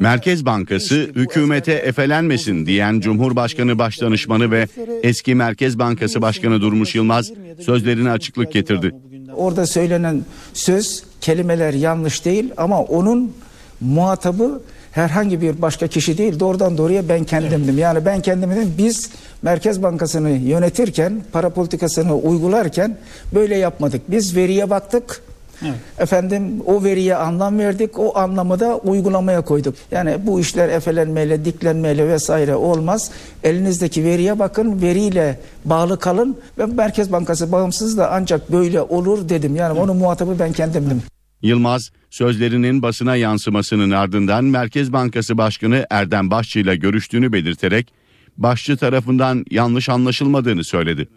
Merkez 0.00 0.46
Bankası 0.46 0.94
hükümete 0.94 1.72
efelenmesin 1.72 2.66
diyen 2.66 3.00
Cumhurbaşkanı 3.00 3.78
Başdanışmanı 3.78 4.50
ve 4.50 4.66
eski 5.02 5.34
Merkez 5.34 5.78
Bankası 5.78 6.22
Başkanı 6.22 6.60
Durmuş 6.60 6.94
Yılmaz 6.94 7.30
sözlerine 7.60 8.10
açıklık 8.10 8.52
getirdi. 8.52 8.92
Orada 9.36 9.66
söylenen 9.66 10.24
söz 10.54 11.04
kelimeler 11.20 11.74
yanlış 11.74 12.24
değil 12.24 12.50
ama 12.56 12.82
onun 12.82 13.32
muhatabı 13.80 14.62
herhangi 14.92 15.40
bir 15.40 15.62
başka 15.62 15.86
kişi 15.86 16.18
değil 16.18 16.40
doğrudan 16.40 16.78
doğruya 16.78 17.08
ben 17.08 17.24
kendimdim. 17.24 17.78
Yani 17.78 18.04
ben 18.04 18.20
kendimdim 18.20 18.74
biz 18.78 19.10
Merkez 19.42 19.82
Bankası'nı 19.82 20.30
yönetirken 20.30 21.22
para 21.32 21.50
politikasını 21.50 22.16
uygularken 22.16 22.98
böyle 23.34 23.56
yapmadık. 23.56 24.02
Biz 24.08 24.36
veriye 24.36 24.70
baktık. 24.70 25.22
Evet. 25.62 25.74
Efendim 25.98 26.62
o 26.66 26.84
veriye 26.84 27.16
anlam 27.16 27.58
verdik. 27.58 27.98
O 27.98 28.18
anlamı 28.18 28.60
da 28.60 28.76
uygulamaya 28.76 29.40
koyduk. 29.40 29.74
Yani 29.90 30.16
bu 30.26 30.40
işler 30.40 30.68
efelenmeyle, 30.68 31.44
diklenmeyle 31.44 32.08
vesaire 32.08 32.54
olmaz. 32.54 33.10
Elinizdeki 33.44 34.04
veriye 34.04 34.38
bakın, 34.38 34.82
veriyle 34.82 35.40
bağlı 35.64 35.98
kalın 35.98 36.36
ve 36.58 36.66
Merkez 36.66 37.12
Bankası 37.12 37.52
bağımsız 37.52 37.98
da 37.98 38.10
ancak 38.12 38.52
böyle 38.52 38.80
olur 38.80 39.28
dedim. 39.28 39.56
Yani 39.56 39.80
onun 39.80 39.96
muhatabı 39.96 40.38
ben 40.38 40.52
kendimdim. 40.52 41.02
Yılmaz 41.42 41.90
sözlerinin 42.10 42.82
basına 42.82 43.16
yansımasının 43.16 43.90
ardından 43.90 44.44
Merkez 44.44 44.92
Bankası 44.92 45.38
Başkanı 45.38 45.86
Erdem 45.90 46.30
Başçı 46.30 46.58
ile 46.58 46.76
görüştüğünü 46.76 47.32
belirterek 47.32 47.92
Başçı 48.36 48.76
tarafından 48.76 49.44
yanlış 49.50 49.88
anlaşılmadığını 49.88 50.64
söyledi. 50.64 51.08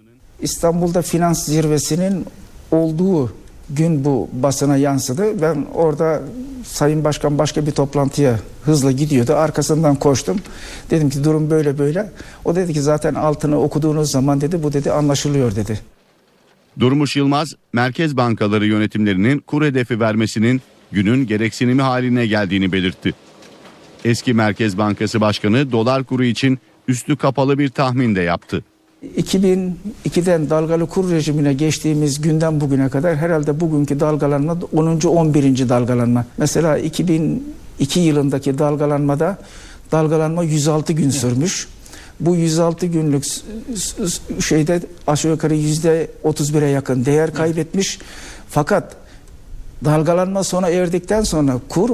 İstanbul'da 0.42 1.02
finans 1.02 1.46
zirvesinin 1.46 2.26
olduğu 2.72 3.43
gün 3.70 4.06
bu 4.06 4.30
basına 4.34 4.78
yansıdı. 4.78 5.42
Ben 5.42 5.66
orada 5.74 6.22
Sayın 6.64 7.04
Başkan 7.04 7.38
başka 7.38 7.66
bir 7.66 7.72
toplantıya 7.72 8.40
hızla 8.64 8.92
gidiyordu. 8.92 9.34
Arkasından 9.34 9.96
koştum. 9.96 10.40
Dedim 10.90 11.10
ki 11.10 11.24
durum 11.24 11.50
böyle 11.50 11.78
böyle. 11.78 12.12
O 12.46 12.56
dedi 12.56 12.74
ki 12.74 12.82
zaten 12.82 13.14
altını 13.14 13.60
okuduğunuz 13.60 14.12
zaman 14.12 14.42
dedi 14.42 14.64
bu 14.64 14.74
dedi 14.74 14.92
anlaşılıyor 14.92 15.56
dedi. 15.56 15.80
Durmuş 16.80 17.16
Yılmaz, 17.16 17.56
merkez 17.74 18.18
bankaları 18.18 18.66
yönetimlerinin 18.66 19.40
kur 19.40 19.66
hedefi 19.66 20.00
vermesinin 20.00 20.62
günün 20.92 21.28
gereksinimi 21.28 21.82
haline 21.82 22.28
geldiğini 22.28 22.72
belirtti. 22.72 23.14
Eski 24.06 24.34
Merkez 24.34 24.78
Bankası 24.78 25.22
Başkanı 25.22 25.72
dolar 25.72 26.04
kuru 26.04 26.24
için 26.24 26.60
üstü 26.88 27.18
kapalı 27.18 27.60
bir 27.60 27.70
tahmin 27.70 28.16
de 28.16 28.22
yaptı. 28.22 28.64
2002'den 29.18 30.50
dalgalı 30.50 30.88
kur 30.88 31.12
rejimine 31.12 31.54
geçtiğimiz 31.54 32.22
günden 32.22 32.62
bugüne 32.62 32.90
kadar 32.90 33.16
herhalde 33.16 33.60
bugünkü 33.60 34.00
dalgalanma 34.00 34.58
10. 34.74 35.00
11. 35.08 35.70
dalgalanma. 35.70 36.26
Mesela 36.38 36.78
2002 36.78 38.00
yılındaki 38.00 38.58
dalgalanmada 38.58 39.38
dalgalanma 39.92 40.44
106 40.44 40.94
gün 40.94 41.10
sürmüş. 41.10 41.68
Bu 42.20 42.36
106 42.36 42.86
günlük 42.86 43.26
şeyde 44.40 44.82
aşağı 45.08 45.32
yukarı 45.32 45.56
yüzde 45.56 46.12
31'e 46.24 46.70
yakın 46.70 47.06
değer 47.06 47.34
kaybetmiş. 47.34 48.00
Fakat 48.50 48.96
dalgalanma 49.86 50.44
sona 50.44 50.70
erdikten 50.70 51.22
sonra 51.22 51.60
kur 51.70 51.90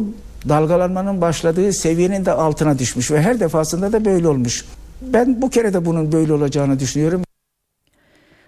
dalgalanmanın 0.49 1.22
başladığı 1.22 1.74
seviyenin 1.74 2.26
de 2.26 2.32
altına 2.32 2.80
düşmüş 2.80 3.12
ve 3.12 3.22
her 3.22 3.39
defasında 3.39 3.91
da 3.91 4.05
böyle 4.05 4.28
olmuş. 4.28 4.66
Ben 5.02 5.41
bu 5.41 5.50
kere 5.50 5.74
de 5.74 5.86
bunun 5.86 6.12
böyle 6.12 6.34
olacağını 6.34 6.80
düşünüyorum. 6.80 7.22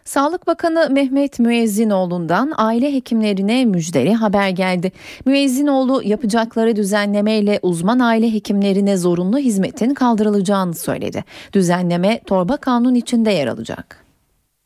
Sağlık 0.06 0.48
Bakanı 0.48 0.90
Mehmet 0.92 1.40
Müezzinoğlu'ndan 1.40 2.54
aile 2.58 2.94
hekimlerine 2.94 3.66
müjdeli 3.66 4.14
haber 4.14 4.50
geldi. 4.50 4.92
Müezzinoğlu 5.26 6.02
yapacakları 6.04 6.76
düzenlemeyle 6.76 7.60
uzman 7.62 8.00
aile 8.00 8.34
hekimlerine 8.34 8.98
zorunlu 8.98 9.38
hizmetin 9.38 9.94
kaldırılacağını 9.94 10.74
söyledi. 10.74 11.24
Düzenleme 11.54 12.20
torba 12.26 12.58
kanun 12.58 12.96
içinde 12.96 13.32
yer 13.32 13.48
alacak. 13.48 14.06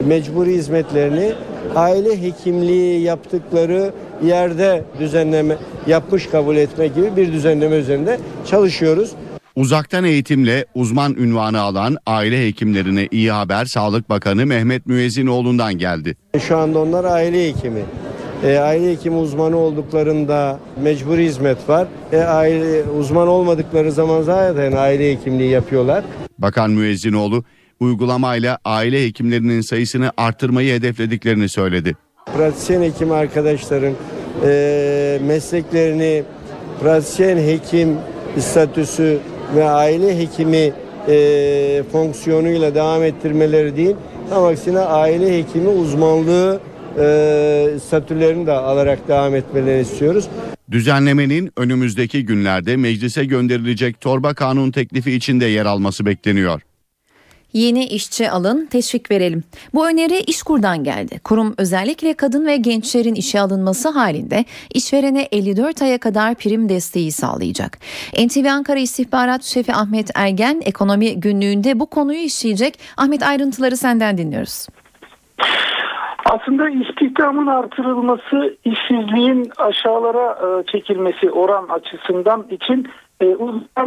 Mecburi 0.04 0.54
hizmetlerini 0.54 1.34
aile 1.76 2.22
hekimliği 2.22 3.02
yaptıkları 3.02 3.94
yerde 4.24 4.84
düzenleme 5.00 5.58
yapmış 5.88 6.28
kabul 6.28 6.56
etme 6.56 6.88
gibi 6.88 7.16
bir 7.18 7.34
düzenleme 7.34 7.76
üzerinde 7.76 8.20
çalışıyoruz. 8.46 9.12
Uzaktan 9.56 10.04
eğitimle 10.04 10.66
uzman 10.76 11.14
ünvanı 11.14 11.60
alan 11.60 11.98
aile 12.06 12.48
hekimlerine 12.48 13.08
iyi 13.12 13.32
haber 13.32 13.66
Sağlık 13.66 14.10
Bakanı 14.10 14.46
Mehmet 14.46 14.86
Müezzinoğlu'ndan 14.86 15.74
geldi. 15.74 16.18
Şu 16.48 16.58
anda 16.58 16.80
onlar 16.80 17.04
aile 17.04 17.48
hekimi. 17.48 17.82
E, 18.44 18.58
aile 18.58 18.92
hekimi 18.92 19.16
uzmanı 19.16 19.58
olduklarında 19.58 20.60
mecburi 20.84 21.26
hizmet 21.26 21.70
var. 21.70 21.88
E, 22.12 22.18
aile 22.18 22.84
uzman 22.84 23.28
olmadıkları 23.28 23.92
zaman 23.92 24.22
zaten 24.22 24.72
aile 24.72 25.12
hekimliği 25.12 25.50
yapıyorlar. 25.50 26.04
Bakan 26.38 26.72
Müezzinoğlu 26.72 27.44
uygulamayla 27.80 28.58
aile 28.66 29.06
hekimlerinin 29.06 29.62
sayısını 29.62 30.12
arttırmayı 30.18 30.74
hedeflediklerini 30.74 31.50
söyledi. 31.50 31.96
Pratisyen 32.38 32.82
hekim 32.82 33.12
arkadaşların 33.12 33.94
e, 34.46 35.20
mesleklerini 35.28 36.24
pratisyen 36.82 37.38
hekim 37.38 37.98
statüsü 38.40 39.20
ve 39.56 39.64
aile 39.64 40.20
hekimi 40.20 40.74
e, 41.08 41.84
fonksiyonuyla 41.92 42.76
devam 42.76 43.04
ettirmeleri 43.04 43.76
değil. 43.76 43.96
Tam 44.30 44.44
aksine 44.44 44.80
aile 44.80 45.38
hekimi 45.38 45.68
uzmanlığı 45.68 46.60
e, 47.00 47.70
statülerini 47.88 48.48
de 48.48 48.52
alarak 48.52 49.08
devam 49.08 49.36
etmelerini 49.36 49.82
istiyoruz. 49.82 50.26
Düzenlemenin 50.72 51.52
önümüzdeki 51.58 52.26
günlerde 52.26 52.78
meclise 52.78 53.26
gönderilecek 53.26 54.02
torba 54.02 54.34
kanun 54.34 54.72
teklifi 54.72 55.12
içinde 55.12 55.46
yer 55.46 55.66
alması 55.66 56.06
bekleniyor. 56.06 56.62
Yeni 57.56 57.86
işçi 57.86 58.32
alın, 58.32 58.66
teşvik 58.66 59.12
verelim. 59.12 59.44
Bu 59.74 59.88
öneri 59.88 60.20
İşkur'dan 60.20 60.84
geldi. 60.84 61.20
Kurum 61.24 61.54
özellikle 61.58 62.14
kadın 62.14 62.46
ve 62.46 62.58
gençlerin 62.58 63.16
işe 63.16 63.40
alınması 63.40 63.90
halinde 63.90 64.46
işverene 64.74 65.28
54 65.32 65.82
aya 65.82 65.98
kadar 65.98 66.36
prim 66.36 66.70
desteği 66.70 67.12
sağlayacak. 67.12 67.78
NTV 68.26 68.46
Ankara 68.52 68.80
İstihbarat 68.80 69.44
Şefi 69.44 69.74
Ahmet 69.74 70.12
Ergen 70.16 70.62
ekonomi 70.66 71.20
günlüğünde 71.20 71.80
bu 71.80 71.86
konuyu 71.90 72.20
işleyecek. 72.20 72.80
Ahmet 72.98 73.24
ayrıntıları 73.24 73.78
senden 73.78 74.18
dinliyoruz. 74.18 74.68
Aslında 76.26 76.70
istihdamın 76.70 77.48
artırılması, 77.48 78.58
işsizliğin 78.66 79.52
aşağılara 79.58 80.28
e, 80.32 80.66
çekilmesi 80.72 81.32
oran 81.32 81.68
açısından 81.70 82.48
için 82.50 82.88
e, 83.22 83.26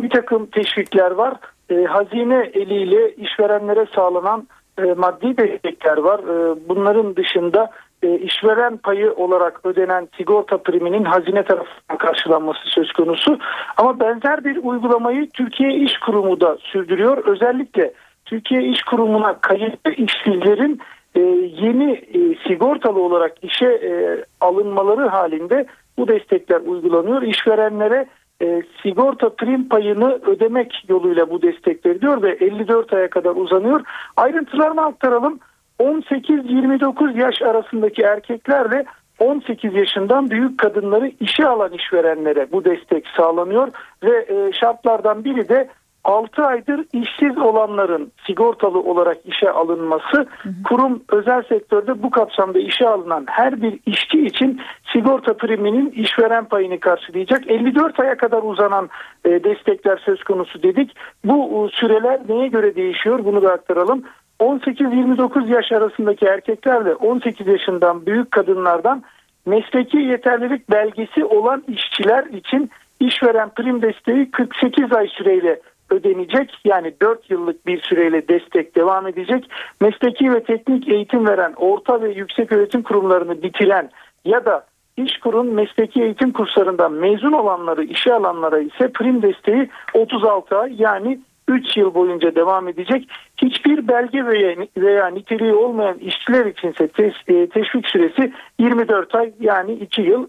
bir 0.02 0.10
takım 0.10 0.46
teşvikler 0.46 1.10
var 1.10 1.34
e, 1.70 1.84
hazine 1.84 2.50
eliyle 2.54 3.14
işverenlere 3.14 3.86
sağlanan 3.94 4.48
e, 4.78 4.82
maddi 4.82 5.36
destekler 5.36 5.96
var. 5.96 6.18
E, 6.18 6.68
bunların 6.68 7.16
dışında 7.16 7.70
e, 8.02 8.18
işveren 8.18 8.76
payı 8.76 9.12
olarak 9.12 9.60
ödenen 9.64 10.08
sigorta 10.16 10.58
priminin 10.58 11.04
hazine 11.04 11.42
tarafından 11.42 11.98
karşılanması 11.98 12.60
söz 12.64 12.92
konusu. 12.92 13.38
Ama 13.76 14.00
benzer 14.00 14.44
bir 14.44 14.56
uygulamayı 14.62 15.30
Türkiye 15.30 15.74
İş 15.74 15.98
Kurumu 15.98 16.40
da 16.40 16.56
sürdürüyor. 16.60 17.16
Özellikle 17.24 17.92
Türkiye 18.24 18.62
İş 18.62 18.82
Kurumu'na 18.82 19.40
kayıtlı 19.40 19.90
işsizlerin 19.90 20.80
e, 21.14 21.20
yeni 21.64 21.92
e, 21.92 22.48
sigortalı 22.48 23.00
olarak 23.00 23.32
işe 23.42 23.66
e, 23.66 24.24
alınmaları 24.40 25.08
halinde 25.08 25.66
bu 25.98 26.08
destekler 26.08 26.60
uygulanıyor. 26.60 27.22
İşverenlere 27.22 28.06
e, 28.42 28.62
sigorta 28.82 29.28
prim 29.28 29.68
payını 29.68 30.18
ödemek 30.26 30.84
yoluyla 30.88 31.30
bu 31.30 31.42
destek 31.42 31.86
veriliyor 31.86 32.22
ve 32.22 32.30
54 32.32 32.92
aya 32.92 33.10
kadar 33.10 33.36
uzanıyor. 33.36 33.80
Ayrıntılarını 34.16 34.84
aktaralım. 34.84 35.38
18-29 35.80 37.18
yaş 37.18 37.42
arasındaki 37.42 38.02
erkeklerle 38.02 38.84
18 39.18 39.74
yaşından 39.74 40.30
büyük 40.30 40.58
kadınları 40.58 41.12
işe 41.20 41.46
alan 41.46 41.72
işverenlere 41.72 42.52
bu 42.52 42.64
destek 42.64 43.06
sağlanıyor 43.16 43.68
ve 44.02 44.26
e, 44.28 44.52
şartlardan 44.52 45.24
biri 45.24 45.48
de 45.48 45.68
6 46.04 46.44
aydır 46.44 46.84
işsiz 46.92 47.38
olanların 47.38 48.12
sigortalı 48.26 48.78
olarak 48.78 49.16
işe 49.24 49.50
alınması 49.50 50.16
hı 50.16 50.48
hı. 50.48 50.62
kurum 50.64 51.02
özel 51.08 51.42
sektörde 51.42 52.02
bu 52.02 52.10
kapsamda 52.10 52.58
işe 52.58 52.88
alınan 52.88 53.24
her 53.28 53.62
bir 53.62 53.78
işçi 53.86 54.26
için 54.26 54.60
sigorta 54.92 55.36
priminin 55.36 55.90
işveren 55.90 56.44
payını 56.44 56.80
karşılayacak. 56.80 57.50
54 57.50 58.00
aya 58.00 58.16
kadar 58.16 58.42
uzanan 58.42 58.88
e, 59.24 59.44
destekler 59.44 60.02
söz 60.04 60.22
konusu 60.24 60.62
dedik. 60.62 60.96
Bu 61.24 61.66
e, 61.66 61.76
süreler 61.76 62.20
neye 62.28 62.48
göre 62.48 62.76
değişiyor 62.76 63.24
bunu 63.24 63.42
da 63.42 63.52
aktaralım. 63.52 64.04
18-29 64.40 65.52
yaş 65.54 65.72
arasındaki 65.72 66.26
erkeklerle 66.26 66.94
18 66.94 67.46
yaşından 67.46 68.06
büyük 68.06 68.30
kadınlardan 68.30 69.02
mesleki 69.46 69.96
yeterlilik 69.96 70.70
belgesi 70.70 71.24
olan 71.24 71.64
işçiler 71.68 72.24
için 72.24 72.70
işveren 73.00 73.50
prim 73.54 73.82
desteği 73.82 74.30
48 74.30 74.92
ay 74.92 75.08
süreyle 75.08 75.60
ödenecek. 75.90 76.60
Yani 76.64 76.94
4 77.02 77.30
yıllık 77.30 77.66
bir 77.66 77.82
süreyle 77.82 78.28
destek 78.28 78.76
devam 78.76 79.06
edecek. 79.06 79.50
Mesleki 79.80 80.32
ve 80.32 80.42
teknik 80.42 80.88
eğitim 80.88 81.26
veren 81.26 81.52
orta 81.56 82.02
ve 82.02 82.10
yüksek 82.10 82.52
öğretim 82.52 82.82
kurumlarını 82.82 83.42
bitiren 83.42 83.90
ya 84.24 84.44
da 84.44 84.66
iş 84.96 85.18
kurum 85.18 85.54
mesleki 85.54 86.02
eğitim 86.02 86.32
kurslarından 86.32 86.92
mezun 86.92 87.32
olanları 87.32 87.84
işe 87.84 88.14
alanlara 88.14 88.58
ise 88.58 88.92
prim 88.92 89.22
desteği 89.22 89.68
36 89.94 90.58
ay 90.58 90.74
yani 90.78 91.20
3 91.48 91.76
yıl 91.76 91.94
boyunca 91.94 92.34
devam 92.34 92.68
edecek. 92.68 93.08
Hiçbir 93.36 93.88
belge 93.88 94.26
veya, 94.26 94.56
veya 94.76 95.06
niteliği 95.06 95.54
olmayan 95.54 95.98
işçiler 95.98 96.46
içinse 96.46 96.84
e, 97.28 97.46
teşvik 97.48 97.86
süresi 97.86 98.32
24 98.58 99.14
ay 99.14 99.32
yani 99.40 99.72
2 99.72 100.02
yıl 100.02 100.28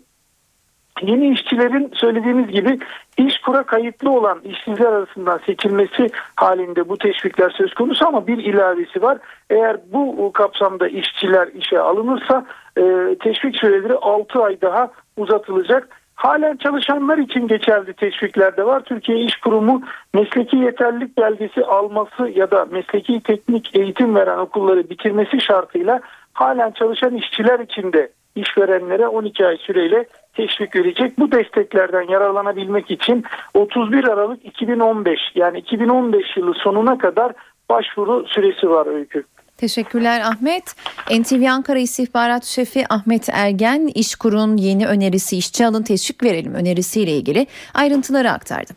Yeni 1.02 1.34
işçilerin 1.34 1.92
söylediğimiz 1.94 2.48
gibi 2.48 2.80
iş 3.18 3.38
kura 3.38 3.64
kayıtlı 3.64 4.12
olan 4.12 4.40
işsizler 4.44 4.86
arasından 4.86 5.40
seçilmesi 5.46 6.10
halinde 6.36 6.90
bu 6.90 6.98
teşvikler 6.98 7.50
söz 7.50 7.74
konusu 7.74 8.08
ama 8.08 8.28
bir 8.28 8.38
ilavesi 8.38 9.02
var. 9.02 9.18
Eğer 9.50 9.78
bu 9.94 10.32
kapsamda 10.34 10.88
işçiler 10.88 11.48
işe 11.48 11.80
alınırsa 11.80 12.46
e, 12.78 13.16
teşvik 13.24 13.56
süreleri 13.56 13.94
6 13.94 14.44
ay 14.44 14.62
daha 14.62 14.92
uzatılacak. 15.18 16.00
Halen 16.16 16.56
çalışanlar 16.58 17.18
için 17.18 17.48
geçerli 17.48 17.94
teşvikler 17.94 18.58
de 18.58 18.66
var. 18.66 18.80
Türkiye 18.80 19.20
İş 19.20 19.36
Kurumu 19.36 19.82
mesleki 20.14 20.58
yeterlilik 20.58 21.18
belgesi 21.18 21.66
alması 21.66 22.30
ya 22.36 22.52
da 22.52 22.66
mesleki 22.72 23.22
teknik 23.22 23.76
eğitim 23.76 24.16
veren 24.16 24.38
okulları 24.38 24.90
bitirmesi 24.90 25.42
şartıyla 25.42 26.00
halen 26.34 26.72
çalışan 26.72 27.16
işçiler 27.16 27.60
için 27.60 27.94
de 27.94 28.12
işverenlere 28.36 29.07
12 29.07 29.45
ay 29.45 29.57
süreyle 29.57 30.05
teşvik 30.34 30.75
verecek. 30.75 31.19
Bu 31.19 31.32
desteklerden 31.32 32.11
yararlanabilmek 32.11 32.91
için 32.91 33.23
31 33.53 34.03
Aralık 34.03 34.45
2015 34.45 35.19
yani 35.36 35.57
2015 35.57 36.38
yılı 36.38 36.53
sonuna 36.53 36.97
kadar 36.97 37.34
başvuru 37.69 38.25
süresi 38.27 38.69
var 38.69 38.88
Öykü. 38.88 39.23
Teşekkürler 39.57 40.21
Ahmet. 40.21 40.75
NTV 41.19 41.45
Ankara 41.49 41.80
İstihbarat 41.80 42.45
Şefi 42.45 42.84
Ahmet 42.89 43.30
Ergen, 43.30 43.89
İşkur'un 43.95 44.57
yeni 44.57 44.88
önerisi 44.88 45.38
işçi 45.38 45.65
alın 45.65 45.84
teşvik 45.84 46.23
verelim 46.23 46.53
önerisiyle 46.53 47.11
ilgili 47.11 47.47
ayrıntıları 47.73 48.32
aktardı. 48.32 48.73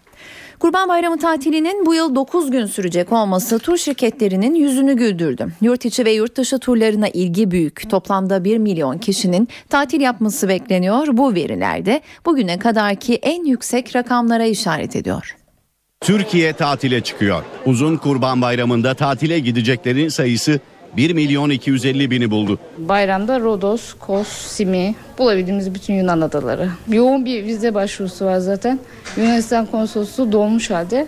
Kurban 0.62 0.88
Bayramı 0.88 1.18
tatilinin 1.18 1.86
bu 1.86 1.94
yıl 1.94 2.14
9 2.14 2.50
gün 2.50 2.66
sürecek 2.66 3.12
olması 3.12 3.58
tur 3.58 3.76
şirketlerinin 3.76 4.54
yüzünü 4.54 4.96
güldürdü. 4.96 5.46
Yurt 5.60 5.84
içi 5.84 6.04
ve 6.04 6.12
yurt 6.12 6.36
dışı 6.36 6.58
turlarına 6.58 7.08
ilgi 7.08 7.50
büyük. 7.50 7.90
Toplamda 7.90 8.44
1 8.44 8.58
milyon 8.58 8.98
kişinin 8.98 9.48
tatil 9.68 10.00
yapması 10.00 10.48
bekleniyor. 10.48 11.06
Bu 11.12 11.34
verilerde 11.34 12.00
bugüne 12.26 12.58
kadarki 12.58 13.14
en 13.14 13.44
yüksek 13.44 13.96
rakamlara 13.96 14.44
işaret 14.44 14.96
ediyor. 14.96 15.36
Türkiye 16.00 16.52
tatile 16.52 17.00
çıkıyor. 17.00 17.44
Uzun 17.66 17.96
Kurban 17.96 18.42
Bayramı'nda 18.42 18.94
tatile 18.94 19.38
gideceklerin 19.38 20.08
sayısı 20.08 20.60
1 20.96 21.14
milyon 21.14 21.50
250 21.50 22.10
bini 22.10 22.30
buldu. 22.30 22.58
Bayramda 22.78 23.40
Rodos, 23.40 23.92
Kos, 23.92 24.28
Simi 24.28 24.94
bulabildiğimiz 25.18 25.74
bütün 25.74 25.94
Yunan 25.94 26.20
adaları. 26.20 26.68
Yoğun 26.88 27.24
bir 27.24 27.44
vize 27.44 27.74
başvurusu 27.74 28.24
var 28.24 28.38
zaten. 28.38 28.80
Yunanistan 29.16 29.66
konsolosluğu 29.66 30.32
dolmuş 30.32 30.70
halde. 30.70 31.06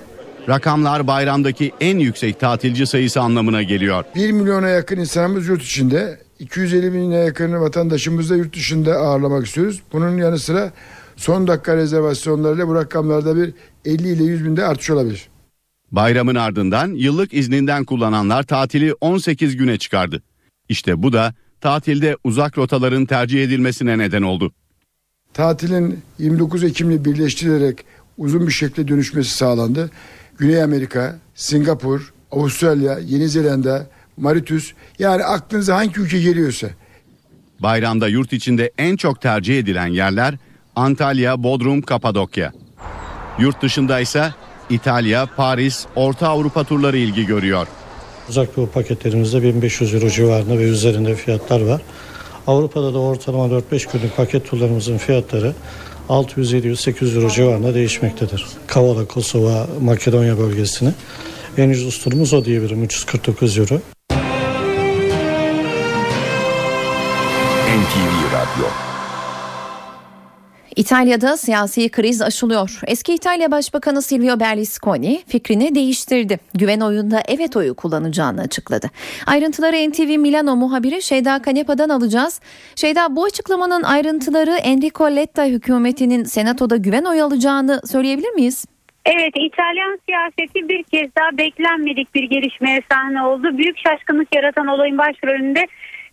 Rakamlar 0.49 1.07
bayramdaki 1.07 1.73
en 1.81 1.99
yüksek 1.99 2.41
tatilci 2.41 2.87
sayısı 2.87 3.21
anlamına 3.21 3.63
geliyor. 3.63 4.05
1 4.15 4.33
milyona 4.33 4.69
yakın 4.69 4.97
insanımız 4.97 5.49
yurt 5.49 5.63
içinde, 5.63 6.19
250 6.39 6.93
bine 6.93 7.17
yakın 7.17 7.61
vatandaşımızı 7.61 8.35
da 8.35 8.37
yurt 8.39 8.57
dışında 8.57 8.95
ağırlamak 8.97 9.47
istiyoruz. 9.47 9.83
Bunun 9.93 10.17
yanı 10.17 10.39
sıra 10.39 10.73
son 11.17 11.47
dakika 11.47 11.77
rezervasyonlarıyla 11.77 12.69
bu 12.69 12.75
rakamlarda 12.75 13.37
bir 13.37 13.55
50 13.85 14.09
ile 14.09 14.25
100 14.25 14.45
binde 14.45 14.65
artış 14.65 14.91
olabilir. 14.91 15.29
Bayramın 15.95 16.35
ardından 16.35 16.95
yıllık 16.95 17.35
izninden 17.35 17.85
kullananlar 17.85 18.43
tatili 18.43 18.95
18 19.01 19.57
güne 19.57 19.79
çıkardı. 19.79 20.23
İşte 20.69 21.03
bu 21.03 21.13
da 21.13 21.35
tatilde 21.61 22.17
uzak 22.25 22.59
rotaların 22.59 23.07
tercih 23.07 23.45
edilmesine 23.45 23.99
neden 23.99 24.23
oldu. 24.23 24.53
Tatilin 25.35 26.01
29 26.19 26.65
Ekim'le 26.65 27.05
birleştirilerek 27.05 27.85
uzun 28.19 28.47
bir 28.47 28.53
şekilde 28.53 28.89
dönüşmesi 28.89 29.31
sağlandı. 29.31 29.91
Güney 30.39 30.63
Amerika, 30.63 31.19
Singapur, 31.35 32.13
Avustralya, 32.33 32.99
Yeni 32.99 33.29
Zelanda, 33.29 33.87
Mauritius 34.17 34.73
yani 34.99 35.25
aklınıza 35.25 35.77
hangi 35.77 36.01
ülke 36.01 36.21
geliyorsa. 36.21 36.69
Bayramda 37.61 38.09
yurt 38.09 38.33
içinde 38.33 38.73
en 38.79 38.97
çok 38.97 39.21
tercih 39.21 39.59
edilen 39.59 39.87
yerler 39.87 40.35
Antalya, 40.77 41.43
Bodrum, 41.43 41.83
Kapadokya. 41.83 42.53
Yurt 43.39 43.63
dışında 43.63 44.01
ise 44.01 44.35
İtalya, 44.71 45.27
Paris, 45.37 45.87
Orta 45.97 46.29
Avrupa 46.29 46.65
turları 46.65 46.99
ilgi 46.99 47.27
görüyor. 47.27 47.67
Uzak 48.29 48.57
doğu 48.57 48.67
paketlerimizde 48.67 49.43
1500 49.43 49.95
euro 49.95 50.09
civarında 50.09 50.59
ve 50.59 50.63
üzerinde 50.63 51.15
fiyatlar 51.15 51.61
var. 51.61 51.83
Avrupa'da 52.47 52.95
da 52.95 52.99
ortalama 52.99 53.45
4-5 53.45 53.93
günlük 53.93 54.17
paket 54.17 54.51
turlarımızın 54.51 54.99
fiyatları 54.99 55.55
600-700-800 56.09 57.17
euro 57.17 57.31
civarında 57.31 57.75
değişmektedir. 57.75 58.47
Kavala, 58.67 59.05
Kosova, 59.05 59.67
Makedonya 59.81 60.39
bölgesini. 60.39 60.93
En 61.59 61.71
ucuz 61.71 61.99
turumuz 61.99 62.35
o 62.35 62.45
diyebilirim 62.45 62.85
349 62.85 63.59
euro. 63.59 63.81
NTV 67.75 68.33
Radyo 68.33 68.94
İtalya'da 70.77 71.37
siyasi 71.37 71.89
kriz 71.89 72.23
aşılıyor. 72.23 72.81
Eski 72.87 73.15
İtalya 73.15 73.51
Başbakanı 73.51 74.03
Silvio 74.03 74.41
Berlusconi 74.41 75.23
fikrini 75.29 75.75
değiştirdi. 75.75 76.39
Güven 76.55 76.81
oyunda 76.81 77.23
evet 77.29 77.57
oyu 77.57 77.75
kullanacağını 77.75 78.41
açıkladı. 78.41 78.91
Ayrıntıları 79.27 79.91
NTV 79.91 80.19
Milano 80.19 80.57
muhabiri 80.57 81.03
Şeyda 81.03 81.43
Kanepa'dan 81.43 81.89
alacağız. 81.89 82.41
Şeyda 82.77 83.17
bu 83.17 83.25
açıklamanın 83.25 83.83
ayrıntıları 83.83 84.51
Enrico 84.51 85.17
Letta 85.17 85.45
hükümetinin 85.45 86.25
senatoda 86.25 86.77
güven 86.77 87.05
oyu 87.05 87.25
alacağını 87.25 87.81
söyleyebilir 87.87 88.31
miyiz? 88.31 88.65
Evet 89.05 89.33
İtalyan 89.37 89.99
siyaseti 90.07 90.69
bir 90.69 90.83
kez 90.83 91.09
daha 91.17 91.39
beklenmedik 91.39 92.15
bir 92.15 92.23
gelişmeye 92.23 92.83
sahne 92.93 93.23
oldu. 93.23 93.59
Büyük 93.59 93.77
şaşkınlık 93.79 94.35
yaratan 94.35 94.67
olayın 94.67 94.99
başrolünde 94.99 95.67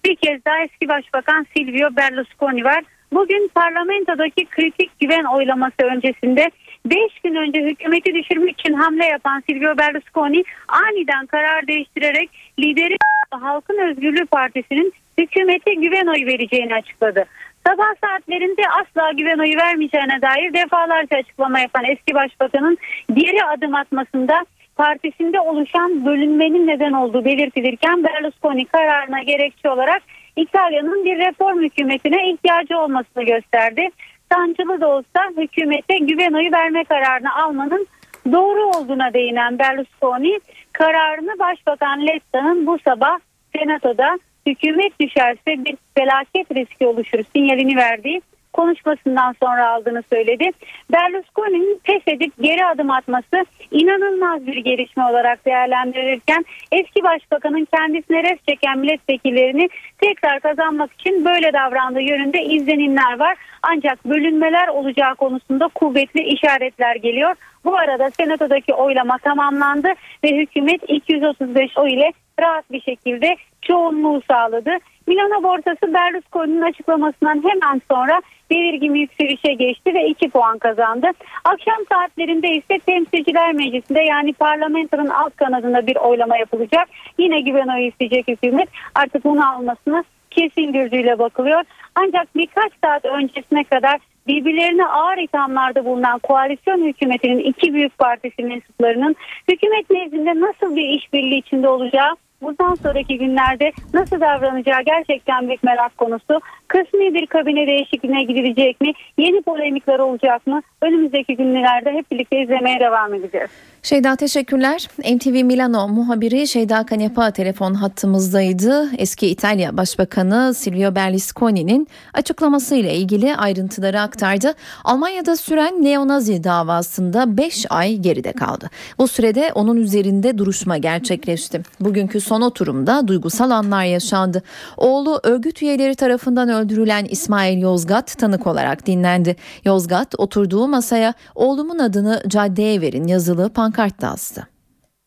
bir 0.06 0.16
kez 0.16 0.46
daha 0.46 0.64
eski 0.64 0.90
başbakan 0.90 1.48
Silvio 1.58 1.96
Berlusconi 1.96 2.64
var. 2.64 2.84
Bugün 3.14 3.52
parlamentodaki 3.56 4.46
kritik 4.46 5.00
güven 5.00 5.24
oylaması 5.24 5.82
öncesinde 5.84 6.52
5 6.86 7.20
gün 7.24 7.36
önce 7.36 7.62
hükümeti 7.62 8.14
düşürmek 8.14 8.60
için 8.60 8.74
hamle 8.74 9.06
yapan 9.06 9.44
Silvio 9.50 9.78
Berlusconi 9.78 10.44
aniden 10.68 11.26
karar 11.26 11.68
değiştirerek 11.68 12.30
lideri 12.60 12.98
Halkın 13.32 13.78
Özgürlüğü 13.78 14.26
Partisi'nin 14.26 14.94
hükümete 15.18 15.74
güven 15.74 16.08
oyu 16.08 16.26
vereceğini 16.26 16.76
açıkladı. 16.76 17.26
Sabah 17.68 17.96
saatlerinde 18.04 18.62
asla 18.82 19.12
güven 19.12 19.40
oyu 19.40 19.58
vermeyeceğine 19.58 20.22
dair 20.22 20.54
defalarca 20.54 21.18
açıklama 21.18 21.60
yapan 21.60 21.84
eski 21.84 22.14
başbakanın 22.14 22.78
geri 23.14 23.44
adım 23.46 23.76
atmasında 23.76 24.46
partisinde 24.76 25.40
oluşan 25.40 26.06
bölünmenin 26.06 26.68
neden 26.68 26.92
olduğu 26.92 27.26
belirtilirken 27.26 28.04
Berlusconi 28.04 28.66
kararına 28.66 29.24
gerekçe 29.24 29.70
olarak 29.70 30.02
İtalya'nın 30.36 31.06
bir 31.06 31.18
reform 31.20 31.64
hükümetine 31.64 32.32
ihtiyacı 32.32 32.80
olmasını 32.80 33.24
gösterdi. 33.24 33.90
Sancılı 34.32 34.82
da 34.82 34.88
olsa 34.88 35.30
hükümete 35.38 35.98
güven 35.98 36.34
verme 36.54 36.84
kararını 36.84 37.36
almanın 37.36 37.88
doğru 38.32 38.66
olduğuna 38.66 39.14
değinen 39.14 39.60
Berlusconi 39.60 40.40
kararını 40.74 41.40
Başbakan 41.40 42.08
Letta'nın 42.08 42.68
bu 42.68 42.78
sabah 42.86 43.20
Senato'da 43.56 44.20
hükümet 44.48 45.00
düşerse 45.00 45.66
bir 45.66 45.78
felaket 45.98 46.52
riski 46.56 46.88
oluşur 46.88 47.20
sinyalini 47.36 47.76
verdiği 47.76 48.22
konuşmasından 48.54 49.36
sonra 49.44 49.70
aldığını 49.70 50.04
söyledi. 50.14 50.50
Berlusconi'nin 50.92 51.80
pes 51.84 52.02
edip 52.08 52.34
geri 52.42 52.66
adım 52.66 52.92
atması 52.92 53.46
inanılmaz 53.72 54.48
bir 54.48 54.58
gelişme 54.58 55.06
olarak 55.06 55.46
değerlendirilirken 55.46 56.46
eski 56.72 57.04
başbakanın 57.04 57.68
kendisine 57.74 58.24
res 58.24 58.40
çeken 58.50 58.80
milletvekillerini 58.80 59.70
tekrar 60.02 60.40
kazanmak 60.40 60.94
için 60.94 61.26
böyle 61.26 61.54
davrandığı 61.54 62.02
yönünde 62.02 62.44
izlenimler 62.44 63.20
var. 63.20 63.38
Ancak 63.64 64.06
bölünmeler 64.06 64.68
olacağı 64.68 65.16
konusunda 65.16 65.68
kuvvetli 65.68 66.24
işaretler 66.24 66.96
geliyor. 66.96 67.36
Bu 67.66 67.78
arada 67.78 68.12
senatodaki 68.12 68.74
oylama 68.74 69.18
tamamlandı 69.18 69.88
ve 70.24 70.38
hükümet 70.38 70.82
235 70.88 71.78
oy 71.78 71.94
ile 71.94 72.12
rahat 72.42 72.72
bir 72.72 72.82
şekilde 72.82 73.36
çoğunluğu 73.62 74.22
sağladı. 74.28 74.72
Milano 75.08 75.44
borsası 75.44 75.94
Berlusconi'nin 75.94 76.62
açıklamasından 76.62 77.44
hemen 77.44 77.82
sonra 77.92 78.22
belirgin 78.50 78.94
yükselişe 78.94 79.54
geçti 79.54 79.94
ve 79.94 80.08
2 80.08 80.30
puan 80.30 80.58
kazandı. 80.58 81.08
Akşam 81.44 81.86
saatlerinde 81.90 82.50
ise 82.50 82.80
Temsilciler 82.86 83.54
Meclisi'nde 83.54 84.02
yani 84.02 84.34
parlamentonun 84.34 85.10
alt 85.10 85.36
kanadında 85.36 85.88
bir 85.88 85.96
oylama 85.96 86.38
yapılacak. 86.38 86.88
Yine 87.18 87.42
güven 87.42 87.68
oyu 87.68 87.88
isteyecek 87.88 88.28
hükümet 88.28 88.70
artık 88.96 89.24
bunu 89.24 89.50
almasını 89.50 90.04
kesin 90.32 90.74
gözüyle 90.74 91.20
bakılıyor. 91.20 91.64
Ancak 91.96 92.36
birkaç 92.36 92.72
saat 92.84 93.06
öncesine 93.06 93.64
kadar 93.64 94.00
birbirlerine 94.28 94.86
ağır 94.86 95.18
ithamlarda 95.18 95.86
bulunan 95.86 96.20
koalisyon 96.20 96.86
hükümetinin 96.86 97.40
iki 97.40 97.74
büyük 97.74 97.98
partisi 97.98 98.44
mensuplarının 98.44 99.16
hükümet 99.48 99.90
nezdinde 99.90 100.42
nasıl 100.42 100.76
bir 100.76 100.90
işbirliği 100.90 101.40
içinde 101.40 101.70
olacağı 101.70 102.16
bundan 102.42 102.76
sonraki 102.76 103.18
günlerde 103.18 103.72
nasıl 103.94 104.22
davranacağı 104.22 104.82
gerçekten 104.82 105.48
büyük 105.48 105.64
merak 105.64 105.98
konusu. 105.98 106.40
Kısmi 106.68 107.14
bir 107.14 107.26
kabine 107.26 107.68
değişikliğine 107.68 108.24
gidilecek 108.24 108.82
mi? 108.82 108.94
Yeni 109.18 109.42
polemikler 109.42 110.00
olacak 110.00 110.48
mı? 110.48 110.62
Önümüzdeki 110.82 111.36
günlerde 111.36 111.92
hep 111.92 112.12
birlikte 112.12 112.42
izlemeye 112.42 112.80
devam 112.80 113.14
edeceğiz. 113.14 113.71
Şeyda 113.84 114.16
teşekkürler. 114.16 114.88
NTV 115.00 115.44
Milano 115.44 115.88
muhabiri 115.88 116.48
Şeyda 116.48 116.86
Kanepa 116.86 117.32
telefon 117.32 117.74
hattımızdaydı. 117.74 118.90
Eski 118.98 119.28
İtalya 119.28 119.78
Başbakanı 119.78 120.54
Silvio 120.54 120.96
Berlusconi'nin 120.96 121.88
açıklamasıyla 122.14 122.92
ilgili 122.92 123.36
ayrıntıları 123.36 124.02
aktardı. 124.02 124.54
Almanya'da 124.84 125.36
süren 125.36 125.84
neonazi 125.84 126.44
davasında 126.44 127.38
5 127.38 127.66
ay 127.70 127.98
geride 127.98 128.32
kaldı. 128.32 128.70
Bu 128.98 129.08
sürede 129.08 129.52
onun 129.56 129.76
üzerinde 129.76 130.38
duruşma 130.38 130.78
gerçekleşti. 130.78 131.62
Bugünkü 131.80 132.22
son 132.22 132.42
oturumda 132.42 133.08
duygusal 133.08 133.50
anlar 133.50 133.84
yaşandı. 133.84 134.44
Oğlu 134.78 135.20
örgüt 135.24 135.62
üyeleri 135.62 135.96
tarafından 135.96 136.50
öldürülen 136.50 137.06
İsmail 137.06 137.62
Yozgat 137.62 138.18
tanık 138.18 138.48
olarak 138.48 138.86
dinlendi. 138.86 139.36
Yozgat 139.66 140.16
oturduğu 140.18 140.68
masaya 140.68 141.14
oğlumun 141.36 141.80
adını 141.80 142.24
caddeye 142.28 142.82
verin 142.82 143.08
yazılı 143.08 143.50
pankartla 143.72 144.12
astı. 144.12 144.48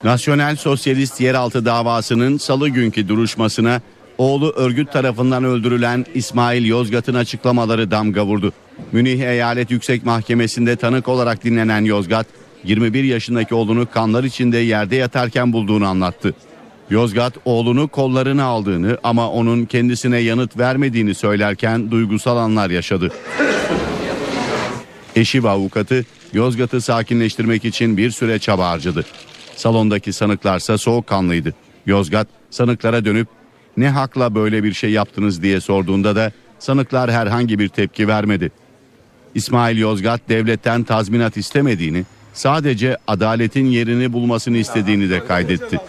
Nasyonel 0.05 0.57
Sosyalist 0.57 1.21
Yeraltı 1.21 1.65
davasının 1.65 2.39
salı 2.39 2.69
günkü 2.69 3.09
duruşmasına 3.09 3.81
oğlu 4.19 4.51
örgüt 4.51 4.93
tarafından 4.93 5.45
öldürülen 5.45 6.07
İsmail 6.15 6.67
Yozgat'ın 6.67 7.15
açıklamaları 7.15 7.91
damga 7.91 8.27
vurdu. 8.27 8.53
Münih 8.93 9.21
Eyalet 9.21 9.71
Yüksek 9.71 10.05
Mahkemesi'nde 10.05 10.77
tanık 10.77 11.09
olarak 11.09 11.45
dinlenen 11.45 11.85
Yozgat, 11.85 12.27
21 12.65 13.05
yaşındaki 13.05 13.55
oğlunu 13.55 13.91
kanlar 13.91 14.25
içinde 14.25 14.59
yerde 14.59 14.97
yatarken 14.97 15.53
bulduğunu 15.53 15.87
anlattı. 15.87 16.35
Yozgat 16.91 17.35
oğlunu 17.45 17.89
kollarına 17.89 18.45
aldığını 18.45 18.99
ama 19.03 19.31
onun 19.31 19.65
kendisine 19.65 20.19
yanıt 20.19 20.59
vermediğini 20.59 21.15
söylerken 21.15 21.91
duygusal 21.91 22.37
anlar 22.37 22.71
yaşadı. 22.71 23.13
Eşi 25.17 25.45
ve 25.45 25.49
avukatı 25.49 26.05
Yozgat'ı 26.35 26.81
sakinleştirmek 26.81 27.65
için 27.65 27.97
bir 27.97 28.11
süre 28.11 28.39
çaba 28.39 28.71
harcadı. 28.71 29.05
Salondaki 29.57 30.13
sanıklarsa 30.13 30.79
soğukkanlıydı. 30.79 31.55
Yozgat 31.87 32.29
sanıklara 32.51 33.05
dönüp 33.05 33.29
ne 33.77 33.89
hakla 33.89 34.35
böyle 34.35 34.65
bir 34.65 34.73
şey 34.73 34.91
yaptınız 34.91 35.43
diye 35.43 35.61
sorduğunda 35.61 36.17
da 36.17 36.33
sanıklar 36.59 37.11
herhangi 37.11 37.59
bir 37.59 37.69
tepki 37.69 38.09
vermedi. 38.09 38.53
İsmail 39.35 39.79
Yozgat 39.79 40.21
devletten 40.29 40.85
tazminat 40.85 41.37
istemediğini, 41.37 42.05
sadece 42.33 42.97
adaletin 43.07 43.67
yerini 43.67 44.13
bulmasını 44.13 44.57
istediğini 44.57 45.11
de 45.11 45.27
kaydetti. 45.27 45.81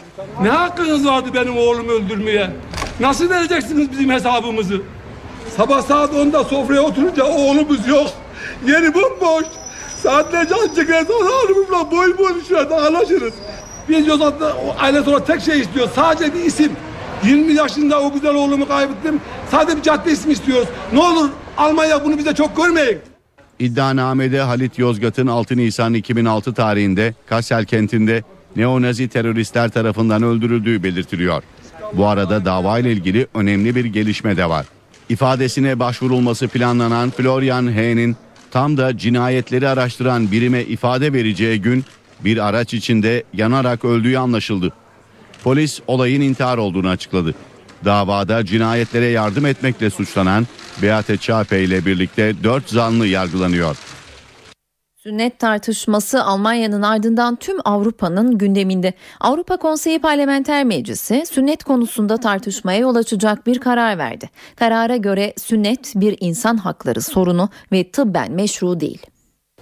Ne 0.42 0.50
hakkınız 0.50 1.06
vardı 1.06 1.30
benim 1.34 1.58
oğlumu 1.58 1.92
öldürmeye? 1.92 2.50
Nasıl 3.00 3.30
vereceksiniz 3.30 3.92
bizim 3.92 4.10
hesabımızı? 4.10 4.82
Sabah 5.58 5.82
saat 5.82 6.14
10'da 6.14 6.44
sofraya 6.44 6.82
oturunca 6.82 7.24
oğlumuz 7.24 7.88
yok. 7.88 8.08
Yeri 8.68 8.94
bomboş. 8.94 9.46
Saatlerce 10.04 10.56
ancak 10.64 10.88
sonra 11.08 11.30
oğlumuzla 11.44 11.92
boy 11.92 12.18
boy 12.18 12.42
dışarıda 12.42 12.86
anlaşırız. 12.86 13.34
Biz 13.90 14.08
Yozgat'ta 14.08 14.54
o 14.54 14.76
ailesi 14.80 15.10
olarak 15.10 15.28
tek 15.28 15.42
şey 15.42 15.60
istiyor. 15.60 15.90
Sadece 15.96 16.34
bir 16.34 16.40
isim. 16.40 16.72
20 17.24 17.54
yaşında 17.54 18.02
o 18.02 18.14
güzel 18.14 18.36
oğlumu 18.36 18.68
kaybettim. 18.68 19.22
Sadece 19.52 19.78
bir 19.78 19.82
cadde 19.82 20.12
ismi 20.12 20.34
istiyoruz. 20.34 20.68
Ne 20.94 21.00
olur 21.00 21.30
Almanya 21.58 22.06
bunu 22.06 22.18
bize 22.18 22.34
çok 22.36 22.58
görmeyin. 22.58 23.00
İddianamede 23.60 24.42
Halit 24.42 24.80
Yozgat'ın 24.80 25.28
6 25.28 25.58
Nisan 25.58 25.94
2006 25.94 26.54
tarihinde 26.54 27.14
Kassel 27.26 27.66
kentinde 27.66 28.24
neonazi 28.56 29.08
teröristler 29.08 29.70
tarafından 29.70 30.24
öldürüldüğü 30.24 30.84
belirtiliyor. 30.84 31.44
Bu 31.94 32.08
arada 32.08 32.46
dava 32.46 32.80
ile 32.80 32.92
ilgili 32.92 33.28
önemli 33.34 33.76
bir 33.76 33.86
gelişme 33.86 34.38
de 34.38 34.50
var. 34.50 34.66
İfadesine 35.10 35.80
başvurulması 35.80 36.48
planlanan 36.48 37.10
Florian 37.10 37.68
H.'nin 37.68 38.16
tam 38.56 38.78
da 38.78 38.98
cinayetleri 38.98 39.68
araştıran 39.68 40.32
birime 40.32 40.62
ifade 40.62 41.14
vereceği 41.14 41.62
gün 41.62 41.86
bir 42.20 42.48
araç 42.48 42.74
içinde 42.74 43.24
yanarak 43.34 43.86
öldüğü 43.86 44.18
anlaşıldı. 44.18 44.74
Polis 45.44 45.80
olayın 45.88 46.22
intihar 46.22 46.58
olduğunu 46.58 46.90
açıkladı. 46.90 47.36
Davada 47.86 48.46
cinayetlere 48.46 49.06
yardım 49.06 49.46
etmekle 49.46 49.90
suçlanan 49.90 50.48
Beate 50.82 51.18
Çape 51.18 51.64
ile 51.64 51.86
birlikte 51.86 52.44
4 52.44 52.70
zanlı 52.70 53.08
yargılanıyor. 53.08 53.78
Sünnet 55.08 55.40
tartışması 55.40 56.24
Almanya'nın 56.24 56.82
ardından 56.82 57.36
tüm 57.36 57.58
Avrupa'nın 57.66 58.38
gündeminde. 58.38 58.94
Avrupa 59.20 59.58
Konseyi 59.58 60.00
Parlamenter 60.00 60.64
Meclisi 60.64 61.24
sünnet 61.26 61.64
konusunda 61.64 62.18
tartışmaya 62.18 62.80
yol 62.80 62.96
açacak 62.96 63.48
bir 63.48 63.60
karar 63.60 63.98
verdi. 63.98 64.30
Karara 64.56 64.98
göre 64.98 65.34
sünnet 65.38 65.94
bir 65.96 66.18
insan 66.20 66.58
hakları 66.58 67.02
sorunu 67.02 67.50
ve 67.72 67.92
tıbben 67.92 68.32
meşru 68.32 68.80
değil. 68.80 69.06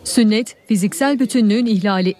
Sünnet, 0.04 0.56
fiziksel 0.68 1.20
bütünlüğün 1.20 1.66
ihlali. 1.66 2.14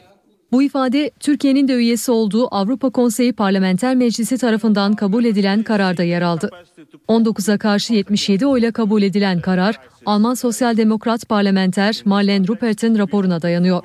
Bu 0.54 0.64
ifade 0.64 1.12
Türkiye'nin 1.20 1.68
de 1.68 1.74
üyesi 1.74 2.12
olduğu 2.12 2.56
Avrupa 2.56 2.90
Konseyi 2.90 3.34
Parlamenter 3.34 3.96
Meclisi 3.96 4.38
tarafından 4.38 4.94
kabul 4.94 5.26
edilen 5.26 5.64
kararda 5.64 6.04
yer 6.04 6.22
aldı. 6.22 6.50
19'a 7.08 7.58
karşı 7.58 7.94
77 7.94 8.46
oyla 8.46 8.72
kabul 8.72 9.02
edilen 9.02 9.42
karar, 9.42 9.80
Alman 10.06 10.34
Sosyal 10.34 10.78
Demokrat 10.78 11.30
parlamenter 11.30 12.02
Marlene 12.06 12.48
Ruppert'in 12.48 12.98
raporuna 12.98 13.42
dayanıyor. 13.42 13.84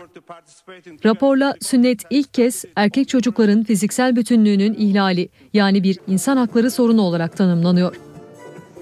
Raporla 1.04 1.54
sünnet 1.60 2.02
ilk 2.10 2.34
kez 2.34 2.64
erkek 2.76 3.08
çocukların 3.08 3.64
fiziksel 3.64 4.16
bütünlüğünün 4.16 4.74
ihlali 4.74 5.28
yani 5.52 5.82
bir 5.82 5.98
insan 6.06 6.36
hakları 6.36 6.70
sorunu 6.70 7.02
olarak 7.02 7.36
tanımlanıyor. 7.36 7.96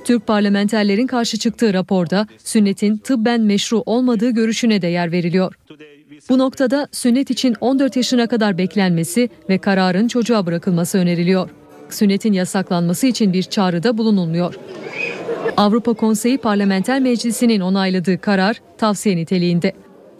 Türk 0.04 0.26
parlamenterlerin 0.26 1.06
karşı 1.06 1.38
çıktığı 1.38 1.74
raporda 1.74 2.26
sünnetin 2.38 2.96
tıbben 2.96 3.40
meşru 3.40 3.82
olmadığı 3.86 4.30
görüşüne 4.30 4.82
de 4.82 4.86
yer 4.86 5.12
veriliyor. 5.12 5.54
Bu 6.28 6.38
noktada 6.38 6.88
sünnet 6.92 7.30
için 7.30 7.56
14 7.60 7.96
yaşına 7.96 8.26
kadar 8.26 8.58
beklenmesi 8.58 9.28
ve 9.48 9.58
kararın 9.58 10.08
çocuğa 10.08 10.46
bırakılması 10.46 10.98
öneriliyor. 10.98 11.50
Sünnetin 11.90 12.32
yasaklanması 12.32 13.06
için 13.06 13.32
bir 13.32 13.42
çağrıda 13.42 13.98
bulunulmuyor. 13.98 14.54
Avrupa 15.56 15.94
Konseyi 15.94 16.38
Parlamenter 16.38 17.00
Meclisi'nin 17.00 17.60
onayladığı 17.60 18.20
karar 18.20 18.60
tavsiye 18.78 19.16
niteliğinde. 19.16 19.72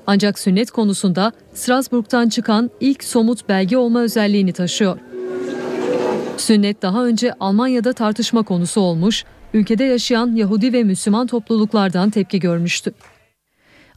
Ancak 0.07 0.39
sünnet 0.39 0.71
konusunda 0.71 1.33
Strasbourg'dan 1.55 2.29
çıkan 2.29 2.71
ilk 2.81 3.05
somut 3.05 3.49
belge 3.49 3.77
olma 3.77 4.01
özelliğini 4.01 4.53
taşıyor. 4.53 4.99
Sünnet 6.37 6.83
daha 6.83 7.05
önce 7.05 7.33
Almanya'da 7.41 7.93
tartışma 7.93 8.43
konusu 8.43 8.81
olmuş, 8.81 9.25
ülkede 9.55 9.85
yaşayan 9.85 10.37
Yahudi 10.37 10.73
ve 10.73 10.85
Müslüman 10.85 11.27
topluluklardan 11.27 12.11
tepki 12.11 12.41
görmüştü. 12.41 12.95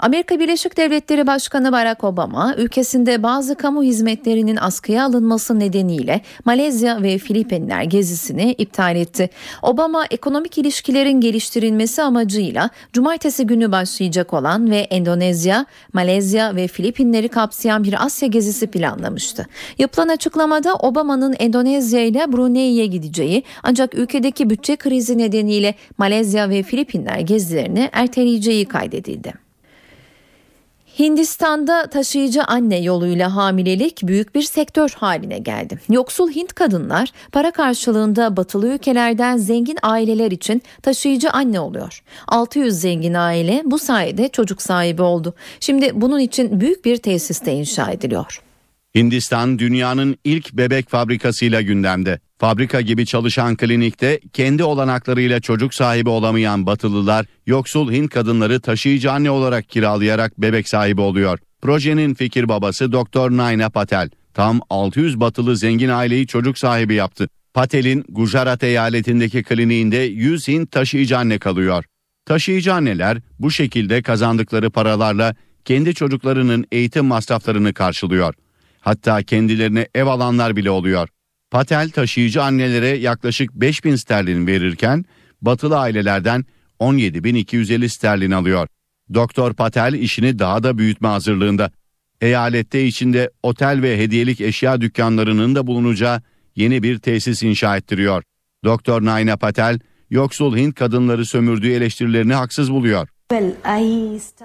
Amerika 0.01 0.39
Birleşik 0.39 0.77
Devletleri 0.77 1.27
Başkanı 1.27 1.71
Barack 1.71 2.03
Obama, 2.03 2.55
ülkesinde 2.57 3.23
bazı 3.23 3.55
kamu 3.55 3.83
hizmetlerinin 3.83 4.55
askıya 4.55 5.05
alınması 5.05 5.59
nedeniyle 5.59 6.21
Malezya 6.45 7.03
ve 7.03 7.17
Filipinler 7.17 7.83
gezisini 7.83 8.51
iptal 8.51 8.95
etti. 8.95 9.29
Obama, 9.61 10.05
ekonomik 10.11 10.57
ilişkilerin 10.57 11.21
geliştirilmesi 11.21 12.01
amacıyla 12.01 12.69
cumartesi 12.93 13.47
günü 13.47 13.71
başlayacak 13.71 14.33
olan 14.33 14.71
ve 14.71 14.77
Endonezya, 14.77 15.65
Malezya 15.93 16.55
ve 16.55 16.67
Filipinleri 16.67 17.29
kapsayan 17.29 17.83
bir 17.83 18.05
Asya 18.05 18.27
gezisi 18.27 18.67
planlamıştı. 18.67 19.47
Yapılan 19.77 20.07
açıklamada 20.07 20.75
Obama'nın 20.75 21.35
Endonezya 21.39 22.01
ile 22.01 22.31
Brunei'ye 22.31 22.85
gideceği 22.85 23.43
ancak 23.63 23.95
ülkedeki 23.95 24.49
bütçe 24.49 24.75
krizi 24.75 25.17
nedeniyle 25.17 25.75
Malezya 25.97 26.49
ve 26.49 26.63
Filipinler 26.63 27.19
gezilerini 27.19 27.89
erteleyeceği 27.93 28.65
kaydedildi. 28.65 29.48
Hindistan'da 30.99 31.87
taşıyıcı 31.87 32.43
anne 32.43 32.77
yoluyla 32.77 33.35
hamilelik 33.35 33.99
büyük 34.03 34.35
bir 34.35 34.41
sektör 34.41 34.89
haline 34.89 35.37
geldi. 35.37 35.79
Yoksul 35.89 36.31
Hint 36.31 36.53
kadınlar 36.53 37.11
para 37.31 37.51
karşılığında 37.51 38.37
batılı 38.37 38.67
ülkelerden 38.67 39.37
zengin 39.37 39.77
aileler 39.83 40.31
için 40.31 40.61
taşıyıcı 40.81 41.31
anne 41.31 41.59
oluyor. 41.59 42.03
600 42.27 42.79
zengin 42.79 43.13
aile 43.13 43.61
bu 43.65 43.79
sayede 43.79 44.27
çocuk 44.27 44.61
sahibi 44.61 45.01
oldu. 45.01 45.33
Şimdi 45.59 46.01
bunun 46.01 46.19
için 46.19 46.61
büyük 46.61 46.85
bir 46.85 46.97
tesis 46.97 47.45
de 47.45 47.53
inşa 47.53 47.91
ediliyor. 47.91 48.48
Hindistan 48.95 49.59
dünyanın 49.59 50.17
ilk 50.23 50.53
bebek 50.53 50.89
fabrikasıyla 50.89 51.61
gündemde. 51.61 52.19
Fabrika 52.37 52.81
gibi 52.81 53.05
çalışan 53.05 53.55
klinikte 53.55 54.19
kendi 54.33 54.63
olanaklarıyla 54.63 55.39
çocuk 55.39 55.73
sahibi 55.73 56.09
olamayan 56.09 56.65
Batılılar 56.65 57.25
yoksul 57.47 57.91
Hint 57.91 58.13
kadınları 58.13 58.59
taşıyıcı 58.59 59.11
anne 59.11 59.31
olarak 59.31 59.69
kiralayarak 59.69 60.41
bebek 60.41 60.69
sahibi 60.69 61.01
oluyor. 61.01 61.39
Projenin 61.61 62.13
fikir 62.13 62.49
babası 62.49 62.91
Doktor 62.91 63.31
Naina 63.31 63.69
Patel 63.69 64.09
tam 64.33 64.61
600 64.69 65.19
batılı 65.19 65.57
zengin 65.57 65.89
aileyi 65.89 66.27
çocuk 66.27 66.57
sahibi 66.57 66.93
yaptı. 66.93 67.29
Patel'in 67.53 68.05
Gujarat 68.09 68.63
eyaletindeki 68.63 69.43
kliniğinde 69.43 69.97
100 69.97 70.47
Hint 70.47 70.71
taşıyıcı 70.71 71.17
anne 71.17 71.39
kalıyor. 71.39 71.85
Taşıyıcı 72.25 72.73
anneler 72.73 73.17
bu 73.39 73.51
şekilde 73.51 74.01
kazandıkları 74.01 74.69
paralarla 74.69 75.35
kendi 75.65 75.93
çocuklarının 75.93 76.65
eğitim 76.71 77.05
masraflarını 77.05 77.73
karşılıyor. 77.73 78.33
Hatta 78.79 79.23
kendilerine 79.23 79.87
ev 79.95 80.05
alanlar 80.05 80.55
bile 80.55 80.71
oluyor. 80.71 81.09
Patel 81.51 81.89
taşıyıcı 81.89 82.43
annelere 82.43 82.87
yaklaşık 82.87 83.53
5000 83.53 83.95
sterlin 83.95 84.47
verirken 84.47 85.05
batılı 85.41 85.79
ailelerden 85.79 86.45
17.250 86.79 87.89
sterlin 87.89 88.31
alıyor. 88.31 88.67
Doktor 89.13 89.53
Patel 89.53 89.93
işini 89.93 90.39
daha 90.39 90.63
da 90.63 90.77
büyütme 90.77 91.07
hazırlığında. 91.07 91.71
Eyalette 92.21 92.85
içinde 92.85 93.31
otel 93.43 93.81
ve 93.81 93.97
hediyelik 93.97 94.41
eşya 94.41 94.81
dükkanlarının 94.81 95.55
da 95.55 95.67
bulunacağı 95.67 96.21
yeni 96.55 96.83
bir 96.83 96.99
tesis 96.99 97.43
inşa 97.43 97.77
ettiriyor. 97.77 98.23
Doktor 98.63 99.05
Naina 99.05 99.37
Patel, 99.37 99.79
yoksul 100.09 100.57
Hint 100.57 100.75
kadınları 100.75 101.25
sömürdüğü 101.25 101.71
eleştirilerini 101.71 102.33
haksız 102.33 102.71
buluyor. 102.71 103.07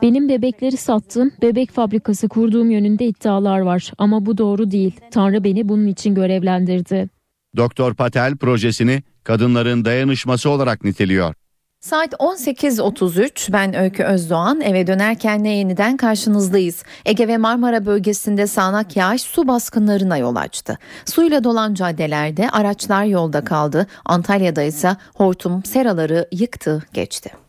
Benim 0.02 0.28
bebekleri 0.28 0.76
sattım, 0.76 1.32
bebek 1.42 1.70
fabrikası 1.70 2.28
kurduğum 2.28 2.70
yönünde 2.70 3.06
iddialar 3.06 3.60
var 3.60 3.92
ama 3.98 4.26
bu 4.26 4.38
doğru 4.38 4.70
değil. 4.70 5.00
Tanrı 5.10 5.44
beni 5.44 5.68
bunun 5.68 5.86
için 5.86 6.14
görevlendirdi. 6.14 7.08
Doktor 7.56 7.94
Patel 7.94 8.36
projesini 8.36 9.02
kadınların 9.24 9.84
dayanışması 9.84 10.50
olarak 10.50 10.84
niteliyor. 10.84 11.34
Saat 11.80 12.12
18.33 12.12 13.52
ben 13.52 13.74
Öykü 13.74 14.04
Özdoğan 14.04 14.60
eve 14.60 14.86
dönerken 14.86 15.44
yeniden 15.44 15.96
karşınızdayız. 15.96 16.82
Ege 17.06 17.28
ve 17.28 17.38
Marmara 17.38 17.86
bölgesinde 17.86 18.46
sağanak 18.46 18.96
yağış 18.96 19.22
su 19.22 19.48
baskınlarına 19.48 20.16
yol 20.16 20.36
açtı. 20.36 20.78
Suyla 21.04 21.44
dolan 21.44 21.74
caddelerde 21.74 22.50
araçlar 22.50 23.04
yolda 23.04 23.44
kaldı. 23.44 23.86
Antalya'da 24.04 24.62
ise 24.62 24.96
hortum 25.14 25.64
seraları 25.64 26.28
yıktı 26.32 26.82
geçti. 26.92 27.43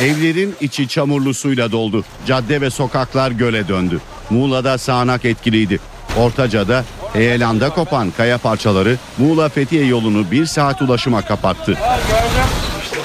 Evlerin 0.00 0.54
içi 0.60 0.88
çamurlu 0.88 1.34
suyla 1.34 1.72
doldu. 1.72 2.04
Cadde 2.26 2.60
ve 2.60 2.70
sokaklar 2.70 3.30
göle 3.30 3.68
döndü. 3.68 4.00
Muğla'da 4.30 4.78
sağanak 4.78 5.24
etkiliydi. 5.24 5.80
Ortaca'da 6.16 6.84
heyelanda 7.12 7.70
kopan 7.70 8.12
kaya 8.16 8.38
parçaları 8.38 8.96
Muğla 9.18 9.48
Fethiye 9.48 9.84
yolunu 9.84 10.30
bir 10.30 10.46
saat 10.46 10.82
ulaşıma 10.82 11.22
kapattı. 11.22 11.78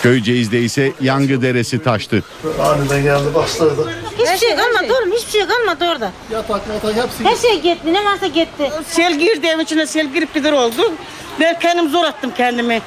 Köyceğiz'de 0.05 0.59
ise 0.61 0.91
Yangı 1.01 1.41
Deresi 1.41 1.83
taştı. 1.83 2.23
Aniden 2.59 3.03
geldi 3.03 3.33
başladı. 3.35 3.93
Hiçbir 4.17 4.47
şey 4.47 4.55
kalmadı 4.55 4.93
oğlum 4.99 5.11
hiçbir 5.11 5.31
şey 5.31 5.47
kalmadı 5.47 5.85
orada. 5.91 6.11
Yatak 6.31 6.61
yatak 6.67 6.95
hepsi 6.95 7.23
Her 7.23 7.35
şey 7.35 7.61
gitti 7.61 7.93
ne 7.93 8.05
varsa 8.05 8.27
gitti. 8.27 8.71
Sel 8.87 9.19
girdi 9.19 9.47
evin 9.47 9.63
içine 9.63 9.87
sel 9.87 10.13
girip 10.13 10.33
gider 10.33 10.51
oldu. 10.51 10.93
Ben 11.39 11.59
kendim 11.59 11.89
zor 11.89 12.03
attım 12.03 12.31
kendimi. 12.37 12.81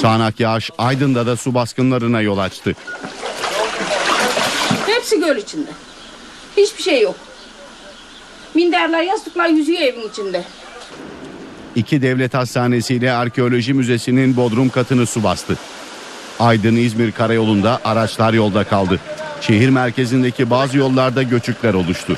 Sağanak 0.00 0.40
yağış 0.40 0.70
Aydın'da 0.78 1.26
da 1.26 1.36
su 1.36 1.54
baskınlarına 1.54 2.20
yol 2.20 2.38
açtı. 2.38 2.72
Hepsi 4.86 5.20
göl 5.20 5.36
içinde. 5.36 5.70
Hiçbir 6.56 6.82
şey 6.82 7.00
yok. 7.00 7.16
Minderler, 8.54 9.02
yastıklar 9.02 9.48
yüzüyor 9.48 9.80
evin 9.80 10.08
içinde. 10.08 10.44
İki 11.76 12.02
devlet 12.02 12.34
hastanesi 12.34 12.94
ile 12.94 13.12
arkeoloji 13.12 13.74
müzesinin 13.74 14.36
bodrum 14.36 14.68
katını 14.68 15.06
su 15.06 15.22
bastı. 15.22 15.56
Aydın-İzmir 16.40 17.12
karayolunda 17.12 17.80
araçlar 17.84 18.32
yolda 18.32 18.64
kaldı. 18.64 19.00
Şehir 19.40 19.68
merkezindeki 19.68 20.50
bazı 20.50 20.78
yollarda 20.78 21.22
göçükler 21.22 21.74
oluştu. 21.74 22.14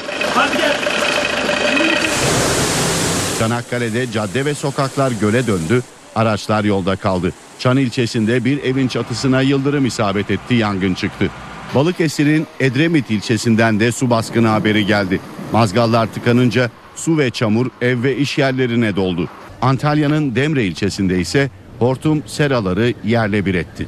Çanakkale'de 3.38 4.12
cadde 4.12 4.44
ve 4.44 4.54
sokaklar 4.54 5.12
göle 5.20 5.46
döndü, 5.46 5.82
araçlar 6.14 6.64
yolda 6.64 6.96
kaldı. 6.96 7.32
Çan 7.58 7.76
ilçesinde 7.76 8.44
bir 8.44 8.62
evin 8.62 8.88
çatısına 8.88 9.42
yıldırım 9.42 9.86
isabet 9.86 10.30
etti, 10.30 10.54
yangın 10.54 10.94
çıktı. 10.94 11.30
Balıkesir'in 11.74 12.46
Edremit 12.60 13.10
ilçesinden 13.10 13.80
de 13.80 13.92
su 13.92 14.10
baskını 14.10 14.48
haberi 14.48 14.86
geldi. 14.86 15.20
Mazgallar 15.52 16.06
tıkanınca 16.06 16.70
su 16.96 17.18
ve 17.18 17.30
çamur 17.30 17.66
ev 17.80 18.02
ve 18.02 18.16
iş 18.16 18.38
yerlerine 18.38 18.96
doldu. 18.96 19.28
Antalya'nın 19.62 20.34
Demre 20.34 20.64
ilçesinde 20.64 21.20
ise 21.20 21.50
hortum 21.78 22.22
seraları 22.26 22.94
yerle 23.04 23.46
bir 23.46 23.54
etti. 23.54 23.86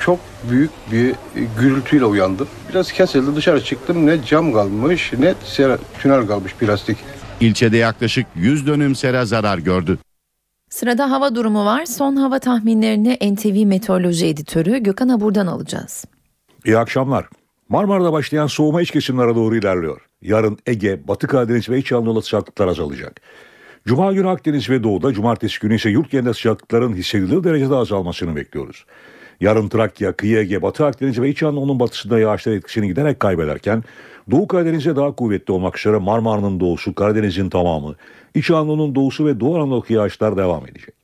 Çok 0.00 0.18
büyük 0.50 0.70
bir 0.92 1.14
gürültüyle 1.60 2.04
uyandım. 2.04 2.48
Biraz 2.70 2.92
kesildi 2.92 3.36
dışarı 3.36 3.64
çıktım 3.64 4.06
ne 4.06 4.24
cam 4.24 4.52
kalmış 4.52 5.12
ne 5.18 5.34
sera, 5.44 5.78
tünel 5.98 6.26
kalmış 6.26 6.54
plastik. 6.54 6.96
İlçede 7.40 7.76
yaklaşık 7.76 8.26
100 8.36 8.66
dönüm 8.66 8.94
sera 8.94 9.24
zarar 9.26 9.58
gördü. 9.58 9.98
Sırada 10.70 11.10
hava 11.10 11.34
durumu 11.34 11.64
var. 11.64 11.86
Son 11.86 12.16
hava 12.16 12.38
tahminlerini 12.38 13.34
NTV 13.34 13.66
Meteoroloji 13.66 14.26
Editörü 14.26 14.78
Gökhan 14.78 15.08
Abur'dan 15.08 15.46
alacağız. 15.46 16.04
İyi 16.64 16.78
akşamlar. 16.78 17.26
Marmara'da 17.68 18.12
başlayan 18.12 18.46
soğuma 18.46 18.82
iç 18.82 18.90
kesimlere 18.90 19.34
doğru 19.34 19.56
ilerliyor. 19.56 20.00
Yarın 20.22 20.58
Ege, 20.66 21.08
Batı 21.08 21.26
Karadeniz 21.26 21.68
ve 21.68 21.78
İç 21.78 21.92
Anadolu 21.92 22.22
sıcaklıklar 22.22 22.68
azalacak. 22.68 23.20
Cuma 23.86 24.12
günü 24.12 24.28
Akdeniz 24.28 24.70
ve 24.70 24.82
Doğu'da, 24.82 25.12
cumartesi 25.12 25.60
günü 25.60 25.74
ise 25.74 25.90
yurt 25.90 26.10
genelinde 26.10 26.34
sıcaklıkların 26.34 26.94
hissedilir 26.94 27.44
derecede 27.44 27.74
azalmasını 27.74 28.36
bekliyoruz. 28.36 28.84
Yarın 29.40 29.68
Trakya, 29.68 30.12
Kıyı 30.12 30.38
Ege, 30.38 30.62
Batı 30.62 30.86
Akdeniz 30.86 31.20
ve 31.20 31.28
İç 31.28 31.42
Anadolu'nun 31.42 31.80
batısında 31.80 32.18
yağışlar 32.18 32.52
etkisini 32.52 32.88
giderek 32.88 33.20
kaybederken 33.20 33.82
Doğu 34.30 34.48
Karadeniz'e 34.48 34.96
daha 34.96 35.12
kuvvetli 35.12 35.52
olmak 35.52 35.78
üzere 35.78 35.96
Marmara'nın 35.96 36.60
doğusu, 36.60 36.94
Karadeniz'in 36.94 37.50
tamamı, 37.50 37.94
İç 38.34 38.50
Anadolu'nun 38.50 38.94
doğusu 38.94 39.26
ve 39.26 39.40
Doğu 39.40 39.56
Anadolu'daki 39.56 39.94
yağışlar 39.94 40.36
devam 40.36 40.66
edecek. 40.66 40.94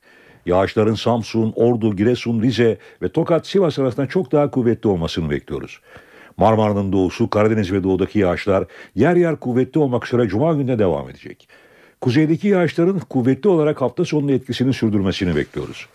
Yağışların 0.45 0.95
Samsun, 0.95 1.53
Ordu, 1.55 1.95
Giresun, 1.95 2.41
Rize 2.41 2.77
ve 3.01 3.09
Tokat, 3.09 3.47
Sivas 3.47 3.79
arasında 3.79 4.07
çok 4.07 4.31
daha 4.31 4.51
kuvvetli 4.51 4.89
olmasını 4.89 5.29
bekliyoruz. 5.29 5.79
Marmara'nın 6.37 6.91
doğusu, 6.91 7.29
Karadeniz 7.29 7.71
ve 7.71 7.83
doğudaki 7.83 8.19
yağışlar 8.19 8.65
yer 8.95 9.15
yer 9.15 9.35
kuvvetli 9.35 9.79
olmak 9.79 10.07
üzere 10.07 10.27
Cuma 10.27 10.53
gününe 10.53 10.79
devam 10.79 11.09
edecek. 11.09 11.47
Kuzeydeki 12.01 12.47
yağışların 12.47 12.99
kuvvetli 12.99 13.49
olarak 13.49 13.81
hafta 13.81 14.05
sonunda 14.05 14.31
etkisini 14.31 14.73
sürdürmesini 14.73 15.35
bekliyoruz. 15.35 15.87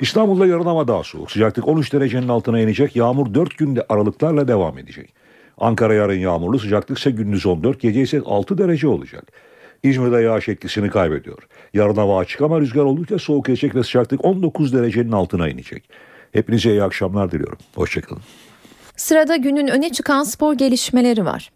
İstanbul'da 0.00 0.46
yarın 0.46 0.64
hava 0.64 0.88
daha 0.88 1.02
soğuk. 1.02 1.30
Sıcaklık 1.30 1.68
13 1.68 1.92
derecenin 1.92 2.28
altına 2.28 2.60
inecek. 2.60 2.96
Yağmur 2.96 3.34
4 3.34 3.58
günde 3.58 3.86
aralıklarla 3.88 4.48
devam 4.48 4.78
edecek. 4.78 5.14
Ankara 5.58 5.94
yarın 5.94 6.18
yağmurlu. 6.18 6.58
Sıcaklık 6.58 6.98
ise 6.98 7.10
gündüz 7.10 7.46
14, 7.46 7.80
gece 7.80 8.02
ise 8.02 8.22
6 8.24 8.58
derece 8.58 8.88
olacak. 8.88 9.32
İzmir'de 9.82 10.22
yağış 10.22 10.48
etkisini 10.48 10.90
kaybediyor. 10.90 11.38
Yarın 11.74 11.94
hava 11.94 12.18
açık 12.18 12.40
ama 12.40 12.60
rüzgar 12.60 12.82
oldukça 12.82 13.18
soğuk 13.18 13.44
gelecek 13.46 13.74
ve 13.74 13.82
sıcaklık 13.82 14.24
19 14.24 14.72
derecenin 14.72 15.12
altına 15.12 15.48
inecek. 15.48 15.90
Hepinize 16.32 16.70
iyi 16.70 16.82
akşamlar 16.82 17.32
diliyorum. 17.32 17.58
Hoşçakalın. 17.74 18.22
Sırada 18.96 19.36
günün 19.36 19.66
öne 19.66 19.92
çıkan 19.92 20.22
spor 20.22 20.54
gelişmeleri 20.54 21.24
var. 21.24 21.52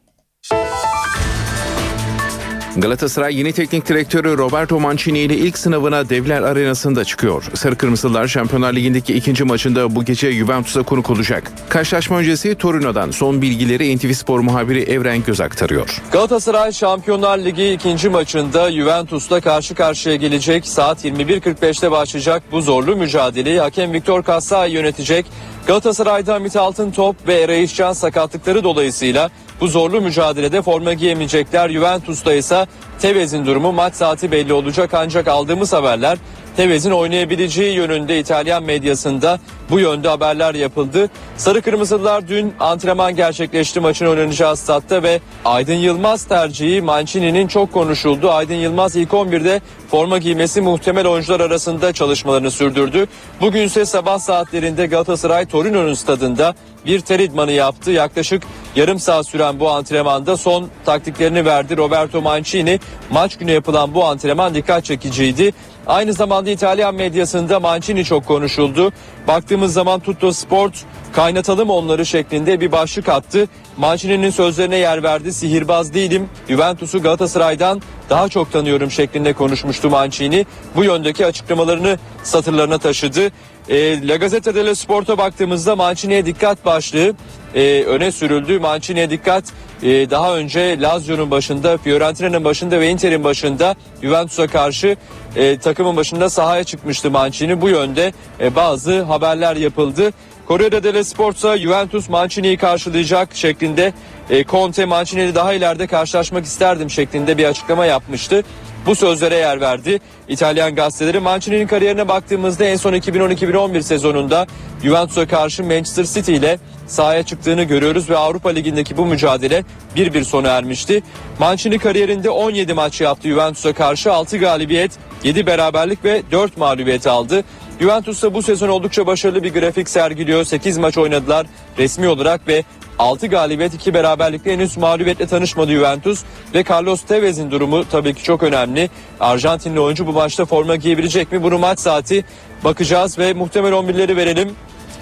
Galatasaray 2.76 3.38
yeni 3.38 3.52
teknik 3.52 3.88
direktörü 3.88 4.38
Roberto 4.38 4.80
Mancini 4.80 5.18
ile 5.18 5.36
ilk 5.36 5.58
sınavına 5.58 6.08
Devler 6.08 6.42
Arenası'nda 6.42 7.04
çıkıyor. 7.04 7.44
Sarı 7.54 7.76
Kırmızılar 7.76 8.28
Şampiyonlar 8.28 8.72
Ligi'ndeki 8.72 9.14
ikinci 9.14 9.44
maçında 9.44 9.96
bu 9.96 10.04
gece 10.04 10.32
Juventus'a 10.32 10.82
konuk 10.82 11.10
olacak. 11.10 11.52
Karşılaşma 11.68 12.18
öncesi 12.18 12.54
Torino'dan 12.54 13.10
son 13.10 13.42
bilgileri 13.42 13.96
NTV 13.96 14.12
Spor 14.12 14.40
muhabiri 14.40 14.82
Evren 14.82 15.22
Göz 15.22 15.40
aktarıyor. 15.40 16.02
Galatasaray 16.12 16.72
Şampiyonlar 16.72 17.38
Ligi 17.38 17.72
ikinci 17.72 18.08
maçında 18.08 18.72
Juventus'la 18.72 19.40
karşı 19.40 19.74
karşıya 19.74 20.16
gelecek. 20.16 20.66
Saat 20.66 21.04
21.45'te 21.04 21.90
başlayacak 21.90 22.42
bu 22.52 22.60
zorlu 22.60 22.96
mücadeleyi 22.96 23.60
hakem 23.60 23.92
Viktor 23.92 24.22
Kassai 24.22 24.72
yönetecek. 24.72 25.26
Galatasaray'da 25.66 26.34
Hamit 26.34 26.56
Altıntop 26.56 27.28
ve 27.28 27.34
Eray 27.34 27.64
İşcan 27.64 27.92
sakatlıkları 27.92 28.64
dolayısıyla 28.64 29.30
bu 29.60 29.68
zorlu 29.68 30.00
mücadelede 30.00 30.62
forma 30.62 30.92
giyemeyecekler. 30.92 31.68
Juventus'ta 31.70 32.34
ise 32.34 32.66
Tevez'in 32.98 33.46
durumu 33.46 33.72
maç 33.72 33.94
saati 33.94 34.32
belli 34.32 34.52
olacak 34.52 34.94
ancak 34.94 35.28
aldığımız 35.28 35.72
haberler 35.72 36.18
Tevez'in 36.56 36.90
oynayabileceği 36.90 37.74
yönünde 37.74 38.18
İtalyan 38.18 38.62
medyasında 38.62 39.38
bu 39.70 39.80
yönde 39.80 40.08
haberler 40.08 40.54
yapıldı. 40.54 41.10
Sarı 41.36 41.62
Kırmızılar 41.62 42.28
dün 42.28 42.54
antrenman 42.60 43.16
gerçekleşti 43.16 43.80
maçın 43.80 44.06
oynanacağı 44.06 44.56
statta 44.56 45.02
ve 45.02 45.20
Aydın 45.44 45.74
Yılmaz 45.74 46.24
tercihi 46.24 46.82
Mancini'nin 46.82 47.46
çok 47.46 47.72
konuşuldu. 47.72 48.30
Aydın 48.30 48.54
Yılmaz 48.54 48.96
ilk 48.96 49.10
11'de 49.10 49.60
forma 49.90 50.18
giymesi 50.18 50.60
muhtemel 50.60 51.06
oyuncular 51.06 51.40
arasında 51.40 51.92
çalışmalarını 51.92 52.50
sürdürdü. 52.50 53.06
Bugün 53.40 53.62
ise 53.62 53.84
sabah 53.84 54.18
saatlerinde 54.18 54.86
Galatasaray 54.86 55.46
Torino'nun 55.46 55.94
stadında 55.94 56.54
bir 56.86 57.00
ter 57.00 57.20
idmanı 57.20 57.52
yaptı. 57.52 57.90
Yaklaşık 57.90 58.42
yarım 58.76 58.98
saat 58.98 59.26
süren 59.26 59.60
bu 59.60 59.70
antrenmanda 59.70 60.36
son 60.36 60.68
taktiklerini 60.84 61.44
verdi 61.44 61.76
Roberto 61.76 62.22
Mancini. 62.22 62.80
Maç 63.10 63.38
günü 63.38 63.52
yapılan 63.52 63.94
bu 63.94 64.04
antrenman 64.04 64.54
dikkat 64.54 64.84
çekiciydi. 64.84 65.52
Aynı 65.86 66.12
zamanda 66.12 66.50
İtalyan 66.50 66.94
medyasında 66.94 67.60
Mancini 67.60 68.04
çok 68.04 68.26
konuşuldu. 68.26 68.92
Baktığımız 69.28 69.72
zaman 69.72 70.00
Tutto 70.00 70.32
Sport 70.32 70.84
kaynatalım 71.12 71.70
onları 71.70 72.06
şeklinde 72.06 72.60
bir 72.60 72.72
başlık 72.72 73.08
attı. 73.08 73.48
Mancini'nin 73.76 74.30
sözlerine 74.30 74.76
yer 74.76 75.02
verdi. 75.02 75.32
Sihirbaz 75.32 75.94
değilim. 75.94 76.28
Juventus'u 76.48 77.02
Galatasaray'dan 77.02 77.82
daha 78.10 78.28
çok 78.28 78.52
tanıyorum 78.52 78.90
şeklinde 78.90 79.32
konuşmuştu 79.32 79.90
Mancini. 79.90 80.46
Bu 80.76 80.84
yöndeki 80.84 81.26
açıklamalarını 81.26 81.98
satırlarına 82.22 82.78
taşıdı. 82.78 83.30
E, 83.68 84.08
La 84.08 84.16
Gazzetta 84.16 84.54
dello 84.54 84.74
Sport'a 84.74 85.18
baktığımızda 85.18 85.76
Mancini'ye 85.76 86.26
dikkat 86.26 86.64
başlığı 86.64 87.14
e, 87.54 87.82
öne 87.82 88.12
sürüldü. 88.12 88.58
Mancini'ye 88.58 89.10
dikkat 89.10 89.44
e, 89.82 90.10
daha 90.10 90.36
önce 90.36 90.80
Lazio'nun 90.80 91.30
başında, 91.30 91.76
Fiorentina'nın 91.76 92.44
başında 92.44 92.80
ve 92.80 92.90
Inter'in 92.90 93.24
başında 93.24 93.74
Juventus'a 94.02 94.46
karşı 94.46 94.96
e, 95.36 95.58
takımın 95.58 95.96
başında 95.96 96.30
sahaya 96.30 96.64
çıkmıştı 96.64 97.10
Mancini. 97.10 97.60
Bu 97.60 97.68
yönde 97.68 98.12
e, 98.40 98.56
bazı 98.56 99.02
haberler 99.02 99.56
yapıldı. 99.56 100.12
Corriere 100.48 100.82
dello 100.82 101.02
Sport'a 101.02 101.58
Juventus 101.58 102.08
Mancini'yi 102.08 102.56
karşılayacak 102.56 103.34
şeklinde 103.34 103.92
e, 104.30 104.44
Conte 104.44 104.84
Mancini'yle 104.84 105.34
daha 105.34 105.52
ileride 105.52 105.86
karşılaşmak 105.86 106.44
isterdim 106.44 106.90
şeklinde 106.90 107.38
bir 107.38 107.44
açıklama 107.44 107.86
yapmıştı. 107.86 108.44
Bu 108.86 108.94
sözlere 108.94 109.34
yer 109.34 109.60
verdi. 109.60 109.98
İtalyan 110.28 110.74
gazeteleri 110.74 111.20
Mancini'nin 111.20 111.66
kariyerine 111.66 112.08
baktığımızda 112.08 112.64
en 112.64 112.76
son 112.76 112.92
2010-2011 112.92 113.82
sezonunda 113.82 114.46
Juventus'a 114.82 115.26
karşı 115.26 115.64
Manchester 115.64 116.04
City 116.04 116.34
ile 116.34 116.58
sahaya 116.86 117.22
çıktığını 117.22 117.62
görüyoruz 117.62 118.10
ve 118.10 118.16
Avrupa 118.16 118.48
Ligi'ndeki 118.48 118.96
bu 118.96 119.06
mücadele 119.06 119.64
bir 119.96 120.14
bir 120.14 120.24
sona 120.24 120.48
ermişti. 120.48 121.02
Mancini 121.38 121.78
kariyerinde 121.78 122.30
17 122.30 122.72
maç 122.72 123.00
yaptı 123.00 123.28
Juventus'a 123.28 123.72
karşı 123.72 124.12
6 124.12 124.38
galibiyet, 124.38 124.92
7 125.24 125.46
beraberlik 125.46 126.04
ve 126.04 126.22
4 126.30 126.56
mağlubiyet 126.56 127.06
aldı. 127.06 127.44
Juventus 127.80 128.22
da 128.22 128.34
bu 128.34 128.42
sezon 128.42 128.68
oldukça 128.68 129.06
başarılı 129.06 129.42
bir 129.42 129.52
grafik 129.52 129.88
sergiliyor. 129.88 130.44
8 130.44 130.78
maç 130.78 130.98
oynadılar 130.98 131.46
resmi 131.78 132.08
olarak 132.08 132.48
ve 132.48 132.64
6 132.98 133.26
galibiyet 133.26 133.74
2 133.74 133.94
beraberlikle 133.94 134.52
henüz 134.52 134.76
mağlubiyetle 134.76 135.26
tanışmadı 135.26 135.72
Juventus 135.72 136.22
ve 136.54 136.64
Carlos 136.70 137.02
Tevez'in 137.02 137.50
durumu 137.50 137.84
tabii 137.90 138.14
ki 138.14 138.22
çok 138.22 138.42
önemli. 138.42 138.90
Arjantinli 139.20 139.80
oyuncu 139.80 140.06
bu 140.06 140.12
maçta 140.12 140.44
forma 140.44 140.76
giyebilecek 140.76 141.32
mi? 141.32 141.42
Bunu 141.42 141.58
maç 141.58 141.80
saati 141.80 142.24
bakacağız 142.64 143.18
ve 143.18 143.32
muhtemel 143.32 143.72
11'leri 143.72 144.16
verelim. 144.16 144.50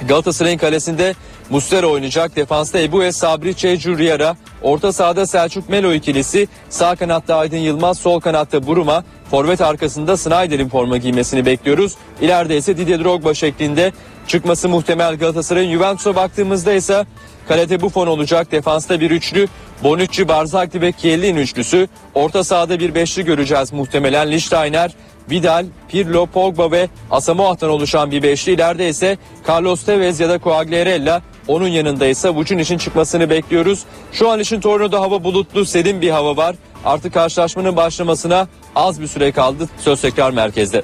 Galatasaray'ın 0.08 0.58
kalesinde 0.58 1.14
Muslera 1.50 1.86
oynayacak. 1.86 2.36
Defansta 2.36 2.80
Ebu 2.80 3.12
Sabri 3.12 3.56
Çeycu 3.56 3.98
Riera. 3.98 4.36
Orta 4.62 4.92
sahada 4.92 5.26
Selçuk 5.26 5.68
Melo 5.68 5.92
ikilisi. 5.92 6.48
Sağ 6.70 6.96
kanatta 6.96 7.36
Aydın 7.36 7.56
Yılmaz. 7.56 7.98
Sol 7.98 8.20
kanatta 8.20 8.66
Buruma. 8.66 9.04
Forvet 9.30 9.60
arkasında 9.60 10.16
Snyder'in 10.16 10.68
forma 10.68 10.96
giymesini 10.96 11.46
bekliyoruz. 11.46 11.94
İleride 12.20 12.56
ise 12.56 12.76
Didier 12.76 13.04
Drogba 13.04 13.34
şeklinde 13.34 13.92
çıkması 14.26 14.68
muhtemel 14.68 15.16
Galatasaray'ın. 15.16 15.72
Juventus'a 15.72 16.16
baktığımızda 16.16 16.72
ise 16.72 17.04
kalede 17.48 17.80
Buffon 17.80 18.06
olacak. 18.06 18.52
Defansta 18.52 19.00
bir 19.00 19.10
üçlü. 19.10 19.48
Bonucci, 19.82 20.28
Barzagli 20.28 20.80
ve 20.80 20.92
Chiellini 20.92 21.40
üçlüsü. 21.40 21.88
Orta 22.14 22.44
sahada 22.44 22.80
bir 22.80 22.94
beşli 22.94 23.24
göreceğiz 23.24 23.72
muhtemelen. 23.72 24.30
Lichtsteiner, 24.30 24.92
Vidal, 25.30 25.66
Pirlo, 25.88 26.26
Pogba 26.26 26.70
ve 26.70 26.88
Asamoah'tan 27.10 27.70
oluşan 27.70 28.10
bir 28.10 28.22
beşli. 28.22 28.52
İleride 28.52 28.88
ise 28.88 29.18
Carlos 29.48 29.84
Tevez 29.84 30.20
ya 30.20 30.28
da 30.28 30.38
Quagliarella 30.38 31.22
onun 31.48 31.68
yanında 31.68 32.06
ise 32.06 32.28
Vucun 32.28 32.58
için 32.58 32.78
çıkmasını 32.78 33.30
bekliyoruz. 33.30 33.84
Şu 34.12 34.30
an 34.30 34.40
için 34.40 34.60
Torino'da 34.60 35.00
hava 35.00 35.24
bulutlu, 35.24 35.64
serin 35.64 36.00
bir 36.00 36.10
hava 36.10 36.36
var. 36.36 36.56
Artık 36.84 37.14
karşılaşmanın 37.14 37.76
başlamasına 37.76 38.48
az 38.76 39.00
bir 39.00 39.06
süre 39.06 39.32
kaldı. 39.32 39.68
Söz 39.78 40.00
tekrar 40.00 40.30
merkezde. 40.30 40.82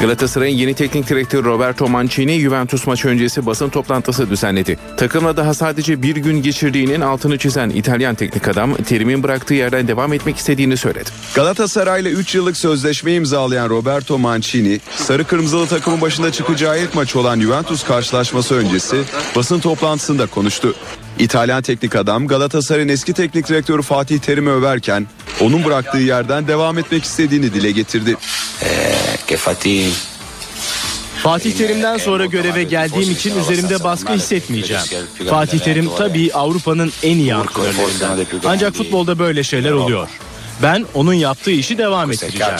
Galatasaray'ın 0.00 0.56
yeni 0.56 0.74
teknik 0.74 1.08
direktörü 1.08 1.44
Roberto 1.44 1.88
Mancini 1.88 2.40
Juventus 2.40 2.86
maçı 2.86 3.08
öncesi 3.08 3.46
basın 3.46 3.68
toplantısı 3.68 4.30
düzenledi. 4.30 4.78
Takımla 4.96 5.36
daha 5.36 5.54
sadece 5.54 6.02
bir 6.02 6.16
gün 6.16 6.42
geçirdiğinin 6.42 7.00
altını 7.00 7.38
çizen 7.38 7.70
İtalyan 7.70 8.14
teknik 8.14 8.48
adam 8.48 8.74
terimin 8.74 9.22
bıraktığı 9.22 9.54
yerden 9.54 9.88
devam 9.88 10.12
etmek 10.12 10.36
istediğini 10.36 10.76
söyledi. 10.76 11.10
Galatasaray'la 11.34 12.10
3 12.10 12.34
yıllık 12.34 12.56
sözleşme 12.56 13.14
imzalayan 13.14 13.68
Roberto 13.70 14.18
Mancini, 14.18 14.80
sarı 14.96 15.24
kırmızılı 15.24 15.66
takımın 15.66 16.00
başında 16.00 16.32
çıkacağı 16.32 16.82
ilk 16.82 16.94
maç 16.94 17.16
olan 17.16 17.40
Juventus 17.40 17.84
karşılaşması 17.84 18.54
öncesi 18.54 18.96
basın 19.36 19.60
toplantısında 19.60 20.26
konuştu. 20.26 20.74
İtalyan 21.18 21.62
teknik 21.62 21.96
adam 21.96 22.26
Galatasaray'ın 22.26 22.88
eski 22.88 23.12
teknik 23.12 23.48
direktörü 23.48 23.82
Fatih 23.82 24.18
Terim'i 24.18 24.50
överken 24.50 25.06
onun 25.40 25.64
bıraktığı 25.64 25.98
yerden 25.98 26.48
devam 26.48 26.78
etmek 26.78 27.04
istediğini 27.04 27.54
dile 27.54 27.70
getirdi. 27.70 28.16
Fatih 31.22 31.52
Terim'den 31.58 31.98
sonra 31.98 32.26
göreve 32.26 32.62
geldiğim 32.62 33.10
için 33.10 33.38
üzerimde 33.38 33.84
baskı 33.84 34.12
hissetmeyeceğim. 34.12 34.82
Fatih 35.30 35.58
Terim 35.58 35.90
tabii 35.98 36.30
Avrupa'nın 36.34 36.92
en 37.02 37.16
iyi 37.16 37.34
antrenörlerinden. 37.34 38.26
Ancak 38.46 38.74
futbolda 38.74 39.18
böyle 39.18 39.42
şeyler 39.44 39.72
oluyor. 39.72 40.08
Ben 40.62 40.86
onun 40.94 41.14
yaptığı 41.14 41.50
işi 41.50 41.78
devam 41.78 42.12
ettireceğim. 42.12 42.52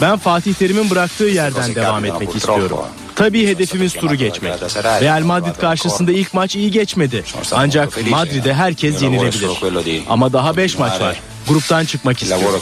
Ben 0.00 0.16
Fatih 0.18 0.54
Terim'in 0.54 0.90
bıraktığı 0.90 1.24
yerden 1.24 1.74
devam 1.74 2.04
etmek 2.04 2.36
istiyorum. 2.36 2.78
Tabii 3.18 3.46
hedefimiz 3.46 3.92
turu 3.94 4.14
geçmek. 4.14 4.52
Real 5.00 5.22
Madrid 5.22 5.54
karşısında 5.60 6.12
ilk 6.12 6.34
maç 6.34 6.56
iyi 6.56 6.70
geçmedi. 6.70 7.24
Ancak 7.52 8.06
Madrid'e 8.10 8.54
herkes 8.54 9.02
yenilebilir. 9.02 9.48
Ama 10.08 10.32
daha 10.32 10.56
5 10.56 10.78
maç 10.78 11.00
var. 11.00 11.20
Gruptan 11.48 11.84
çıkmak 11.84 12.22
istiyorum. 12.22 12.60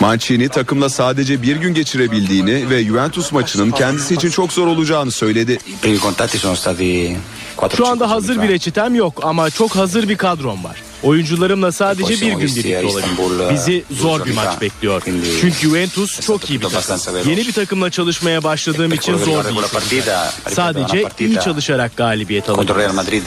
Mancini 0.00 0.48
takımla 0.48 0.88
sadece 0.88 1.42
bir 1.42 1.56
gün 1.56 1.74
geçirebildiğini 1.74 2.70
ve 2.70 2.84
Juventus 2.84 3.32
maçının 3.32 3.70
kendisi 3.70 4.14
için 4.14 4.30
çok 4.30 4.52
zor 4.52 4.66
olacağını 4.66 5.10
söyledi. 5.10 5.58
Şu 7.76 7.86
anda 7.86 8.10
hazır 8.10 8.42
bir 8.42 8.48
reçetem 8.48 8.94
yok 8.94 9.20
ama 9.22 9.50
çok 9.50 9.76
hazır 9.76 10.08
bir 10.08 10.16
kadrom 10.16 10.64
var. 10.64 10.82
Oyuncularımla 11.02 11.72
sadece 11.72 12.14
bir 12.14 12.20
gün 12.32 12.40
birlikte 12.40 12.86
olabilir. 12.86 13.54
Bizi 13.54 13.84
zor 13.90 14.24
bir 14.26 14.34
maç 14.34 14.60
bekliyor. 14.60 15.02
Çünkü 15.40 15.58
Juventus 15.58 16.20
çok 16.20 16.50
iyi 16.50 16.60
bir 16.60 16.66
takım. 16.66 17.30
Yeni 17.30 17.46
bir 17.46 17.52
takımla 17.52 17.90
çalışmaya 17.90 18.42
başladığım 18.44 18.92
için 18.92 19.16
zor 19.18 19.44
bir 19.44 19.50
iş. 19.50 20.04
Sadece 20.54 21.04
iyi 21.20 21.40
çalışarak 21.40 21.96
galibiyet 21.96 22.48
alacağım. 22.50 22.80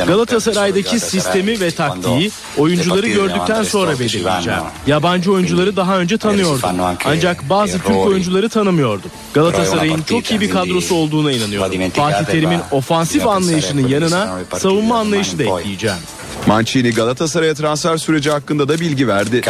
Galatasaray'daki 0.07 0.99
sistemi 0.99 1.59
ve 1.59 1.71
taktiği 1.71 2.31
oyuncuları 2.57 3.07
gördükten 3.07 3.63
sonra 3.63 3.99
belirleyeceğim. 3.99 4.59
Yabancı 4.87 5.31
oyuncuları 5.31 5.75
daha 5.75 5.97
önce 5.99 6.17
tanıyordum. 6.17 6.69
Ancak 7.05 7.49
bazı 7.49 7.73
Türk 7.79 7.97
oyuncuları 8.07 8.49
tanımıyordum. 8.49 9.11
Galatasaray'ın 9.33 10.01
çok 10.09 10.31
iyi 10.31 10.39
bir 10.41 10.49
kadrosu 10.49 10.95
olduğuna 10.95 11.31
inanıyorum. 11.31 11.71
Fatih 11.95 12.25
Terim'in 12.31 12.59
ofansif 12.71 13.27
anlayışının 13.27 13.87
yanına 13.87 14.18
savunma 14.57 14.99
anlayışı 14.99 15.39
da 15.39 15.43
ekleyeceğim. 15.43 15.97
Mancini 16.47 16.91
Galatasaray'a 16.93 17.53
transfer 17.53 17.97
süreci 17.97 18.31
hakkında 18.31 18.67
da 18.67 18.79
bilgi 18.79 19.07
verdi. 19.07 19.41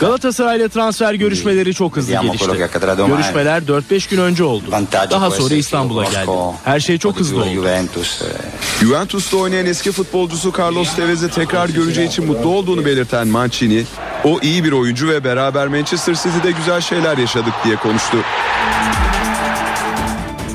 Galatasaray 0.00 0.56
ile 0.56 0.68
transfer 0.68 1.14
görüşmeleri 1.14 1.74
çok 1.74 1.96
hızlı 1.96 2.12
gelişti. 2.12 2.46
Görüşmeler 3.06 3.62
4-5 3.62 4.10
gün 4.10 4.18
önce 4.18 4.44
oldu. 4.44 4.64
Daha 5.10 5.30
sonra 5.30 5.54
İstanbul'a 5.54 6.04
geldi. 6.04 6.30
Her 6.64 6.80
şey 6.80 6.98
çok 6.98 7.20
hızlı 7.20 7.36
oldu. 7.42 7.48
Juventus'ta 8.80 9.36
oynayan 9.36 9.66
eski 9.66 9.92
futbolcusu 9.92 10.52
Carlos 10.58 10.96
Tevez'i 10.96 11.30
tekrar 11.30 11.68
göreceği 11.68 12.08
için 12.08 12.26
mutlu 12.26 12.48
olduğunu 12.48 12.84
belirten 12.84 13.28
Mancini, 13.28 13.84
o 14.24 14.38
iyi 14.42 14.64
bir 14.64 14.72
oyuncu 14.72 15.08
ve 15.08 15.24
beraber 15.24 15.68
Manchester 15.68 16.14
City'de 16.14 16.50
güzel 16.50 16.80
şeyler 16.80 17.18
yaşadık 17.18 17.54
diye 17.64 17.76
konuştu. 17.76 18.16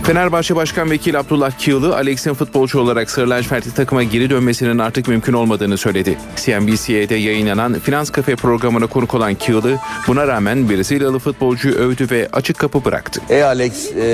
Fenerbahçe 0.06 0.56
Başkan 0.56 0.92
Vekili 0.92 1.18
Abdullah 1.18 1.52
Kiyılı, 1.52 1.96
Alex'in 1.96 2.34
futbolcu 2.34 2.80
olarak 2.80 3.10
Sarı 3.10 3.30
Lacivertli 3.30 3.74
takıma 3.74 4.04
geri 4.04 4.30
dönmesinin 4.30 4.78
artık 4.78 5.08
mümkün 5.08 5.34
olmadığını 5.34 5.78
söyledi. 5.78 6.18
CNBC'de 6.36 7.16
yayınlanan 7.16 7.74
Finans 7.74 8.10
Kafe 8.10 8.36
programına 8.36 8.88
konuk 8.88 9.14
olan 9.14 9.34
Kiyılı, 9.34 9.78
buna 10.08 10.28
rağmen 10.28 10.70
Brezilyalı 10.70 11.20
futbolcuyu 11.20 11.76
övdü 11.76 12.08
ve 12.12 12.30
açık 12.34 12.58
kapı 12.58 12.86
bıraktı. 12.86 13.22
E 13.30 13.44
Alex 13.44 13.96
e, 13.96 14.06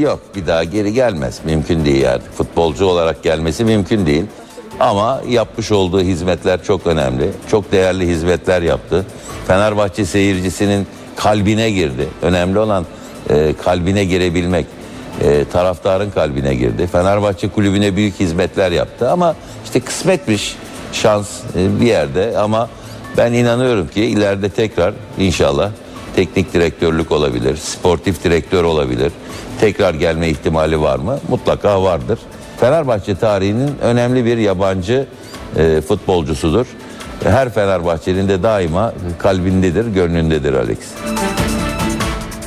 yok 0.00 0.20
bir 0.36 0.46
daha 0.46 0.64
geri 0.64 0.92
gelmez. 0.92 1.40
Mümkün 1.44 1.84
değil 1.84 2.02
yani. 2.02 2.22
Futbolcu 2.38 2.84
olarak 2.84 3.22
gelmesi 3.22 3.64
mümkün 3.64 4.06
değil. 4.06 4.24
Ama 4.80 5.22
yapmış 5.28 5.72
olduğu 5.72 6.00
hizmetler 6.00 6.64
çok 6.64 6.86
önemli. 6.86 7.30
Çok 7.50 7.72
değerli 7.72 8.08
hizmetler 8.08 8.62
yaptı. 8.62 9.06
Fenerbahçe 9.46 10.04
seyircisinin 10.04 10.86
kalbine 11.16 11.70
girdi. 11.70 12.08
Önemli 12.22 12.58
olan 12.58 12.86
e, 13.30 13.54
kalbine 13.64 14.04
girebilmek. 14.04 14.66
E, 15.22 15.44
taraftarın 15.52 16.10
kalbine 16.10 16.54
girdi. 16.54 16.86
Fenerbahçe 16.86 17.48
kulübüne 17.48 17.96
büyük 17.96 18.20
hizmetler 18.20 18.70
yaptı 18.70 19.10
ama 19.10 19.34
işte 19.64 19.80
kısmetmiş 19.80 20.56
şans 20.92 21.28
e, 21.56 21.80
bir 21.80 21.86
yerde 21.86 22.38
ama 22.38 22.68
ben 23.16 23.32
inanıyorum 23.32 23.88
ki 23.88 24.04
ileride 24.04 24.48
tekrar 24.48 24.94
inşallah 25.18 25.70
teknik 26.16 26.54
direktörlük 26.54 27.12
olabilir, 27.12 27.56
sportif 27.56 28.24
direktör 28.24 28.64
olabilir. 28.64 29.12
Tekrar 29.60 29.94
gelme 29.94 30.28
ihtimali 30.28 30.80
var 30.80 30.98
mı? 30.98 31.18
Mutlaka 31.28 31.82
vardır. 31.82 32.18
Fenerbahçe 32.60 33.14
tarihinin 33.14 33.70
önemli 33.82 34.24
bir 34.24 34.36
yabancı 34.36 35.06
e, 35.56 35.80
futbolcusudur. 35.80 36.66
Her 37.24 37.50
Fenerbahçe'nin 37.50 38.28
de 38.28 38.42
daima 38.42 38.92
kalbindedir, 39.18 39.86
gönlündedir 39.86 40.52
Alex. 40.52 40.78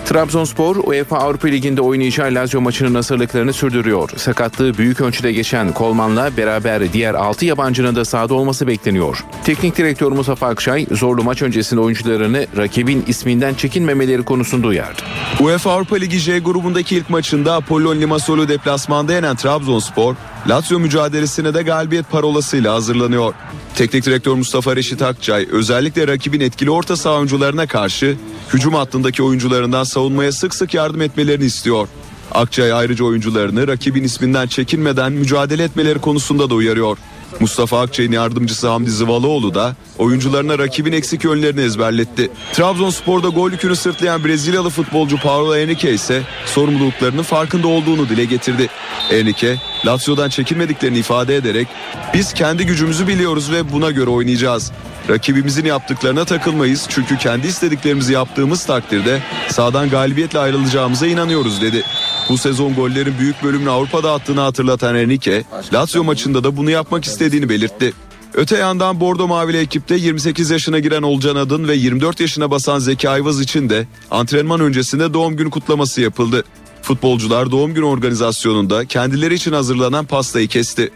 Trabzonspor 0.07 0.75
UEFA 0.75 1.17
Avrupa 1.17 1.47
Ligi'nde 1.47 1.81
oynayacağı 1.81 2.33
Lazio 2.33 2.61
maçının 2.61 2.95
hazırlıklarını 2.95 3.53
sürdürüyor. 3.53 4.09
Sakatlığı 4.15 4.77
büyük 4.77 5.01
ölçüde 5.01 5.31
geçen 5.31 5.73
Kolman'la 5.73 6.37
beraber 6.37 6.93
diğer 6.93 7.13
6 7.13 7.45
yabancının 7.45 7.95
da 7.95 8.05
sahada 8.05 8.33
olması 8.33 8.67
bekleniyor. 8.67 9.25
Teknik 9.43 9.77
direktör 9.77 10.11
Mustafa 10.11 10.47
Akçay 10.47 10.85
zorlu 10.91 11.23
maç 11.23 11.41
öncesinde 11.41 11.81
oyuncularını 11.81 12.47
rakibin 12.57 13.03
isminden 13.07 13.53
çekinmemeleri 13.53 14.23
konusunda 14.23 14.67
uyardı. 14.67 15.01
UEFA 15.39 15.71
Avrupa 15.71 15.95
Ligi 15.95 16.19
J 16.19 16.39
grubundaki 16.39 16.95
ilk 16.95 17.09
maçında 17.09 17.55
Apollon 17.55 18.01
Limassol'u 18.01 18.47
deplasmanda 18.47 19.13
yenen 19.13 19.35
Trabzonspor, 19.35 20.15
Lazio 20.49 20.79
mücadelesine 20.79 21.53
de 21.53 21.61
galibiyet 21.61 22.11
parolasıyla 22.11 22.73
hazırlanıyor. 22.73 23.33
Teknik 23.75 24.05
direktör 24.05 24.33
Mustafa 24.33 24.75
Reşit 24.75 25.01
Akçay 25.01 25.47
özellikle 25.51 26.07
rakibin 26.07 26.39
etkili 26.39 26.71
orta 26.71 26.97
saha 26.97 27.15
oyuncularına 27.15 27.67
karşı 27.67 28.17
hücum 28.53 28.73
hattındaki 28.73 29.23
oyuncularından 29.23 29.83
savunmaya 29.83 30.31
sık 30.31 30.55
sık 30.55 30.73
yardım 30.73 31.01
etmelerini 31.01 31.45
istiyor. 31.45 31.87
Akçay 32.31 32.73
ayrıca 32.73 33.05
oyuncularını 33.05 33.67
rakibin 33.67 34.03
isminden 34.03 34.47
çekinmeden 34.47 35.11
mücadele 35.11 35.63
etmeleri 35.63 35.99
konusunda 35.99 36.49
da 36.49 36.55
uyarıyor. 36.55 36.97
Mustafa 37.39 37.81
Akçay'ın 37.81 38.11
yardımcısı 38.11 38.67
Hamdi 38.67 38.91
Zıvalıoğlu 38.91 39.53
da 39.53 39.75
oyuncularına 39.97 40.59
rakibin 40.59 40.93
eksik 40.93 41.23
yönlerini 41.23 41.61
ezberletti. 41.61 42.31
Trabzonspor'da 42.53 43.27
gol 43.29 43.51
yükünü 43.51 43.75
sırtlayan 43.75 44.25
Brezilyalı 44.25 44.69
futbolcu 44.69 45.17
Paulo 45.17 45.55
Henrique 45.55 45.93
ise 45.93 46.21
sorumluluklarının 46.45 47.23
farkında 47.23 47.67
olduğunu 47.67 48.09
dile 48.09 48.25
getirdi. 48.25 48.67
Henrique, 49.09 49.57
Lazio'dan 49.85 50.29
çekinmediklerini 50.29 50.97
ifade 50.97 51.35
ederek 51.35 51.67
biz 52.13 52.33
kendi 52.33 52.65
gücümüzü 52.65 53.07
biliyoruz 53.07 53.51
ve 53.51 53.71
buna 53.71 53.91
göre 53.91 54.09
oynayacağız. 54.09 54.71
Rakibimizin 55.09 55.65
yaptıklarına 55.65 56.25
takılmayız 56.25 56.85
çünkü 56.89 57.17
kendi 57.17 57.47
istediklerimizi 57.47 58.13
yaptığımız 58.13 58.65
takdirde 58.65 59.19
sağdan 59.49 59.89
galibiyetle 59.89 60.39
ayrılacağımıza 60.39 61.07
inanıyoruz 61.07 61.61
dedi. 61.61 61.83
Bu 62.29 62.37
sezon 62.37 62.73
gollerin 62.75 63.13
büyük 63.19 63.43
bölümünü 63.43 63.69
Avrupa'da 63.69 64.13
attığını 64.13 64.41
hatırlatan 64.41 64.95
Henrique, 64.95 65.43
Lazio 65.73 66.03
maçında 66.03 66.43
da 66.43 66.57
bunu 66.57 66.69
yapmak 66.69 67.05
istediğini 67.05 67.49
belirtti. 67.49 67.93
Öte 68.33 68.57
yandan 68.57 68.99
Bordo 68.99 69.27
Mavili 69.27 69.57
ekipte 69.57 69.95
28 69.95 70.49
yaşına 70.49 70.79
giren 70.79 71.01
Olcan 71.01 71.35
Adın 71.35 71.67
ve 71.67 71.75
24 71.75 72.19
yaşına 72.19 72.51
basan 72.51 72.79
Zeki 72.79 73.09
Ayvaz 73.09 73.41
için 73.41 73.69
de 73.69 73.87
antrenman 74.11 74.59
öncesinde 74.59 75.13
doğum 75.13 75.35
günü 75.35 75.49
kutlaması 75.49 76.01
yapıldı. 76.01 76.43
Futbolcular 76.81 77.51
doğum 77.51 77.73
günü 77.73 77.85
organizasyonunda 77.85 78.85
kendileri 78.85 79.33
için 79.33 79.51
hazırlanan 79.51 80.05
pastayı 80.05 80.47
kesti. 80.47 80.91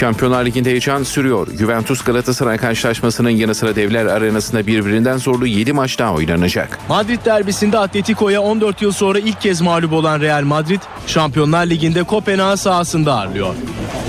Şampiyonlar 0.00 0.44
Ligi'nde 0.44 0.70
heyecan 0.70 1.02
sürüyor. 1.02 1.48
Juventus 1.58 2.04
Galatasaray 2.04 2.56
karşılaşmasının 2.56 3.30
yanı 3.30 3.54
sıra 3.54 3.76
Devler 3.76 4.06
Arenası'nda 4.06 4.66
birbirinden 4.66 5.16
zorlu 5.16 5.46
7 5.46 5.72
maç 5.72 5.98
daha 5.98 6.14
oynanacak. 6.14 6.78
Madrid 6.88 7.24
derbisinde 7.24 7.78
Atletico'ya 7.78 8.40
14 8.40 8.82
yıl 8.82 8.92
sonra 8.92 9.18
ilk 9.18 9.40
kez 9.40 9.60
mağlup 9.60 9.92
olan 9.92 10.20
Real 10.20 10.42
Madrid, 10.42 10.80
Şampiyonlar 11.06 11.66
Ligi'nde 11.66 12.02
Kopenhag 12.02 12.58
sahasında 12.58 13.14
ağırlıyor. 13.14 13.54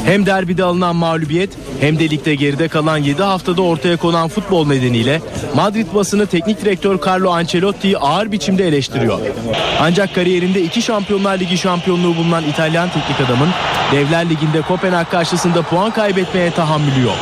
Hem 0.05 0.25
derbide 0.25 0.63
alınan 0.63 0.95
mağlubiyet 0.95 1.49
hem 1.79 1.99
de 1.99 2.09
ligde 2.09 2.35
geride 2.35 2.67
kalan 2.67 2.97
7 2.97 3.23
haftada 3.23 3.61
ortaya 3.61 3.97
konan 3.97 4.27
futbol 4.27 4.67
nedeniyle 4.67 5.21
Madrid 5.55 5.87
basını 5.95 6.25
teknik 6.25 6.61
direktör 6.61 6.99
Carlo 7.07 7.31
Ancelotti'yi 7.31 7.97
ağır 7.97 8.31
biçimde 8.31 8.67
eleştiriyor. 8.67 9.19
Ancak 9.81 10.15
kariyerinde 10.15 10.61
iki 10.61 10.81
Şampiyonlar 10.81 11.39
Ligi 11.39 11.57
şampiyonluğu 11.57 12.15
bulunan 12.15 12.43
İtalyan 12.43 12.89
teknik 12.89 13.29
adamın 13.29 13.49
Devler 13.91 14.29
Ligi'nde 14.29 14.61
Kopenhag 14.61 15.09
karşısında 15.09 15.61
puan 15.61 15.80
kaybetmeye 15.89 16.51
tahammülü 16.51 17.01
yok. 17.05 17.17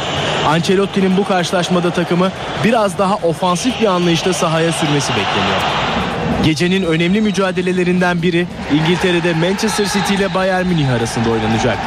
Ancelotti'nin 0.48 1.18
bu 1.18 1.28
karşılaşmada 1.28 1.92
takımı 1.92 2.32
biraz 2.64 2.98
daha 2.98 3.16
ofansif 3.16 3.82
bir 3.82 3.86
anlayışla 3.86 4.34
sahaya 4.34 4.72
sürmesi 4.72 5.10
bekleniyor. 5.10 5.62
Gecenin 6.44 6.84
önemli 6.84 7.22
mücadelelerinden 7.22 8.22
biri 8.22 8.48
İngiltere'de 8.74 9.34
Manchester 9.34 9.86
City 9.86 10.14
ile 10.14 10.34
Bayern 10.34 10.68
Münih 10.68 10.90
arasında 10.90 11.30
oynanacak. 11.30 11.78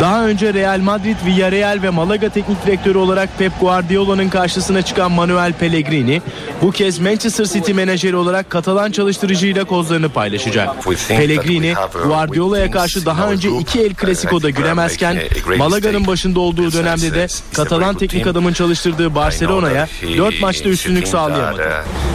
Daha 0.00 0.26
önce 0.26 0.54
Real 0.54 0.78
Madrid, 0.80 1.16
Villarreal 1.26 1.78
ve 1.82 1.90
Malaga 1.90 2.28
teknik 2.28 2.66
direktörü 2.66 2.98
olarak 2.98 3.38
Pep 3.38 3.60
Guardiola'nın 3.60 4.28
karşısına 4.28 4.82
çıkan 4.82 5.12
Manuel 5.12 5.52
Pellegrini 5.52 6.22
bu 6.62 6.70
kez 6.70 6.98
Manchester 6.98 7.44
City 7.44 7.72
menajeri 7.72 8.16
olarak 8.16 8.50
Katalan 8.50 8.90
çalıştırıcıyla 8.90 9.64
kozlarını 9.64 10.08
paylaşacak. 10.08 10.68
Pellegrini 11.08 11.74
Guardiola'ya 12.06 12.70
karşı 12.70 13.06
daha 13.06 13.30
önce 13.30 13.48
iki 13.58 13.80
El 13.80 13.94
Clasico'da 13.94 14.50
gülemezken 14.50 15.18
Malaga'nın 15.58 16.06
başında 16.06 16.40
olduğu 16.40 16.72
dönemde 16.72 17.14
de 17.14 17.26
Katalan 17.54 17.94
teknik 17.94 18.26
adamın 18.26 18.52
çalıştırdığı 18.52 19.14
Barcelona'ya 19.14 19.88
4 20.18 20.40
maçta 20.40 20.68
üstünlük 20.68 21.08
sağlayamadı. 21.08 21.62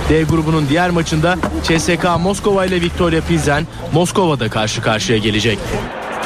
D 0.10 0.24
grubunun 0.24 0.66
diğer 0.70 0.90
maçında 0.90 1.38
CSKA 1.64 2.18
Moskova 2.18 2.66
ile 2.66 2.82
Victoria 2.82 3.22
Pilsen 3.22 3.68
Moskova'da 3.94 4.50
karşı 4.50 4.82
karşıya 4.82 5.18
gelecek. 5.18 5.60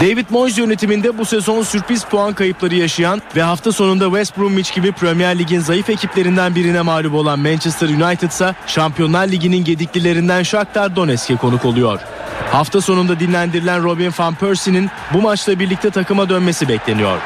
David 0.02 0.26
Moyes 0.30 0.57
yönetiminde 0.57 1.18
bu 1.18 1.26
sezon 1.26 1.64
sürpriz 1.64 2.03
puan 2.03 2.34
kayıpları 2.34 2.76
yaşayan 2.76 3.22
ve 3.36 3.41
hafta 3.41 3.72
sonunda 3.72 4.06
West 4.06 4.38
Bromwich 4.38 4.76
gibi 4.76 4.91
Premier 4.91 5.40
Lig'in 5.40 5.60
zayıf 5.60 5.90
ekiplerinden 5.90 6.56
birine 6.56 6.82
mağlup 6.82 7.14
olan 7.14 7.40
Manchester 7.40 7.90
United 7.90 8.32
ise 8.32 8.56
Şampiyonlar 8.68 9.28
Ligi'nin 9.28 9.64
gediklilerinden 9.64 10.44
Shakhtar 10.44 10.95
Donetsk'e 10.95 11.36
konuk 11.36 11.65
oluyor. 11.65 11.99
Hafta 12.51 12.81
sonunda 12.81 13.19
dinlendirilen 13.19 13.83
Robin 13.83 14.11
van 14.19 14.35
Persie'nin 14.35 14.89
bu 15.13 15.21
maçla 15.21 15.59
birlikte 15.59 15.89
takıma 15.89 16.29
dönmesi 16.29 16.67
bekleniyor. 16.67 17.17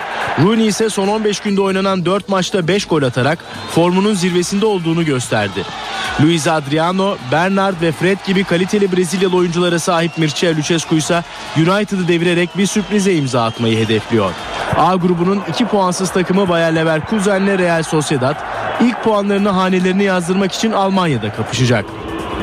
Rooney 0.44 0.68
ise 0.68 0.90
son 0.90 1.08
15 1.08 1.40
günde 1.40 1.62
oynanan 1.62 2.06
4 2.06 2.30
maçta 2.30 2.68
5 2.68 2.86
gol 2.86 3.04
atarak 3.04 3.40
formunun 3.76 4.14
zirvesinde 4.14 4.66
olduğunu 4.66 5.06
gösterdi. 5.06 5.64
Luis 6.22 6.48
Adriano, 6.48 7.16
Bernard 7.32 7.82
ve 7.82 7.92
Fred 7.92 8.18
gibi 8.28 8.44
kaliteli 8.44 8.92
Brezilyalı 8.92 9.36
oyunculara 9.36 9.80
sahip 9.80 10.18
Mircea 10.18 10.56
Lucescu 10.56 10.96
ise 10.96 11.24
United'ı 11.58 12.08
devirerek 12.08 12.58
bir 12.58 12.66
sürprize 12.66 13.14
imza 13.14 13.44
atmayı 13.44 13.78
hedefliyor. 13.86 14.32
A 14.78 14.96
grubunun 14.96 15.42
2 15.50 15.66
puansız 15.66 16.12
takımı 16.12 16.50
Bayer 16.50 16.76
Leverkusen 16.76 17.42
ile 17.42 17.58
Real 17.58 17.84
Sociedad 17.84 18.36
ilk 18.82 19.04
puanlarını 19.04 19.50
hanelerini 19.50 20.04
yazdırmak 20.04 20.52
için 20.52 20.72
Almanya'da 20.72 21.34
kapışacak. 21.34 21.86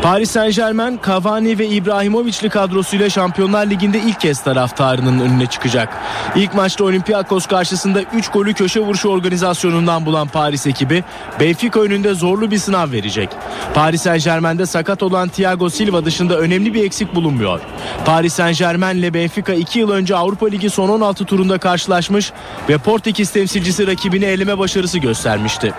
Paris 0.02 0.30
Saint 0.30 0.56
Germain, 0.56 1.00
Cavani 1.06 1.58
ve 1.58 1.68
İbrahimovic'li 1.68 2.48
kadrosuyla 2.48 3.10
Şampiyonlar 3.10 3.66
Ligi'nde 3.66 3.98
ilk 3.98 4.20
kez 4.20 4.42
taraftarının 4.42 5.20
önüne 5.20 5.46
çıkacak. 5.46 5.96
İlk 6.36 6.54
maçta 6.54 6.84
Olympiakos 6.84 7.46
karşısında 7.46 8.02
3 8.02 8.28
golü 8.28 8.54
köşe 8.54 8.80
vuruşu 8.80 9.08
organizasyonundan 9.08 10.06
bulan 10.06 10.28
Paris 10.28 10.66
ekibi 10.66 11.04
Benfica 11.40 11.80
önünde 11.80 12.14
zorlu 12.14 12.50
bir 12.50 12.58
sınav 12.58 12.92
verecek. 12.92 13.28
Paris 13.74 14.02
Saint 14.02 14.24
Germain'de 14.24 14.66
sakat 14.66 15.02
olan 15.02 15.28
Thiago 15.28 15.70
Silva 15.70 16.04
dışında 16.04 16.38
önemli 16.38 16.74
bir 16.74 16.84
eksik 16.84 17.14
bulunmuyor. 17.14 17.60
Paris 18.04 18.32
Saint 18.34 18.58
Germain 18.58 18.96
ile 18.96 19.14
Benfica 19.14 19.54
2 19.54 19.78
yıl 19.78 19.90
önce 19.90 20.16
Avrupa 20.16 20.46
Ligi 20.46 20.70
son 20.70 20.88
16 20.88 21.24
turunda 21.24 21.58
karşılaşmış 21.58 22.32
ve 22.68 22.78
Portekiz 22.78 23.30
temsilcisi 23.30 23.86
rakibini 23.86 24.24
eleme 24.24 24.58
başarısı 24.58 24.98
göstermişti. 24.98 25.74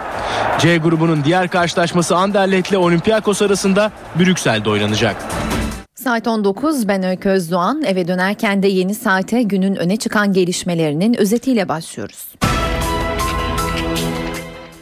C 0.59 0.77
grubunun 0.77 1.23
diğer 1.23 1.47
karşılaşması 1.47 2.15
Anderlecht 2.15 2.69
ile 2.69 2.77
Olympiakos 2.77 3.41
arasında 3.41 3.91
Brüksel'de 4.19 4.69
oynanacak. 4.69 5.15
Saat 5.95 6.27
19 6.27 6.87
ben 6.87 7.03
Öykü 7.03 7.29
Özdoğan 7.29 7.83
eve 7.83 8.07
dönerken 8.07 8.63
de 8.63 8.67
yeni 8.67 8.95
saate 8.95 9.41
günün 9.41 9.75
öne 9.75 9.97
çıkan 9.97 10.33
gelişmelerinin 10.33 11.13
özetiyle 11.13 11.69
başlıyoruz. 11.69 12.29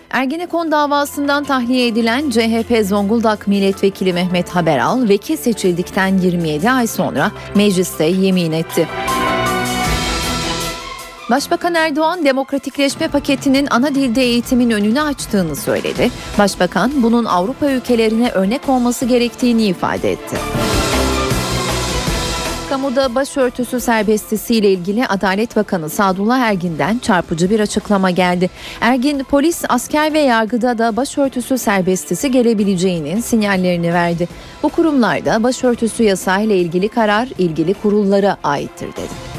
Ergenekon 0.10 0.72
davasından 0.72 1.44
tahliye 1.44 1.88
edilen 1.88 2.30
CHP 2.30 2.86
Zonguldak 2.86 3.48
Milletvekili 3.48 4.14
Mehmet 4.14 4.50
Haberal 4.50 5.10
vekil 5.10 5.38
seçildikten 5.38 6.18
27 6.18 6.72
ay 6.72 6.88
sonra 6.88 7.32
mecliste 7.56 8.06
yemin 8.06 8.52
etti. 8.52 8.88
Başbakan 11.30 11.76
Erdoğan 11.76 12.26
demokratikleşme 12.26 13.08
paketinin 13.08 13.68
ana 13.70 13.96
dilde 13.96 14.22
eğitimin 14.22 14.70
önünü 14.70 15.02
açtığını 15.02 15.56
söyledi. 15.56 16.12
Başbakan 16.38 16.92
bunun 17.04 17.26
Avrupa 17.26 17.72
ülkelerine 17.72 18.30
örnek 18.32 18.70
olması 18.70 19.06
gerektiğini 19.06 19.66
ifade 19.66 20.12
etti. 20.12 20.38
Kamuda 22.70 23.16
başörtüsü 23.16 23.80
serbestisiyle 23.80 24.72
ilgili 24.72 25.08
Adalet 25.08 25.56
Bakanı 25.56 25.90
Sadullah 25.90 26.40
Ergin'den 26.40 26.98
çarpıcı 26.98 27.50
bir 27.50 27.60
açıklama 27.60 28.12
geldi. 28.12 28.50
Ergin 28.82 29.24
polis, 29.24 29.64
asker 29.70 30.14
ve 30.14 30.20
yargıda 30.20 30.78
da 30.78 30.96
başörtüsü 30.96 31.58
serbestisi 31.58 32.32
gelebileceğinin 32.32 33.22
sinyallerini 33.22 33.94
verdi. 33.94 34.28
Bu 34.64 34.70
kurumlarda 34.70 35.44
başörtüsü 35.44 36.04
yasayla 36.04 36.56
ilgili 36.56 36.90
karar 36.90 37.28
ilgili 37.38 37.74
kurullara 37.74 38.38
aittir 38.44 38.88
dedi. 38.88 39.37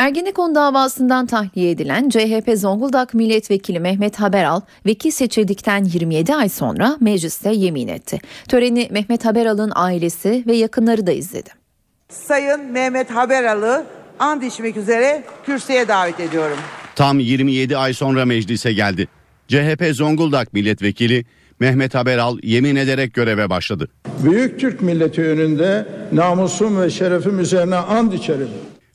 Ergenekon 0.00 0.54
davasından 0.54 1.26
tahliye 1.26 1.70
edilen 1.70 2.08
CHP 2.08 2.50
Zonguldak 2.56 3.14
Milletvekili 3.14 3.80
Mehmet 3.80 4.20
Haberal 4.20 4.60
vekil 4.86 5.10
seçildikten 5.10 5.84
27 5.84 6.34
ay 6.34 6.48
sonra 6.48 6.96
mecliste 7.00 7.52
yemin 7.52 7.88
etti. 7.88 8.18
Töreni 8.48 8.88
Mehmet 8.90 9.24
Haberal'ın 9.24 9.72
ailesi 9.74 10.44
ve 10.46 10.56
yakınları 10.56 11.06
da 11.06 11.12
izledi. 11.12 11.50
Sayın 12.08 12.60
Mehmet 12.60 13.10
Haberal'ı 13.10 13.86
and 14.18 14.42
içmek 14.42 14.76
üzere 14.76 15.24
kürsüye 15.46 15.88
davet 15.88 16.20
ediyorum. 16.20 16.58
Tam 16.96 17.18
27 17.18 17.76
ay 17.76 17.94
sonra 17.94 18.24
meclise 18.24 18.72
geldi. 18.72 19.08
CHP 19.48 19.84
Zonguldak 19.92 20.52
Milletvekili 20.52 21.24
Mehmet 21.60 21.94
Haberal 21.94 22.38
yemin 22.42 22.76
ederek 22.76 23.14
göreve 23.14 23.50
başladı. 23.50 23.88
Büyük 24.24 24.60
Türk 24.60 24.82
milleti 24.82 25.22
önünde 25.22 25.86
namusum 26.12 26.80
ve 26.80 26.90
şerefim 26.90 27.38
üzerine 27.38 27.76
and 27.76 28.12
içerim. 28.12 28.48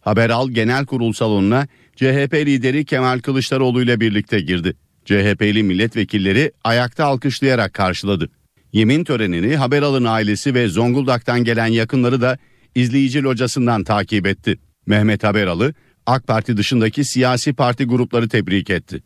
Haberal 0.05 0.49
Genel 0.49 0.85
Kurul 0.85 1.13
salonuna 1.13 1.67
CHP 1.95 2.33
lideri 2.33 2.85
Kemal 2.85 3.19
Kılıçdaroğlu 3.19 3.83
ile 3.83 3.99
birlikte 3.99 4.39
girdi. 4.39 4.75
CHP'li 5.05 5.63
milletvekilleri 5.63 6.51
ayakta 6.63 7.05
alkışlayarak 7.05 7.73
karşıladı. 7.73 8.29
Yemin 8.73 9.03
törenini 9.03 9.55
Haberal'ın 9.55 10.05
ailesi 10.05 10.53
ve 10.53 10.67
Zonguldak'tan 10.67 11.43
gelen 11.43 11.67
yakınları 11.67 12.21
da 12.21 12.37
izleyici 12.75 13.23
locasından 13.23 13.83
takip 13.83 14.27
etti. 14.27 14.59
Mehmet 14.85 15.23
Haberal'ı 15.23 15.73
AK 16.05 16.27
Parti 16.27 16.57
dışındaki 16.57 17.05
siyasi 17.05 17.53
parti 17.53 17.85
grupları 17.85 18.29
tebrik 18.29 18.69
etti. 18.69 19.03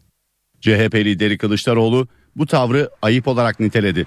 CHP 0.61 0.95
lideri 0.95 1.37
Kılıçdaroğlu 1.37 2.07
bu 2.35 2.45
tavrı 2.45 2.89
ayıp 3.01 3.27
olarak 3.27 3.59
niteledi. 3.59 4.05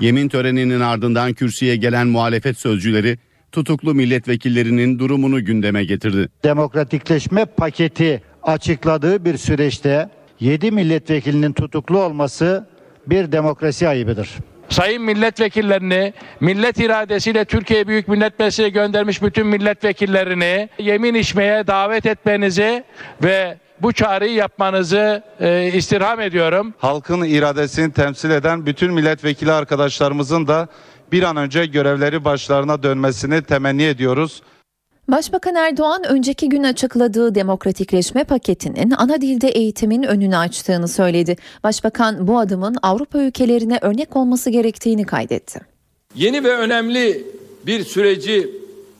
Yemin 0.00 0.28
töreninin 0.28 0.80
ardından 0.80 1.32
kürsüye 1.32 1.76
gelen 1.76 2.06
muhalefet 2.06 2.58
sözcüleri 2.58 3.18
tutuklu 3.52 3.94
milletvekillerinin 3.94 4.98
durumunu 4.98 5.44
gündeme 5.44 5.84
getirdi. 5.84 6.28
Demokratikleşme 6.44 7.44
paketi 7.44 8.22
açıkladığı 8.42 9.24
bir 9.24 9.36
süreçte 9.36 10.08
7 10.40 10.70
milletvekilinin 10.70 11.52
tutuklu 11.52 12.02
olması 12.02 12.66
bir 13.06 13.32
demokrasi 13.32 13.88
ayıbıdır. 13.88 14.28
Sayın 14.68 15.02
milletvekillerini, 15.02 16.12
millet 16.40 16.78
iradesiyle 16.78 17.44
Türkiye 17.44 17.88
Büyük 17.88 18.08
Millet 18.08 18.38
Meclisi'ne 18.38 18.68
göndermiş 18.68 19.22
bütün 19.22 19.46
milletvekillerini 19.46 20.68
yemin 20.78 21.14
içmeye 21.14 21.66
davet 21.66 22.06
etmenizi 22.06 22.84
ve 23.22 23.58
bu 23.82 23.92
çağrıyı 23.92 24.34
yapmanızı 24.34 25.22
e, 25.40 25.70
istirham 25.74 26.20
ediyorum. 26.20 26.74
Halkın 26.78 27.24
iradesini 27.24 27.92
temsil 27.92 28.30
eden 28.30 28.66
bütün 28.66 28.92
milletvekili 28.92 29.52
arkadaşlarımızın 29.52 30.46
da 30.46 30.68
bir 31.12 31.22
an 31.22 31.36
önce 31.36 31.66
görevleri 31.66 32.24
başlarına 32.24 32.82
dönmesini 32.82 33.42
temenni 33.42 33.82
ediyoruz. 33.82 34.42
Başbakan 35.08 35.54
Erdoğan 35.54 36.02
önceki 36.08 36.48
gün 36.48 36.62
açıkladığı 36.62 37.34
demokratikleşme 37.34 38.24
paketinin 38.24 38.90
ana 38.90 39.20
dilde 39.20 39.48
eğitimin 39.48 40.02
önünü 40.02 40.36
açtığını 40.36 40.88
söyledi. 40.88 41.36
Başbakan 41.64 42.26
bu 42.28 42.38
adımın 42.38 42.76
Avrupa 42.82 43.18
ülkelerine 43.18 43.78
örnek 43.82 44.16
olması 44.16 44.50
gerektiğini 44.50 45.04
kaydetti. 45.04 45.60
Yeni 46.14 46.44
ve 46.44 46.56
önemli 46.56 47.26
bir 47.66 47.84
süreci 47.84 48.50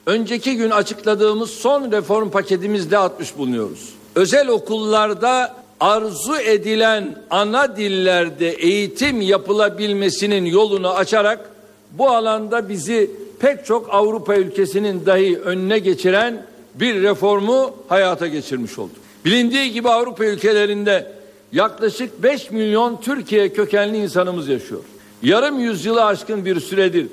önceki 0.07 0.57
gün 0.57 0.71
açıkladığımız 0.71 1.51
son 1.51 1.93
reform 1.93 2.31
paketimizde 2.31 2.99
atmış 2.99 3.39
bulunuyoruz. 3.39 3.95
Özel 4.15 4.49
okullarda 4.49 5.57
arzu 5.81 6.37
edilen 6.37 7.19
ana 7.31 7.77
dillerde 7.77 8.51
eğitim 8.51 9.21
yapılabilmesinin 9.21 10.45
yolunu 10.45 10.91
açarak 10.91 11.52
bu 11.99 12.09
alanda 12.09 12.69
bizi 12.69 13.11
pek 13.41 13.67
çok 13.67 13.95
Avrupa 13.95 14.37
ülkesinin 14.37 15.07
dahi 15.07 15.39
önüne 15.39 15.79
geçiren 15.79 16.47
bir 16.75 17.03
reformu 17.03 17.75
hayata 17.89 18.27
geçirmiş 18.27 18.79
olduk. 18.79 18.97
Bilindiği 19.25 19.73
gibi 19.73 19.89
Avrupa 19.89 20.25
ülkelerinde 20.25 21.13
yaklaşık 21.53 22.23
5 22.23 22.51
milyon 22.51 23.01
Türkiye 23.01 23.53
kökenli 23.53 23.99
insanımız 23.99 24.49
yaşıyor. 24.49 24.81
Yarım 25.23 25.61
yüzyılı 25.61 26.05
aşkın 26.05 26.45
bir 26.45 26.61
süredir 26.61 27.07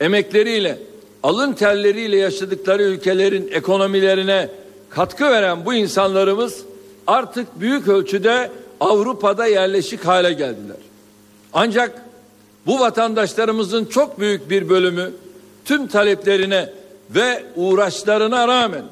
emekleriyle, 0.00 0.78
alın 1.22 1.52
terleriyle 1.52 2.16
yaşadıkları 2.16 2.82
ülkelerin 2.82 3.48
ekonomilerine 3.52 4.48
katkı 4.90 5.24
veren 5.24 5.66
bu 5.66 5.74
insanlarımız 5.74 6.62
artık 7.06 7.60
büyük 7.60 7.88
ölçüde 7.88 8.50
Avrupa'da 8.80 9.46
yerleşik 9.46 10.04
hale 10.06 10.32
geldiler. 10.32 10.76
Ancak 11.52 12.05
bu 12.66 12.80
vatandaşlarımızın 12.80 13.84
çok 13.84 14.20
büyük 14.20 14.50
bir 14.50 14.68
bölümü 14.68 15.10
tüm 15.64 15.86
taleplerine 15.86 16.72
ve 17.10 17.44
uğraşlarına 17.56 18.48
rağmen 18.48 18.84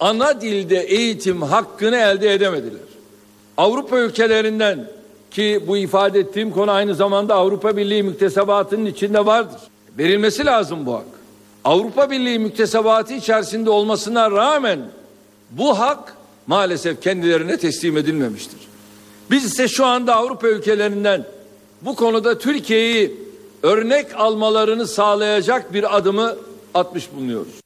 ana 0.00 0.40
dilde 0.40 0.80
eğitim 0.80 1.42
hakkını 1.42 1.96
elde 1.96 2.32
edemediler. 2.34 2.80
Avrupa 3.56 3.98
ülkelerinden 3.98 4.86
ki 5.30 5.64
bu 5.66 5.76
ifade 5.76 6.20
ettiğim 6.20 6.50
konu 6.50 6.70
aynı 6.70 6.94
zamanda 6.94 7.34
Avrupa 7.34 7.76
Birliği 7.76 8.02
müktesebatının 8.02 8.86
içinde 8.86 9.26
vardır. 9.26 9.60
Verilmesi 9.98 10.44
lazım 10.44 10.86
bu 10.86 10.94
hak. 10.94 11.04
Avrupa 11.64 12.10
Birliği 12.10 12.38
müktesebatı 12.38 13.14
içerisinde 13.14 13.70
olmasına 13.70 14.30
rağmen 14.30 14.78
bu 15.50 15.78
hak 15.78 16.14
maalesef 16.46 17.02
kendilerine 17.02 17.56
teslim 17.56 17.96
edilmemiştir. 17.96 18.58
Biz 19.30 19.44
ise 19.44 19.68
şu 19.68 19.86
anda 19.86 20.16
Avrupa 20.16 20.48
ülkelerinden 20.48 21.24
bu 21.84 21.94
konuda 21.96 22.38
Türkiye'yi 22.38 23.16
örnek 23.62 24.06
almalarını 24.16 24.86
sağlayacak 24.86 25.72
bir 25.74 25.96
adımı 25.96 26.36
atmış 26.74 27.12
bulunuyoruz. 27.12 27.62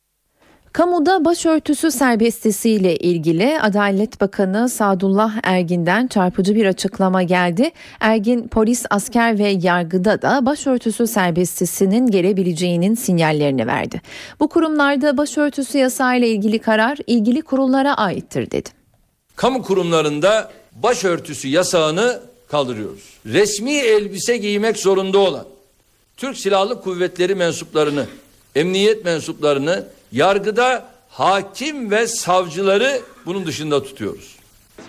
Kamuda 0.72 1.24
başörtüsü 1.24 1.90
serbestisiyle 1.90 2.96
ilgili 2.96 3.60
Adalet 3.60 4.20
Bakanı 4.20 4.68
Sadullah 4.68 5.34
Ergin'den 5.42 6.06
çarpıcı 6.06 6.54
bir 6.54 6.66
açıklama 6.66 7.22
geldi. 7.22 7.70
Ergin 8.00 8.48
polis, 8.48 8.86
asker 8.90 9.38
ve 9.38 9.48
yargıda 9.48 10.22
da 10.22 10.46
başörtüsü 10.46 11.06
serbestisinin 11.06 12.06
gelebileceğinin 12.06 12.94
sinyallerini 12.94 13.66
verdi. 13.66 14.00
Bu 14.40 14.48
kurumlarda 14.48 15.16
başörtüsü 15.16 15.78
yasayla 15.78 16.26
ilgili 16.26 16.58
karar 16.58 16.98
ilgili 17.06 17.42
kurullara 17.42 17.94
aittir 17.94 18.50
dedi. 18.50 18.70
Kamu 19.36 19.62
kurumlarında 19.62 20.50
başörtüsü 20.82 21.48
yasağını 21.48 22.20
kaldırıyoruz. 22.50 23.02
Resmi 23.26 23.72
elbise 23.72 24.36
giymek 24.36 24.76
zorunda 24.76 25.18
olan 25.18 25.46
Türk 26.16 26.36
Silahlı 26.36 26.80
Kuvvetleri 26.80 27.34
mensuplarını, 27.34 28.06
emniyet 28.54 29.04
mensuplarını 29.04 29.88
yargıda 30.12 30.88
hakim 31.08 31.90
ve 31.90 32.06
savcıları 32.06 33.00
bunun 33.26 33.46
dışında 33.46 33.82
tutuyoruz. 33.82 34.36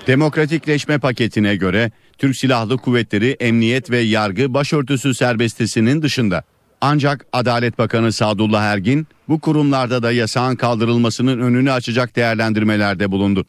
Demokratikleşme 0.08 1.00
paketine 1.00 1.56
göre 1.56 1.92
Türk 2.18 2.38
Silahlı 2.38 2.78
Kuvvetleri, 2.78 3.38
Emniyet 3.40 3.92
ve 3.92 4.00
Yargı 4.00 4.54
başörtüsü 4.54 5.14
serbestisinin 5.14 6.02
dışında. 6.02 6.44
Ancak 6.82 7.26
Adalet 7.34 7.78
Bakanı 7.78 8.14
Sadullah 8.14 8.64
Ergin 8.64 9.08
bu 9.30 9.40
kurumlarda 9.40 10.04
da 10.04 10.12
yasağın 10.12 10.56
kaldırılmasının 10.56 11.40
önünü 11.40 11.72
açacak 11.72 12.16
değerlendirmelerde 12.16 13.12
bulundu. 13.12 13.46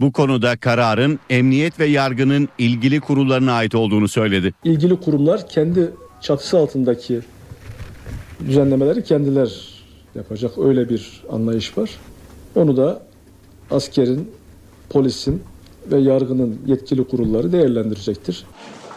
Bu 0.00 0.12
konuda 0.12 0.56
kararın 0.56 1.18
emniyet 1.30 1.80
ve 1.80 1.86
yargının 1.86 2.48
ilgili 2.58 3.00
kurullarına 3.00 3.52
ait 3.52 3.74
olduğunu 3.74 4.08
söyledi. 4.08 4.54
İlgili 4.64 5.00
kurumlar 5.00 5.48
kendi 5.48 5.90
çatısı 6.20 6.58
altındaki 6.58 7.20
düzenlemeleri 8.46 9.04
kendiler 9.04 9.68
yapacak 10.14 10.58
öyle 10.58 10.88
bir 10.88 11.22
anlayış 11.32 11.78
var. 11.78 11.90
Onu 12.54 12.76
da 12.76 13.02
askerin, 13.70 14.30
polisin 14.90 15.42
ve 15.92 15.98
yargının 15.98 16.58
yetkili 16.66 17.04
kurulları 17.04 17.52
değerlendirecektir. 17.52 18.44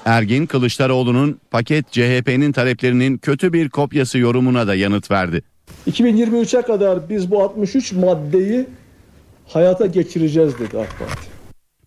Ergin 0.06 0.46
Kılıçdaroğlu'nun 0.46 1.40
paket 1.52 1.92
CHP'nin 1.92 2.52
taleplerinin 2.52 3.18
kötü 3.18 3.54
bir 3.54 3.70
kopyası 3.70 4.18
yorumuna 4.18 4.68
da 4.68 4.76
yanıt 4.76 5.12
verdi. 5.12 5.44
2023'e 5.90 6.62
kadar 6.62 7.10
biz 7.10 7.32
bu 7.32 7.44
63 7.44 7.92
maddeyi 7.94 8.66
hayata 9.48 9.86
geçireceğiz 9.86 10.60
dedi 10.60 10.78
AK 10.80 11.00
Parti. 11.00 11.28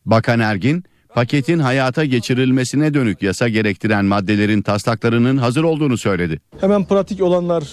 Bakan 0.06 0.40
Ergin, 0.40 0.84
paketin 1.14 1.58
hayata 1.58 2.04
geçirilmesine 2.04 2.94
dönük 2.94 3.22
yasa 3.22 3.48
gerektiren 3.48 4.04
maddelerin 4.04 4.62
taslaklarının 4.62 5.36
hazır 5.36 5.64
olduğunu 5.64 5.98
söyledi. 5.98 6.40
Hemen 6.60 6.84
pratik 6.84 7.22
olanlar 7.22 7.64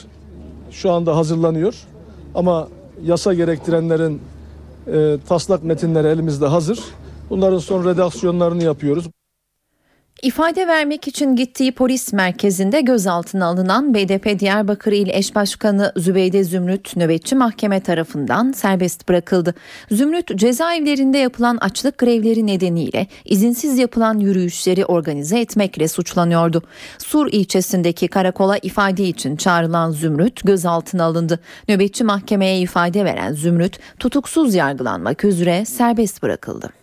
şu 0.72 0.92
anda 0.92 1.16
hazırlanıyor 1.18 1.76
ama 2.36 2.68
yasa 3.04 3.34
gerektirenlerin 3.34 4.22
e, 4.88 5.18
taslak 5.28 5.64
metinleri 5.64 6.08
elimizde 6.08 6.46
hazır. 6.46 6.80
Bunların 7.30 7.58
son 7.58 7.86
redaksiyonlarını 7.86 8.64
yapıyoruz. 8.64 9.06
İfade 10.24 10.68
vermek 10.68 11.08
için 11.08 11.36
gittiği 11.36 11.72
polis 11.72 12.14
merkezinde 12.14 12.82
gözaltına 12.82 13.46
alınan 13.46 13.94
BDP 13.94 14.40
Diyarbakır 14.40 14.92
İl 14.92 15.10
Eş 15.10 15.36
Başkanı 15.36 15.92
Zübeyde 15.96 16.44
Zümrüt 16.44 16.96
nöbetçi 16.96 17.36
mahkeme 17.36 17.80
tarafından 17.80 18.52
serbest 18.52 19.10
bırakıldı. 19.10 19.54
Zümrüt 19.92 20.38
cezaevlerinde 20.38 21.18
yapılan 21.18 21.58
açlık 21.58 21.98
grevleri 21.98 22.48
nedeniyle 22.48 23.08
izinsiz 23.26 23.78
yapılan 23.78 24.20
yürüyüşleri 24.20 24.86
organize 24.86 25.40
etmekle 25.40 25.88
suçlanıyordu. 25.88 26.64
Sur 26.98 27.28
ilçesindeki 27.32 28.08
karakola 28.08 28.58
ifade 28.58 29.04
için 29.04 29.36
çağrılan 29.36 29.92
Zümrüt 29.92 30.46
gözaltına 30.46 31.04
alındı. 31.04 31.40
Nöbetçi 31.70 32.04
mahkemeye 32.04 32.60
ifade 32.60 33.06
veren 33.06 33.34
Zümrüt 33.34 33.80
tutuksuz 34.00 34.56
yargılanmak 34.56 35.26
üzere 35.26 35.66
serbest 35.66 36.24
bırakıldı. 36.24 36.83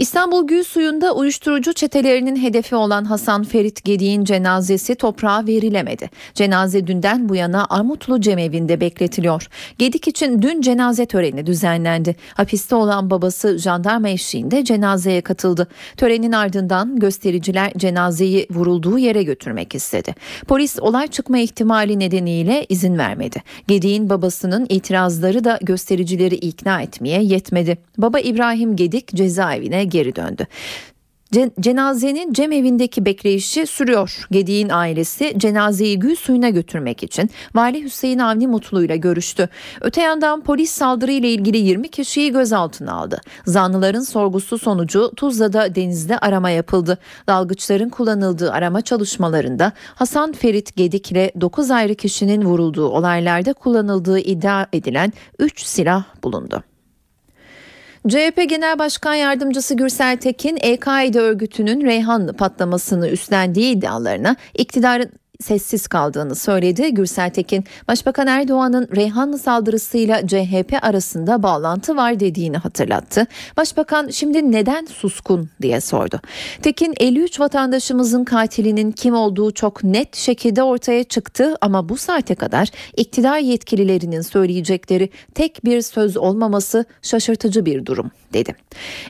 İstanbul 0.00 0.46
Gül 0.46 0.64
Suyu'nda 0.64 1.14
uyuşturucu 1.14 1.72
çetelerinin 1.72 2.36
hedefi 2.36 2.74
olan 2.74 3.04
Hasan 3.04 3.44
Ferit 3.44 3.84
Gedik'in 3.84 4.24
cenazesi 4.24 4.94
toprağa 4.94 5.46
verilemedi. 5.46 6.10
Cenaze 6.34 6.86
dünden 6.86 7.28
bu 7.28 7.34
yana 7.34 7.66
Armutlu 7.70 8.20
Cemevi'nde 8.20 8.80
bekletiliyor. 8.80 9.48
Gedik 9.78 10.08
için 10.08 10.42
dün 10.42 10.60
cenaze 10.60 11.06
töreni 11.06 11.46
düzenlendi. 11.46 12.16
Hapiste 12.34 12.74
olan 12.74 13.10
babası 13.10 13.58
jandarma 13.58 14.08
eşliğinde 14.08 14.64
cenazeye 14.64 15.20
katıldı. 15.20 15.68
Törenin 15.96 16.32
ardından 16.32 16.98
göstericiler 16.98 17.72
cenazeyi 17.76 18.46
vurulduğu 18.50 18.98
yere 18.98 19.22
götürmek 19.22 19.74
istedi. 19.74 20.14
Polis 20.48 20.78
olay 20.80 21.08
çıkma 21.08 21.38
ihtimali 21.38 21.98
nedeniyle 21.98 22.66
izin 22.68 22.98
vermedi. 22.98 23.42
Gedik'in 23.68 24.10
babasının 24.10 24.66
itirazları 24.68 25.44
da 25.44 25.58
göstericileri 25.62 26.34
ikna 26.34 26.82
etmeye 26.82 27.22
yetmedi. 27.22 27.78
Baba 27.98 28.20
İbrahim 28.20 28.76
Gedik 28.76 29.08
cezaevine 29.08 29.89
geri 29.90 30.16
döndü. 30.16 30.46
Cenazenin 31.60 32.32
cemevindeki 32.32 33.04
bekleyişi 33.04 33.66
sürüyor. 33.66 34.26
Gedik'in 34.30 34.68
ailesi 34.68 35.34
cenazeyi 35.36 35.98
gül 35.98 36.16
suyuna 36.16 36.48
götürmek 36.48 37.02
için 37.02 37.30
Vali 37.54 37.84
Hüseyin 37.84 38.18
Avni 38.18 38.46
Mutlu 38.46 38.84
ile 38.84 38.96
görüştü. 38.96 39.48
Öte 39.80 40.00
yandan 40.00 40.40
polis 40.40 40.70
saldırı 40.70 41.12
ile 41.12 41.30
ilgili 41.30 41.58
20 41.58 41.88
kişiyi 41.88 42.32
gözaltına 42.32 42.92
aldı. 42.92 43.20
Zanlıların 43.46 44.00
sorgusu 44.00 44.58
sonucu 44.58 45.12
Tuzla'da 45.16 45.74
denizde 45.74 46.18
arama 46.18 46.50
yapıldı. 46.50 46.98
Dalgıçların 47.26 47.88
kullanıldığı 47.88 48.52
arama 48.52 48.82
çalışmalarında 48.82 49.72
Hasan 49.94 50.32
Ferit 50.32 50.76
Gedik 50.76 51.12
ile 51.12 51.32
9 51.40 51.70
ayrı 51.70 51.94
kişinin 51.94 52.44
vurulduğu 52.44 52.88
olaylarda 52.88 53.52
kullanıldığı 53.52 54.18
iddia 54.18 54.66
edilen 54.72 55.12
3 55.38 55.62
silah 55.62 56.04
bulundu. 56.24 56.69
CHP 58.08 58.48
Genel 58.48 58.78
Başkan 58.78 59.14
Yardımcısı 59.14 59.74
Gürsel 59.74 60.16
Tekin, 60.16 60.58
El-Kaide 60.60 61.20
örgütünün 61.20 61.80
Reyhanlı 61.86 62.32
patlamasını 62.32 63.08
üstlendiği 63.08 63.76
iddialarına 63.76 64.36
iktidarın 64.54 65.12
sessiz 65.40 65.88
kaldığını 65.88 66.34
söyledi. 66.34 66.94
Gürsel 66.94 67.30
Tekin, 67.30 67.64
Başbakan 67.88 68.26
Erdoğan'ın 68.26 68.88
Reyhanlı 68.96 69.38
saldırısıyla 69.38 70.26
CHP 70.26 70.78
arasında 70.82 71.42
bağlantı 71.42 71.96
var 71.96 72.20
dediğini 72.20 72.56
hatırlattı. 72.56 73.26
Başbakan 73.56 74.08
şimdi 74.08 74.52
neden 74.52 74.84
suskun 74.84 75.48
diye 75.62 75.80
sordu. 75.80 76.20
Tekin 76.62 76.94
53 77.00 77.40
vatandaşımızın 77.40 78.24
katilinin 78.24 78.92
kim 78.92 79.14
olduğu 79.14 79.50
çok 79.50 79.84
net 79.84 80.16
şekilde 80.16 80.62
ortaya 80.62 81.04
çıktı 81.04 81.56
ama 81.60 81.88
bu 81.88 81.96
saate 81.96 82.34
kadar 82.34 82.68
iktidar 82.96 83.38
yetkililerinin 83.38 84.20
söyleyecekleri 84.20 85.10
tek 85.34 85.64
bir 85.64 85.82
söz 85.82 86.16
olmaması 86.16 86.84
şaşırtıcı 87.02 87.66
bir 87.66 87.86
durum 87.86 88.10
dedi. 88.32 88.54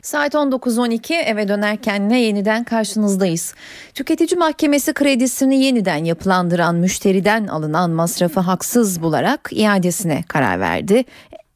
Saat 0.03 0.35
19.12 0.35 1.15
eve 1.15 1.49
dönerken 1.49 2.09
ne 2.09 2.21
yeniden 2.21 2.65
karşınızdayız. 2.65 3.55
Tüketici 3.95 4.39
Mahkemesi 4.39 4.93
kredisini 4.93 5.65
yeniden 5.65 6.05
yapılandıran 6.05 6.75
müşteriden 6.75 7.47
alınan 7.47 7.91
masrafı 7.91 8.41
haksız 8.41 9.03
bularak 9.03 9.49
iadesine 9.53 10.25
karar 10.29 10.61
verdi. 10.61 11.05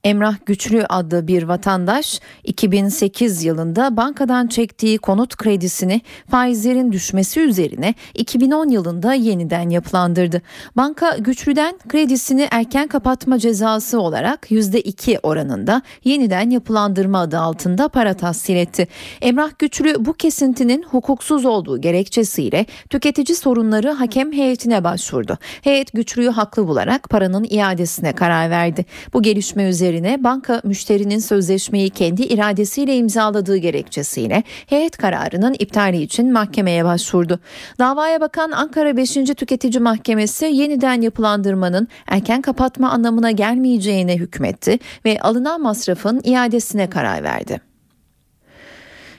Emrah 0.05 0.37
Güçlü 0.47 0.85
adlı 0.89 1.29
bir 1.29 1.43
vatandaş 1.43 2.21
2008 2.45 3.45
yılında 3.45 3.97
bankadan 3.97 4.47
çektiği 4.47 4.99
konut 4.99 5.37
kredisini 5.37 6.01
faizlerin 6.31 6.93
düşmesi 6.93 7.41
üzerine 7.41 7.95
2010 8.15 8.69
yılında 8.69 9.15
yeniden 9.15 9.71
yapılandırdı. 9.71 10.43
Banka 10.77 11.17
Güçlü'den 11.19 11.79
kredisini 11.89 12.49
erken 12.51 12.89
kapatma 12.89 13.39
cezası 13.39 14.01
olarak 14.01 14.51
%2 14.51 15.19
oranında 15.23 15.83
yeniden 16.05 16.51
yapılandırma 16.51 17.21
adı 17.21 17.39
altında 17.39 17.89
para 17.89 18.15
tahsil 18.15 18.57
etti. 18.57 18.89
Emrah 19.21 19.51
Güçlü 19.59 20.05
bu 20.05 20.13
kesintinin 20.13 20.83
hukuksuz 20.83 21.45
olduğu 21.45 21.81
gerekçesiyle 21.81 22.67
tüketici 22.91 23.37
sorunları 23.37 23.91
hakem 23.91 24.33
heyetine 24.33 24.85
başvurdu. 24.85 25.39
Heyet 25.63 25.93
Güçlü'yü 25.93 26.31
haklı 26.31 26.69
bularak 26.69 27.11
paranın 27.11 27.47
iadesine 27.51 28.13
karar 28.13 28.51
verdi. 28.51 28.85
Bu 29.13 29.23
gelişme 29.23 29.65
üzerine 29.65 29.94
banka 30.03 30.61
müşterinin 30.65 31.19
sözleşmeyi 31.19 31.91
kendi 31.91 32.23
iradesiyle 32.23 32.97
imzaladığı 32.97 33.57
gerekçesiyle 33.57 34.43
heyet 34.67 34.97
kararının 34.97 35.55
iptali 35.59 36.03
için 36.03 36.33
mahkemeye 36.33 36.85
başvurdu. 36.85 37.41
Davaya 37.79 38.21
bakan 38.21 38.51
Ankara 38.51 38.97
5. 38.97 39.15
Tüketici 39.15 39.81
Mahkemesi 39.81 40.45
yeniden 40.45 41.01
yapılandırmanın 41.01 41.89
erken 42.07 42.43
kapatma 42.43 42.91
anlamına 42.91 43.31
gelmeyeceğine 43.31 44.17
hükmetti 44.17 44.79
ve 45.05 45.21
alınan 45.21 45.61
masrafın 45.61 46.21
iadesine 46.25 46.91
karar 46.91 47.23
verdi. 47.23 47.74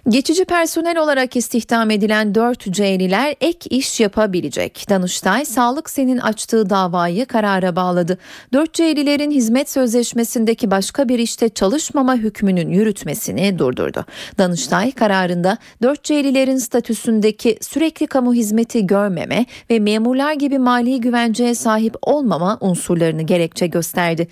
Geçici 0.10 0.45
personel 0.45 0.98
olarak 0.98 1.36
istihdam 1.36 1.91
edilen 1.91 2.36
4 2.36 2.73
C'liler 2.73 3.36
ek 3.41 3.69
iş 3.69 3.99
yapabilecek. 3.99 4.86
Danıştay 4.90 5.45
Sağlık 5.45 5.90
Sen'in 5.90 6.18
açtığı 6.18 6.69
davayı 6.69 7.26
karara 7.26 7.76
bağladı. 7.76 8.18
4 8.53 8.73
C'lilerin 8.73 9.32
hizmet 9.32 9.69
sözleşmesindeki 9.69 10.72
başka 10.72 11.10
bir 11.10 11.19
işte 11.19 11.49
çalışmama 11.49 12.15
hükmünün 12.15 12.69
yürütmesini 12.69 13.60
durdurdu. 13.60 14.06
Danıştay 14.38 14.91
kararında 14.91 15.57
4 15.82 16.03
C'lilerin 16.03 16.57
statüsündeki 16.57 17.57
sürekli 17.61 18.07
kamu 18.07 18.34
hizmeti 18.34 18.88
görmeme 18.88 19.45
ve 19.69 19.80
memurlar 19.80 20.34
gibi 20.34 20.60
mali 20.60 21.02
güvenceye 21.02 21.56
sahip 21.56 21.95
olmama 22.02 22.57
unsurlarını 22.61 23.22
gerekçe 23.22 23.68
gösterdi. 23.68 24.27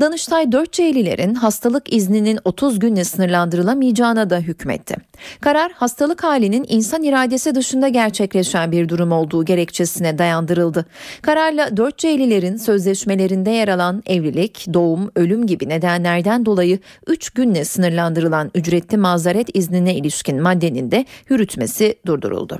Danıştay 0.00 0.52
4 0.52 0.72
C'lilerin 0.72 1.34
hastalık 1.34 1.92
izninin 1.92 2.38
30 2.44 2.78
günle 2.78 3.04
sınırlandırılamayacağına 3.04 4.30
da 4.30 4.38
hükmetti. 4.38 4.96
Karar 5.40 5.72
hastalık 5.72 6.24
halinin 6.24 6.66
insan 6.68 7.02
iradesi 7.02 7.54
dışında 7.54 7.88
gerçekleşen 7.88 8.72
bir 8.72 8.88
durum 8.88 9.12
olduğu 9.12 9.44
gerekçesine 9.44 10.18
dayandırıldı. 10.18 10.86
Kararla 11.22 11.68
4C'lilerin 11.68 12.58
sözleşmelerinde 12.58 13.50
yer 13.50 13.68
alan 13.68 14.02
evlilik, 14.06 14.66
doğum, 14.74 15.10
ölüm 15.16 15.46
gibi 15.46 15.68
nedenlerden 15.68 16.46
dolayı 16.46 16.78
3 17.06 17.30
günle 17.30 17.64
sınırlandırılan 17.64 18.50
ücretli 18.54 18.96
mazeret 18.96 19.56
iznine 19.56 19.94
ilişkin 19.94 20.42
maddenin 20.42 20.90
de 20.90 21.04
yürütmesi 21.28 21.94
durduruldu. 22.06 22.58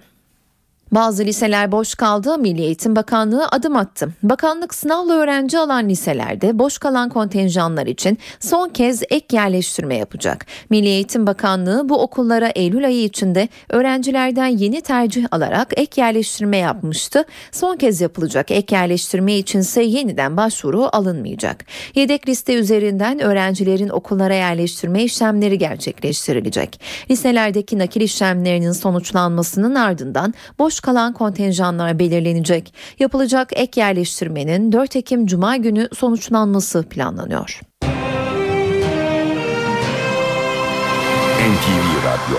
Bazı 0.93 1.25
liseler 1.25 1.73
boş 1.73 1.95
kaldı, 1.95 2.39
Milli 2.39 2.63
Eğitim 2.63 2.97
Bakanlığı 2.97 3.49
adım 3.49 3.77
attı. 3.77 4.09
Bakanlık 4.23 4.75
sınavla 4.75 5.13
öğrenci 5.13 5.59
alan 5.59 5.89
liselerde 5.89 6.59
boş 6.59 6.79
kalan 6.79 7.09
kontenjanlar 7.09 7.87
için 7.87 8.19
son 8.41 8.69
kez 8.69 9.03
ek 9.11 9.37
yerleştirme 9.37 9.97
yapacak. 9.97 10.47
Milli 10.71 10.87
Eğitim 10.87 11.27
Bakanlığı 11.27 11.89
bu 11.89 12.03
okullara 12.03 12.49
Eylül 12.49 12.87
ayı 12.87 13.05
içinde 13.05 13.49
öğrencilerden 13.69 14.47
yeni 14.47 14.81
tercih 14.81 15.27
alarak 15.31 15.69
ek 15.77 16.01
yerleştirme 16.01 16.57
yapmıştı. 16.57 17.25
Son 17.53 17.77
kez 17.77 18.01
yapılacak 18.01 18.51
ek 18.51 18.77
yerleştirme 18.77 19.37
içinse 19.37 19.83
yeniden 19.83 20.37
başvuru 20.37 20.89
alınmayacak. 20.93 21.65
Yedek 21.95 22.29
liste 22.29 22.55
üzerinden 22.55 23.19
öğrencilerin 23.21 23.89
okullara 23.89 24.35
yerleştirme 24.35 25.05
işlemleri 25.05 25.59
gerçekleştirilecek. 25.59 26.81
Liselerdeki 27.11 27.79
nakil 27.79 28.01
işlemlerinin 28.01 28.73
sonuçlanmasının 28.73 29.75
ardından 29.75 30.35
boş 30.59 30.78
kalan 30.81 31.13
kontenjanlar 31.13 31.99
belirlenecek. 31.99 32.75
Yapılacak 32.99 33.49
ek 33.53 33.81
yerleştirmenin 33.81 34.73
4 34.73 34.97
Ekim 34.97 35.27
Cuma 35.27 35.57
günü 35.57 35.89
sonuçlanması 35.95 36.83
planlanıyor. 36.83 37.61
NTV 41.49 42.05
Radyo 42.05 42.39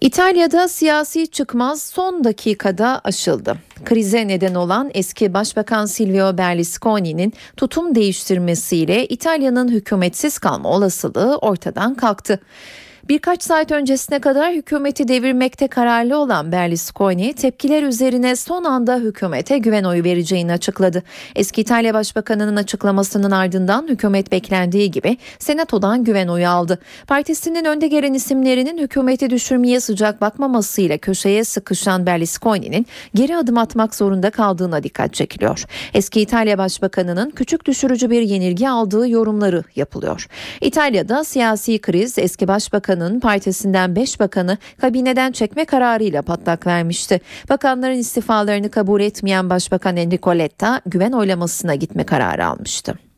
İtalya'da 0.00 0.68
siyasi 0.68 1.26
çıkmaz 1.26 1.82
son 1.82 2.24
dakikada 2.24 3.00
aşıldı. 3.04 3.56
Krize 3.84 4.28
neden 4.28 4.54
olan 4.54 4.90
eski 4.94 5.34
Başbakan 5.34 5.86
Silvio 5.86 6.38
Berlusconi'nin 6.38 7.32
tutum 7.56 7.94
değiştirmesiyle 7.94 9.06
İtalya'nın 9.06 9.68
hükümetsiz 9.68 10.38
kalma 10.38 10.68
olasılığı 10.68 11.36
ortadan 11.36 11.94
kalktı. 11.94 12.40
Birkaç 13.10 13.42
saat 13.42 13.72
öncesine 13.72 14.18
kadar 14.18 14.52
hükümeti 14.52 15.08
devirmekte 15.08 15.68
kararlı 15.68 16.18
olan 16.18 16.52
Berlusconi 16.52 17.32
tepkiler 17.32 17.82
üzerine 17.82 18.36
son 18.36 18.64
anda 18.64 18.96
hükümete 18.96 19.58
güven 19.58 19.84
oyu 19.84 20.04
vereceğini 20.04 20.52
açıkladı. 20.52 21.02
Eski 21.36 21.60
İtalya 21.60 21.94
Başbakanı'nın 21.94 22.56
açıklamasının 22.56 23.30
ardından 23.30 23.88
hükümet 23.88 24.32
beklendiği 24.32 24.90
gibi 24.90 25.16
senatodan 25.38 26.04
güven 26.04 26.28
oyu 26.28 26.48
aldı. 26.48 26.78
Partisinin 27.06 27.64
önde 27.64 27.88
gelen 27.88 28.14
isimlerinin 28.14 28.78
hükümeti 28.78 29.30
düşürmeye 29.30 29.80
sıcak 29.80 30.20
bakmamasıyla 30.20 30.98
köşeye 30.98 31.44
sıkışan 31.44 32.06
Berlusconi'nin 32.06 32.86
geri 33.14 33.36
adım 33.36 33.58
atmak 33.58 33.94
zorunda 33.94 34.30
kaldığına 34.30 34.82
dikkat 34.82 35.14
çekiliyor. 35.14 35.64
Eski 35.94 36.20
İtalya 36.20 36.58
Başbakanı'nın 36.58 37.30
küçük 37.30 37.66
düşürücü 37.66 38.10
bir 38.10 38.22
yenilgi 38.22 38.68
aldığı 38.68 39.08
yorumları 39.08 39.64
yapılıyor. 39.76 40.26
İtalya'da 40.60 41.24
siyasi 41.24 41.78
kriz 41.78 42.18
eski 42.18 42.48
başbakanın 43.00 43.20
partisinden 43.20 43.96
5 43.96 44.20
bakanı 44.20 44.58
kabineden 44.80 45.32
çekme 45.32 45.64
kararıyla 45.64 46.22
patlak 46.22 46.66
vermişti. 46.66 47.20
Bakanların 47.48 47.98
istifalarını 47.98 48.70
kabul 48.70 49.00
etmeyen 49.00 49.50
Başbakan 49.50 49.96
Enrico 49.96 50.38
Letta 50.38 50.80
güven 50.86 51.12
oylamasına 51.12 51.74
gitme 51.74 52.04
kararı 52.04 52.46
almıştı. 52.46 53.09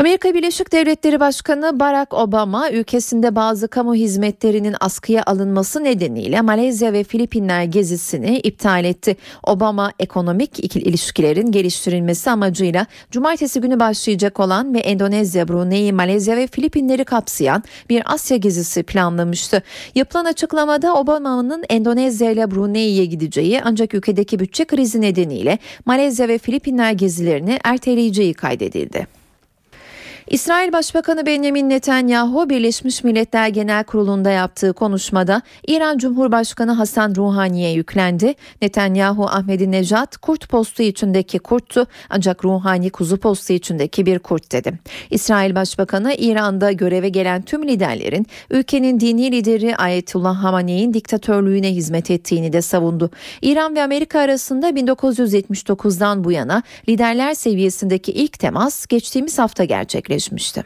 Amerika 0.00 0.34
Birleşik 0.34 0.72
Devletleri 0.72 1.20
Başkanı 1.20 1.80
Barack 1.80 2.14
Obama 2.14 2.70
ülkesinde 2.70 3.36
bazı 3.36 3.68
kamu 3.68 3.94
hizmetlerinin 3.94 4.74
askıya 4.80 5.22
alınması 5.26 5.84
nedeniyle 5.84 6.40
Malezya 6.40 6.92
ve 6.92 7.04
Filipinler 7.04 7.64
gezisini 7.64 8.38
iptal 8.38 8.84
etti. 8.84 9.16
Obama 9.42 9.92
ekonomik 9.98 10.76
ilişkilerin 10.76 11.52
geliştirilmesi 11.52 12.30
amacıyla 12.30 12.86
cumartesi 13.10 13.60
günü 13.60 13.80
başlayacak 13.80 14.40
olan 14.40 14.74
ve 14.74 14.78
Endonezya, 14.78 15.48
Brunei, 15.48 15.92
Malezya 15.92 16.36
ve 16.36 16.46
Filipinleri 16.46 17.04
kapsayan 17.04 17.62
bir 17.90 18.02
Asya 18.14 18.36
gezisi 18.36 18.82
planlamıştı. 18.82 19.62
Yapılan 19.94 20.24
açıklamada 20.24 20.94
Obama'nın 20.94 21.64
Endonezya 21.68 22.30
ile 22.30 22.50
Brunei'ye 22.50 23.04
gideceği 23.04 23.60
ancak 23.64 23.94
ülkedeki 23.94 24.38
bütçe 24.38 24.64
krizi 24.64 25.00
nedeniyle 25.00 25.58
Malezya 25.86 26.28
ve 26.28 26.38
Filipinler 26.38 26.92
gezilerini 26.92 27.58
erteleyeceği 27.64 28.34
kaydedildi. 28.34 29.23
İsrail 30.28 30.72
Başbakanı 30.72 31.26
Benjamin 31.26 31.70
Netanyahu 31.70 32.50
Birleşmiş 32.50 33.04
Milletler 33.04 33.48
Genel 33.48 33.84
Kurulu'nda 33.84 34.30
yaptığı 34.30 34.72
konuşmada 34.72 35.42
İran 35.66 35.98
Cumhurbaşkanı 35.98 36.72
Hasan 36.72 37.14
Ruhani'ye 37.14 37.72
yüklendi. 37.72 38.34
Netanyahu 38.62 39.26
Ahmedinejad 39.26 40.16
kurt 40.16 40.48
postu 40.48 40.82
içindeki 40.82 41.38
kurttu 41.38 41.86
ancak 42.10 42.44
Ruhani 42.44 42.90
kuzu 42.90 43.16
postu 43.16 43.52
içindeki 43.52 44.06
bir 44.06 44.18
kurt 44.18 44.52
dedi. 44.52 44.78
İsrail 45.10 45.54
Başbakanı 45.54 46.14
İran'da 46.18 46.72
göreve 46.72 47.08
gelen 47.08 47.42
tüm 47.42 47.68
liderlerin 47.68 48.26
ülkenin 48.50 49.00
dini 49.00 49.32
lideri 49.32 49.76
Ayetullah 49.76 50.44
Hamaney'in 50.44 50.94
diktatörlüğüne 50.94 51.70
hizmet 51.70 52.10
ettiğini 52.10 52.52
de 52.52 52.62
savundu. 52.62 53.10
İran 53.42 53.76
ve 53.76 53.82
Amerika 53.82 54.20
arasında 54.20 54.70
1979'dan 54.70 56.24
bu 56.24 56.32
yana 56.32 56.62
liderler 56.88 57.34
seviyesindeki 57.34 58.12
ilk 58.12 58.38
temas 58.38 58.86
geçtiğimiz 58.86 59.38
hafta 59.38 59.64
gerçekleşti 59.64 60.13
gerçekleşmişti. 60.14 60.64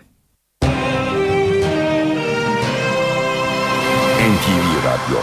NTV 4.29 4.85
Radyo 4.85 5.19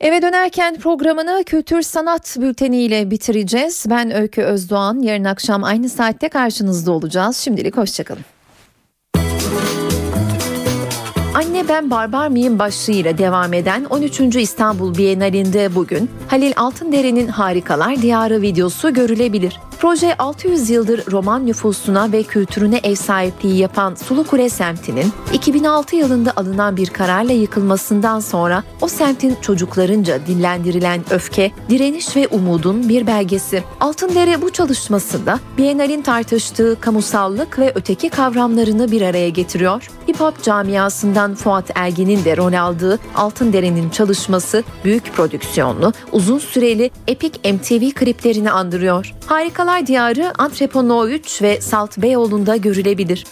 Eve 0.00 0.22
dönerken 0.22 0.78
programını 0.78 1.44
kültür 1.46 1.82
sanat 1.82 2.36
bülteniyle 2.40 3.10
bitireceğiz. 3.10 3.86
Ben 3.90 4.14
Öykü 4.14 4.42
Özdoğan. 4.42 4.98
Yarın 4.98 5.24
akşam 5.24 5.64
aynı 5.64 5.88
saatte 5.88 6.28
karşınızda 6.28 6.92
olacağız. 6.92 7.36
Şimdilik 7.36 7.76
hoşçakalın. 7.76 8.24
Anne 11.34 11.68
Ben 11.68 11.90
Barbar 11.90 12.28
Mıyım 12.28 12.58
başlığıyla 12.58 13.18
devam 13.18 13.52
eden 13.52 13.84
13. 13.84 14.20
İstanbul 14.20 14.98
Bienalinde 14.98 15.74
bugün 15.74 16.10
Halil 16.28 16.52
Altındere'nin 16.56 17.28
Harikalar 17.28 18.02
Diyarı 18.02 18.42
videosu 18.42 18.94
görülebilir. 18.94 19.60
Proje 19.78 20.14
600 20.18 20.70
yıldır 20.70 21.12
roman 21.12 21.46
nüfusuna 21.46 22.12
ve 22.12 22.22
kültürüne 22.22 22.80
ev 22.82 22.94
sahipliği 22.94 23.58
yapan 23.58 23.94
Sulukule 23.94 24.48
semtinin 24.48 25.12
2006 25.32 25.96
yılında 25.96 26.32
alınan 26.36 26.76
bir 26.76 26.86
kararla 26.86 27.32
yıkılmasından 27.32 28.20
sonra 28.20 28.62
o 28.80 28.88
semtin 28.88 29.36
çocuklarınca 29.40 30.26
dillendirilen 30.26 31.00
öfke, 31.10 31.52
direniş 31.70 32.16
ve 32.16 32.28
umudun 32.28 32.88
bir 32.88 33.06
belgesi. 33.06 33.62
Altındere 33.80 34.42
bu 34.42 34.50
çalışmasında 34.50 35.38
Biennale'in 35.58 36.02
tartıştığı 36.02 36.80
kamusallık 36.80 37.58
ve 37.58 37.72
öteki 37.74 38.08
kavramlarını 38.08 38.90
bir 38.90 39.02
araya 39.02 39.28
getiriyor. 39.28 39.90
Hip 40.08 40.20
hop 40.20 40.42
camiasından 40.42 41.34
Fuat 41.34 41.70
Ergin'in 41.74 42.24
de 42.24 42.36
rol 42.36 42.52
aldığı 42.52 42.98
Altındere'nin 43.16 43.90
çalışması 43.90 44.64
büyük 44.84 45.14
prodüksiyonlu, 45.14 45.92
uzun 46.12 46.38
süreli 46.38 46.90
epik 47.06 47.44
MTV 47.44 47.90
kliplerini 47.90 48.50
andırıyor. 48.50 49.14
Harikalar 49.64 49.86
Diyarı 49.86 50.32
Antrepo 50.38 51.08
3 51.08 51.42
ve 51.42 51.60
Salt 51.60 51.98
Beyoğlu'nda 51.98 52.56
görülebilir. 52.56 53.24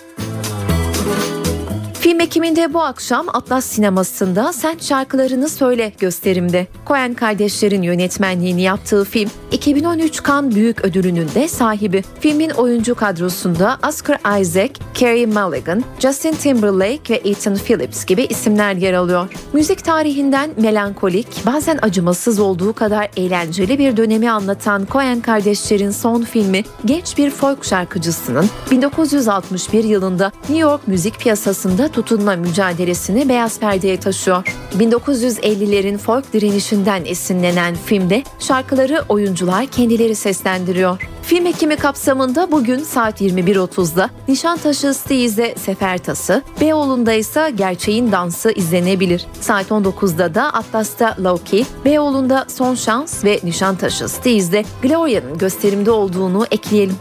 Film 2.02 2.20
ekiminde 2.20 2.74
bu 2.74 2.82
akşam 2.82 3.26
Atlas 3.32 3.64
Sineması'nda 3.64 4.52
Sen 4.52 4.78
Şarkılarını 4.78 5.48
Söyle 5.48 5.92
gösterimde. 5.98 6.66
Coen 6.86 7.14
kardeşlerin 7.14 7.82
yönetmenliğini 7.82 8.62
yaptığı 8.62 9.04
film 9.04 9.30
2013 9.52 10.24
Cannes 10.26 10.54
Büyük 10.54 10.84
Ödülü'nün 10.84 11.28
de 11.34 11.48
sahibi. 11.48 12.04
Filmin 12.20 12.50
oyuncu 12.50 12.94
kadrosunda 12.94 13.78
Oscar 13.88 14.40
Isaac, 14.40 14.70
Carey 14.94 15.26
Mulligan, 15.26 15.84
Justin 15.98 16.32
Timberlake 16.32 17.14
ve 17.14 17.30
Ethan 17.30 17.54
Phillips 17.54 18.04
gibi 18.04 18.22
isimler 18.22 18.74
yer 18.74 18.92
alıyor. 18.92 19.28
Müzik 19.52 19.84
tarihinden 19.84 20.50
melankolik, 20.56 21.46
bazen 21.46 21.78
acımasız 21.82 22.40
olduğu 22.40 22.72
kadar 22.72 23.10
eğlenceli 23.16 23.78
bir 23.78 23.96
dönemi 23.96 24.30
anlatan 24.30 24.86
Coen 24.92 25.20
kardeşlerin 25.20 25.90
son 25.90 26.22
filmi 26.22 26.64
genç 26.84 27.18
bir 27.18 27.30
folk 27.30 27.64
şarkıcısının 27.64 28.50
1961 28.70 29.84
yılında 29.84 30.32
New 30.48 30.58
York 30.58 30.88
müzik 30.88 31.20
piyasasında 31.20 31.91
tutunma 31.92 32.36
mücadelesini 32.36 33.28
beyaz 33.28 33.60
perdeye 33.60 34.00
taşıyor. 34.00 34.44
1950'lerin 34.78 35.98
folk 35.98 36.32
direnişinden 36.32 37.02
esinlenen 37.04 37.74
filmde 37.74 38.22
şarkıları 38.38 39.04
oyuncular 39.08 39.66
kendileri 39.66 40.14
seslendiriyor. 40.14 41.08
Film 41.22 41.46
ekimi 41.46 41.76
kapsamında 41.76 42.52
bugün 42.52 42.78
saat 42.78 43.20
21.30'da 43.20 44.10
Nişantaşı 44.28 44.94
Steez'de 44.94 45.54
Sefer 45.58 45.98
Tası, 45.98 46.42
Beyoğlu'nda 46.60 47.12
ise 47.12 47.52
Gerçeğin 47.56 48.12
Dansı 48.12 48.52
izlenebilir. 48.52 49.26
Saat 49.40 49.70
19'da 49.70 50.34
da 50.34 50.44
Atlas'ta 50.44 51.16
Loki, 51.22 51.66
Beyoğlu'nda 51.84 52.44
Son 52.48 52.74
Şans 52.74 53.24
ve 53.24 53.40
Nişantaşı 53.44 54.08
Steez'de 54.08 54.64
Gloria'nın 54.82 55.38
gösterimde 55.38 55.90
olduğunu 55.90 56.46
ekleyelim. 56.50 56.96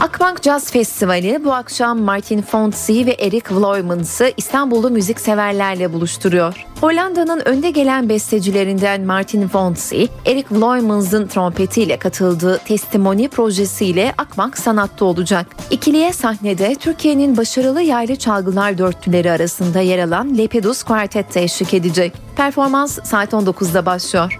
Akbank 0.00 0.42
Jazz 0.42 0.70
Festivali 0.70 1.44
bu 1.44 1.52
akşam 1.52 2.00
Martin 2.00 2.42
Fonsi 2.42 3.06
ve 3.06 3.10
Erik 3.10 3.52
Vloymans'ı 3.52 4.32
İstanbullu 4.36 4.90
müzikseverlerle 4.90 5.92
buluşturuyor. 5.92 6.66
Hollanda'nın 6.80 7.40
önde 7.44 7.70
gelen 7.70 8.08
bestecilerinden 8.08 9.00
Martin 9.00 9.48
Fonsi, 9.48 10.08
Erik 10.26 10.52
Vloymans'ın 10.52 11.26
trompetiyle 11.26 11.98
katıldığı 11.98 12.58
Testimony 12.58 13.28
projesiyle 13.28 14.14
Akbank 14.18 14.58
sanatta 14.58 15.04
olacak. 15.04 15.46
İkiliye 15.70 16.12
sahnede 16.12 16.74
Türkiye'nin 16.74 17.36
başarılı 17.36 17.82
yaylı 17.82 18.16
çalgılar 18.16 18.78
dörtlüleri 18.78 19.30
arasında 19.30 19.80
yer 19.80 19.98
alan 19.98 20.38
Lepidus 20.38 20.82
Quartet 20.82 21.34
de 21.34 21.42
eşlik 21.42 21.74
edecek. 21.74 22.12
Performans 22.36 22.98
saat 23.04 23.32
19'da 23.32 23.86
başlıyor. 23.86 24.38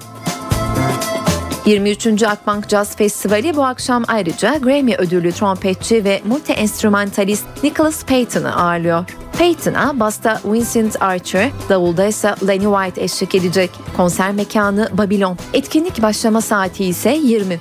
23. 1.66 2.23
Akbank 2.23 2.69
Jazz 2.69 2.97
Festivali 2.97 3.57
bu 3.57 3.65
akşam 3.65 4.05
ayrıca 4.09 4.57
Grammy 4.57 4.95
ödüllü 4.95 5.32
trompetçi 5.32 6.05
ve 6.05 6.20
multi-enstrümantalist 6.28 7.45
Nicholas 7.62 8.05
Payton'ı 8.05 8.57
ağırlıyor. 8.57 9.05
Payton'a 9.39 10.01
basta 10.01 10.41
Vincent 10.45 11.03
Archer, 11.03 11.51
davulda 11.69 12.07
ise 12.07 12.35
Lenny 12.49 12.65
White 12.65 13.03
eşlik 13.03 13.35
edecek. 13.35 13.70
Konser 13.97 14.32
mekanı 14.32 14.89
Babylon. 14.93 15.37
Etkinlik 15.53 16.03
başlama 16.03 16.41
saati 16.41 16.85
ise 16.85 17.11
20. 17.23 17.61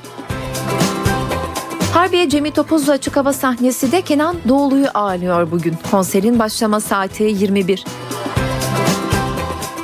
Harbiye 1.93 2.29
Cemil 2.29 2.51
Topuzlu 2.51 2.91
açık 2.91 3.17
hava 3.17 3.33
sahnesi 3.33 3.91
de 3.91 4.01
Kenan 4.01 4.35
Doğulu'yu 4.47 4.87
ağırlıyor 4.93 5.51
bugün. 5.51 5.75
Konserin 5.91 6.39
başlama 6.39 6.79
saati 6.79 7.23
21. 7.23 7.85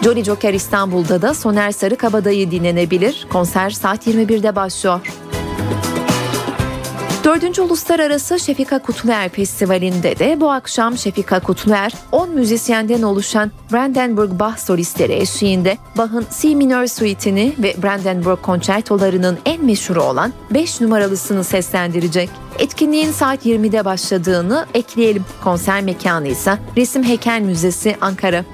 Jolly 0.06 0.24
Joker 0.24 0.54
İstanbul'da 0.54 1.22
da 1.22 1.34
Soner 1.34 1.72
Sarıkabadayı 1.72 2.52
dinlenebilir. 2.52 3.28
Konser 3.32 3.70
saat 3.70 4.08
21'de 4.08 4.56
başlıyor. 4.56 5.00
4. 7.24 7.60
Uluslararası 7.60 8.40
Şefika 8.40 8.80
Kutluer 8.80 9.30
Festivali'nde 9.30 10.20
de 10.20 10.42
bu 10.42 10.52
akşam 10.52 10.98
Şefika 10.98 11.40
Kutluer 11.40 11.94
10 12.12 12.30
müzisyenden 12.30 13.02
oluşan 13.02 13.52
Brandenburg 13.72 14.40
Bach 14.40 14.58
solistleri 14.58 15.14
eşliğinde 15.14 15.78
Bach'ın 15.98 16.26
C 16.42 16.56
minör 16.56 16.88
suite'ini 16.88 17.54
ve 17.60 17.76
Brandenburg 17.84 18.42
konçertolarının 18.42 19.38
en 19.46 19.66
meşhuru 19.66 20.04
olan 20.04 20.34
5 20.52 20.82
numaralısını 20.82 21.44
seslendirecek. 21.44 22.30
Etkinliğin 22.60 23.12
saat 23.12 23.46
20'de 23.46 23.86
başladığını 23.86 24.66
ekleyelim. 24.74 25.26
Konser 25.44 25.82
mekanı 25.82 26.28
ise 26.28 26.58
Resim 26.78 27.04
Heykel 27.04 27.42
Müzesi 27.42 27.96
Ankara. 28.02 28.46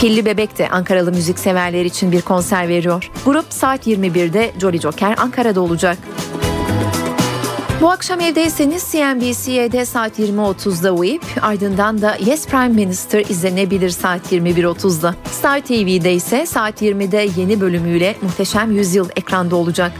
Pilli 0.00 0.24
Bebek 0.24 0.58
de 0.58 0.68
Ankaralı 0.68 1.12
müzikseverler 1.12 1.84
için 1.84 2.12
bir 2.12 2.22
konser 2.22 2.68
veriyor. 2.68 3.10
Grup 3.24 3.44
saat 3.50 3.86
21'de 3.86 4.52
Jolly 4.60 4.80
Joker 4.80 5.14
Ankara'da 5.18 5.60
olacak. 5.60 5.98
Bu 7.80 7.90
akşam 7.90 8.20
evdeyseniz 8.20 8.88
CNBC'de 8.92 9.84
saat 9.84 10.18
20.30'da 10.18 10.92
UIP, 10.92 11.24
ardından 11.42 12.02
da 12.02 12.16
Yes 12.26 12.46
Prime 12.46 12.68
Minister 12.68 13.20
izlenebilir 13.20 13.90
saat 13.90 14.32
21.30'da. 14.32 15.14
Star 15.30 15.60
TV'de 15.60 16.14
ise 16.14 16.46
saat 16.46 16.82
20'de 16.82 17.28
yeni 17.40 17.60
bölümüyle 17.60 18.16
Muhteşem 18.22 18.72
Yüzyıl 18.72 19.08
ekranda 19.16 19.56
olacak. 19.56 19.92